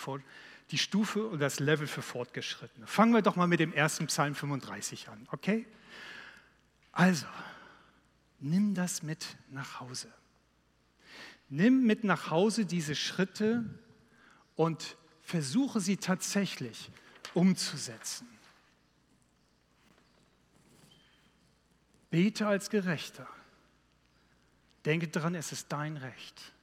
die 0.72 0.78
Stufe 0.78 1.26
und 1.26 1.40
das 1.40 1.60
Level 1.60 1.88
für 1.88 2.02
Fortgeschrittene. 2.02 2.88
Fangen 2.88 3.14
wir 3.14 3.22
doch 3.22 3.36
mal 3.36 3.48
mit 3.48 3.60
dem 3.60 3.74
ersten 3.74 4.08
Psalm 4.08 4.36
35 4.36 5.10
an, 5.10 5.28
okay? 5.32 5.68
Also, 6.92 7.26
nimm 8.42 8.74
das 8.74 9.04
mit 9.04 9.38
nach 9.50 9.80
Hause. 9.80 10.12
Nimm 11.50 11.86
mit 11.86 12.04
nach 12.04 12.30
Hause 12.30 12.66
diese 12.66 12.96
Schritte 12.96 13.66
und 14.56 14.98
versuche 15.22 15.80
sie 15.80 15.98
tatsächlich 15.98 16.92
umzusetzen. 17.34 18.28
Bete 22.10 22.48
als 22.48 22.70
Gerechter. 22.70 23.28
Denke 24.86 25.08
daran, 25.08 25.36
es 25.36 25.52
ist 25.52 25.72
dein 25.72 25.98
Recht. 25.98 26.54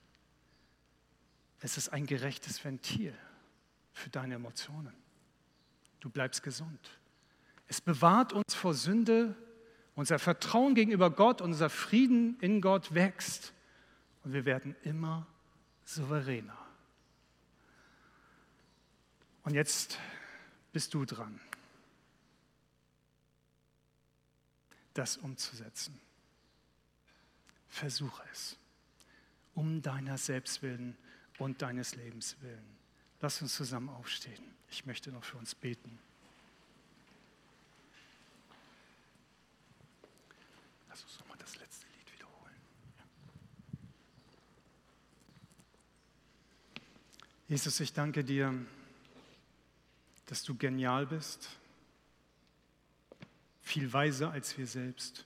Es 1.60 1.76
ist 1.76 1.88
ein 1.90 2.06
gerechtes 2.06 2.64
Ventil 2.64 3.14
für 3.92 4.10
deine 4.10 4.34
Emotionen. 4.34 4.92
Du 6.00 6.10
bleibst 6.10 6.42
gesund. 6.42 6.98
Es 7.66 7.80
bewahrt 7.80 8.32
uns 8.32 8.54
vor 8.54 8.74
Sünde 8.74 9.34
unser 9.98 10.20
Vertrauen 10.20 10.76
gegenüber 10.76 11.10
Gott, 11.10 11.40
unser 11.40 11.68
Frieden 11.68 12.38
in 12.38 12.60
Gott 12.60 12.94
wächst 12.94 13.52
und 14.22 14.32
wir 14.32 14.44
werden 14.44 14.76
immer 14.84 15.26
souveräner. 15.84 16.56
Und 19.42 19.54
jetzt 19.54 19.98
bist 20.70 20.94
du 20.94 21.04
dran, 21.04 21.40
das 24.94 25.16
umzusetzen. 25.16 26.00
Versuche 27.66 28.22
es, 28.30 28.56
um 29.54 29.82
deiner 29.82 30.16
selbst 30.16 30.62
willen 30.62 30.96
und 31.38 31.60
deines 31.60 31.96
Lebens 31.96 32.36
willen. 32.40 32.78
Lass 33.20 33.42
uns 33.42 33.56
zusammen 33.56 33.88
aufstehen. 33.88 34.44
Ich 34.70 34.86
möchte 34.86 35.10
noch 35.10 35.24
für 35.24 35.38
uns 35.38 35.56
beten. 35.56 35.98
Lass 40.98 41.04
uns 41.04 41.20
nochmal 41.20 41.38
das 41.38 41.56
letzte 41.58 41.86
Lied 41.96 42.12
wiederholen. 42.12 42.56
Jesus, 47.46 47.78
ich 47.78 47.92
danke 47.92 48.24
dir, 48.24 48.52
dass 50.26 50.42
du 50.42 50.56
genial 50.56 51.06
bist, 51.06 51.50
viel 53.62 53.92
weiser 53.92 54.32
als 54.32 54.58
wir 54.58 54.66
selbst 54.66 55.24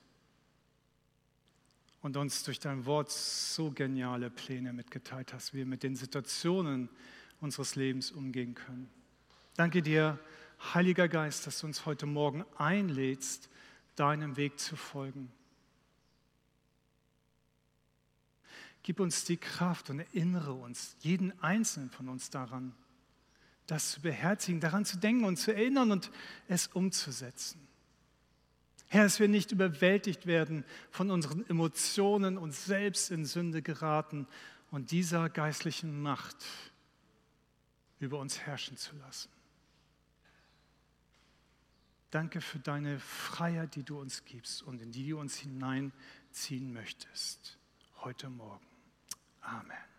und 2.03 2.19
uns 2.19 2.43
durch 2.43 2.61
dein 2.61 2.85
Wort 2.85 3.11
so 3.11 3.71
geniale 3.71 4.29
Pläne 4.29 4.75
mitgeteilt 4.75 5.33
hast, 5.33 5.55
wie 5.55 5.59
wir 5.59 5.67
mit 5.67 5.83
den 5.83 5.97
Situationen 5.97 6.91
unseres 7.41 7.77
Lebens 7.77 8.11
umgehen 8.11 8.55
können. 8.55 8.91
Danke 9.55 9.81
dir, 9.81 10.19
Heiliger 10.75 11.09
Geist, 11.09 11.47
dass 11.47 11.61
du 11.61 11.67
uns 11.67 11.87
heute 11.87 12.05
Morgen 12.05 12.45
einlädst, 12.59 13.49
deinem 13.97 14.37
Weg 14.37 14.61
zu 14.61 14.77
folgen. 14.77 15.33
Gib 18.83 18.99
uns 18.99 19.25
die 19.25 19.37
Kraft 19.37 19.91
und 19.91 20.01
erinnere 20.01 20.53
uns, 20.53 20.97
jeden 21.01 21.39
Einzelnen 21.43 21.91
von 21.91 22.09
uns 22.09 22.31
daran, 22.31 22.75
das 23.67 23.93
zu 23.93 24.01
beherzigen, 24.01 24.61
daran 24.61 24.85
zu 24.85 24.99
denken 24.99 25.25
und 25.25 25.37
zu 25.37 25.55
erinnern 25.55 25.93
und 25.93 26.11
es 26.49 26.67
umzusetzen. 26.67 27.61
Herr, 28.89 29.05
dass 29.05 29.21
wir 29.21 29.29
nicht 29.29 29.53
überwältigt 29.53 30.27
werden 30.27 30.65
von 30.91 31.11
unseren 31.11 31.49
Emotionen 31.49 32.37
und 32.37 32.53
selbst 32.53 33.11
in 33.11 33.25
Sünde 33.25 33.63
geraten 33.63 34.27
und 34.71 34.91
dieser 34.91 35.31
geistlichen 35.31 36.03
Macht 36.03 36.37
über 38.01 38.19
uns 38.19 38.41
herrschen 38.41 38.77
zu 38.77 38.97
lassen. 38.97 39.31
Danke 42.11 42.43
für 42.43 42.59
deine 42.59 42.99
Freiheit, 42.99 43.77
die 43.77 43.85
du 43.85 43.99
uns 43.99 44.25
gibst 44.27 44.63
und 44.63 44.83
in 44.83 44.93
die 44.93 45.09
du 45.09 45.19
uns 45.19 45.37
hineinziehen 45.37 46.73
möchtest 46.73 47.57
heute 48.05 48.29
Morgen. 48.29 48.72
Amen. 49.45 49.92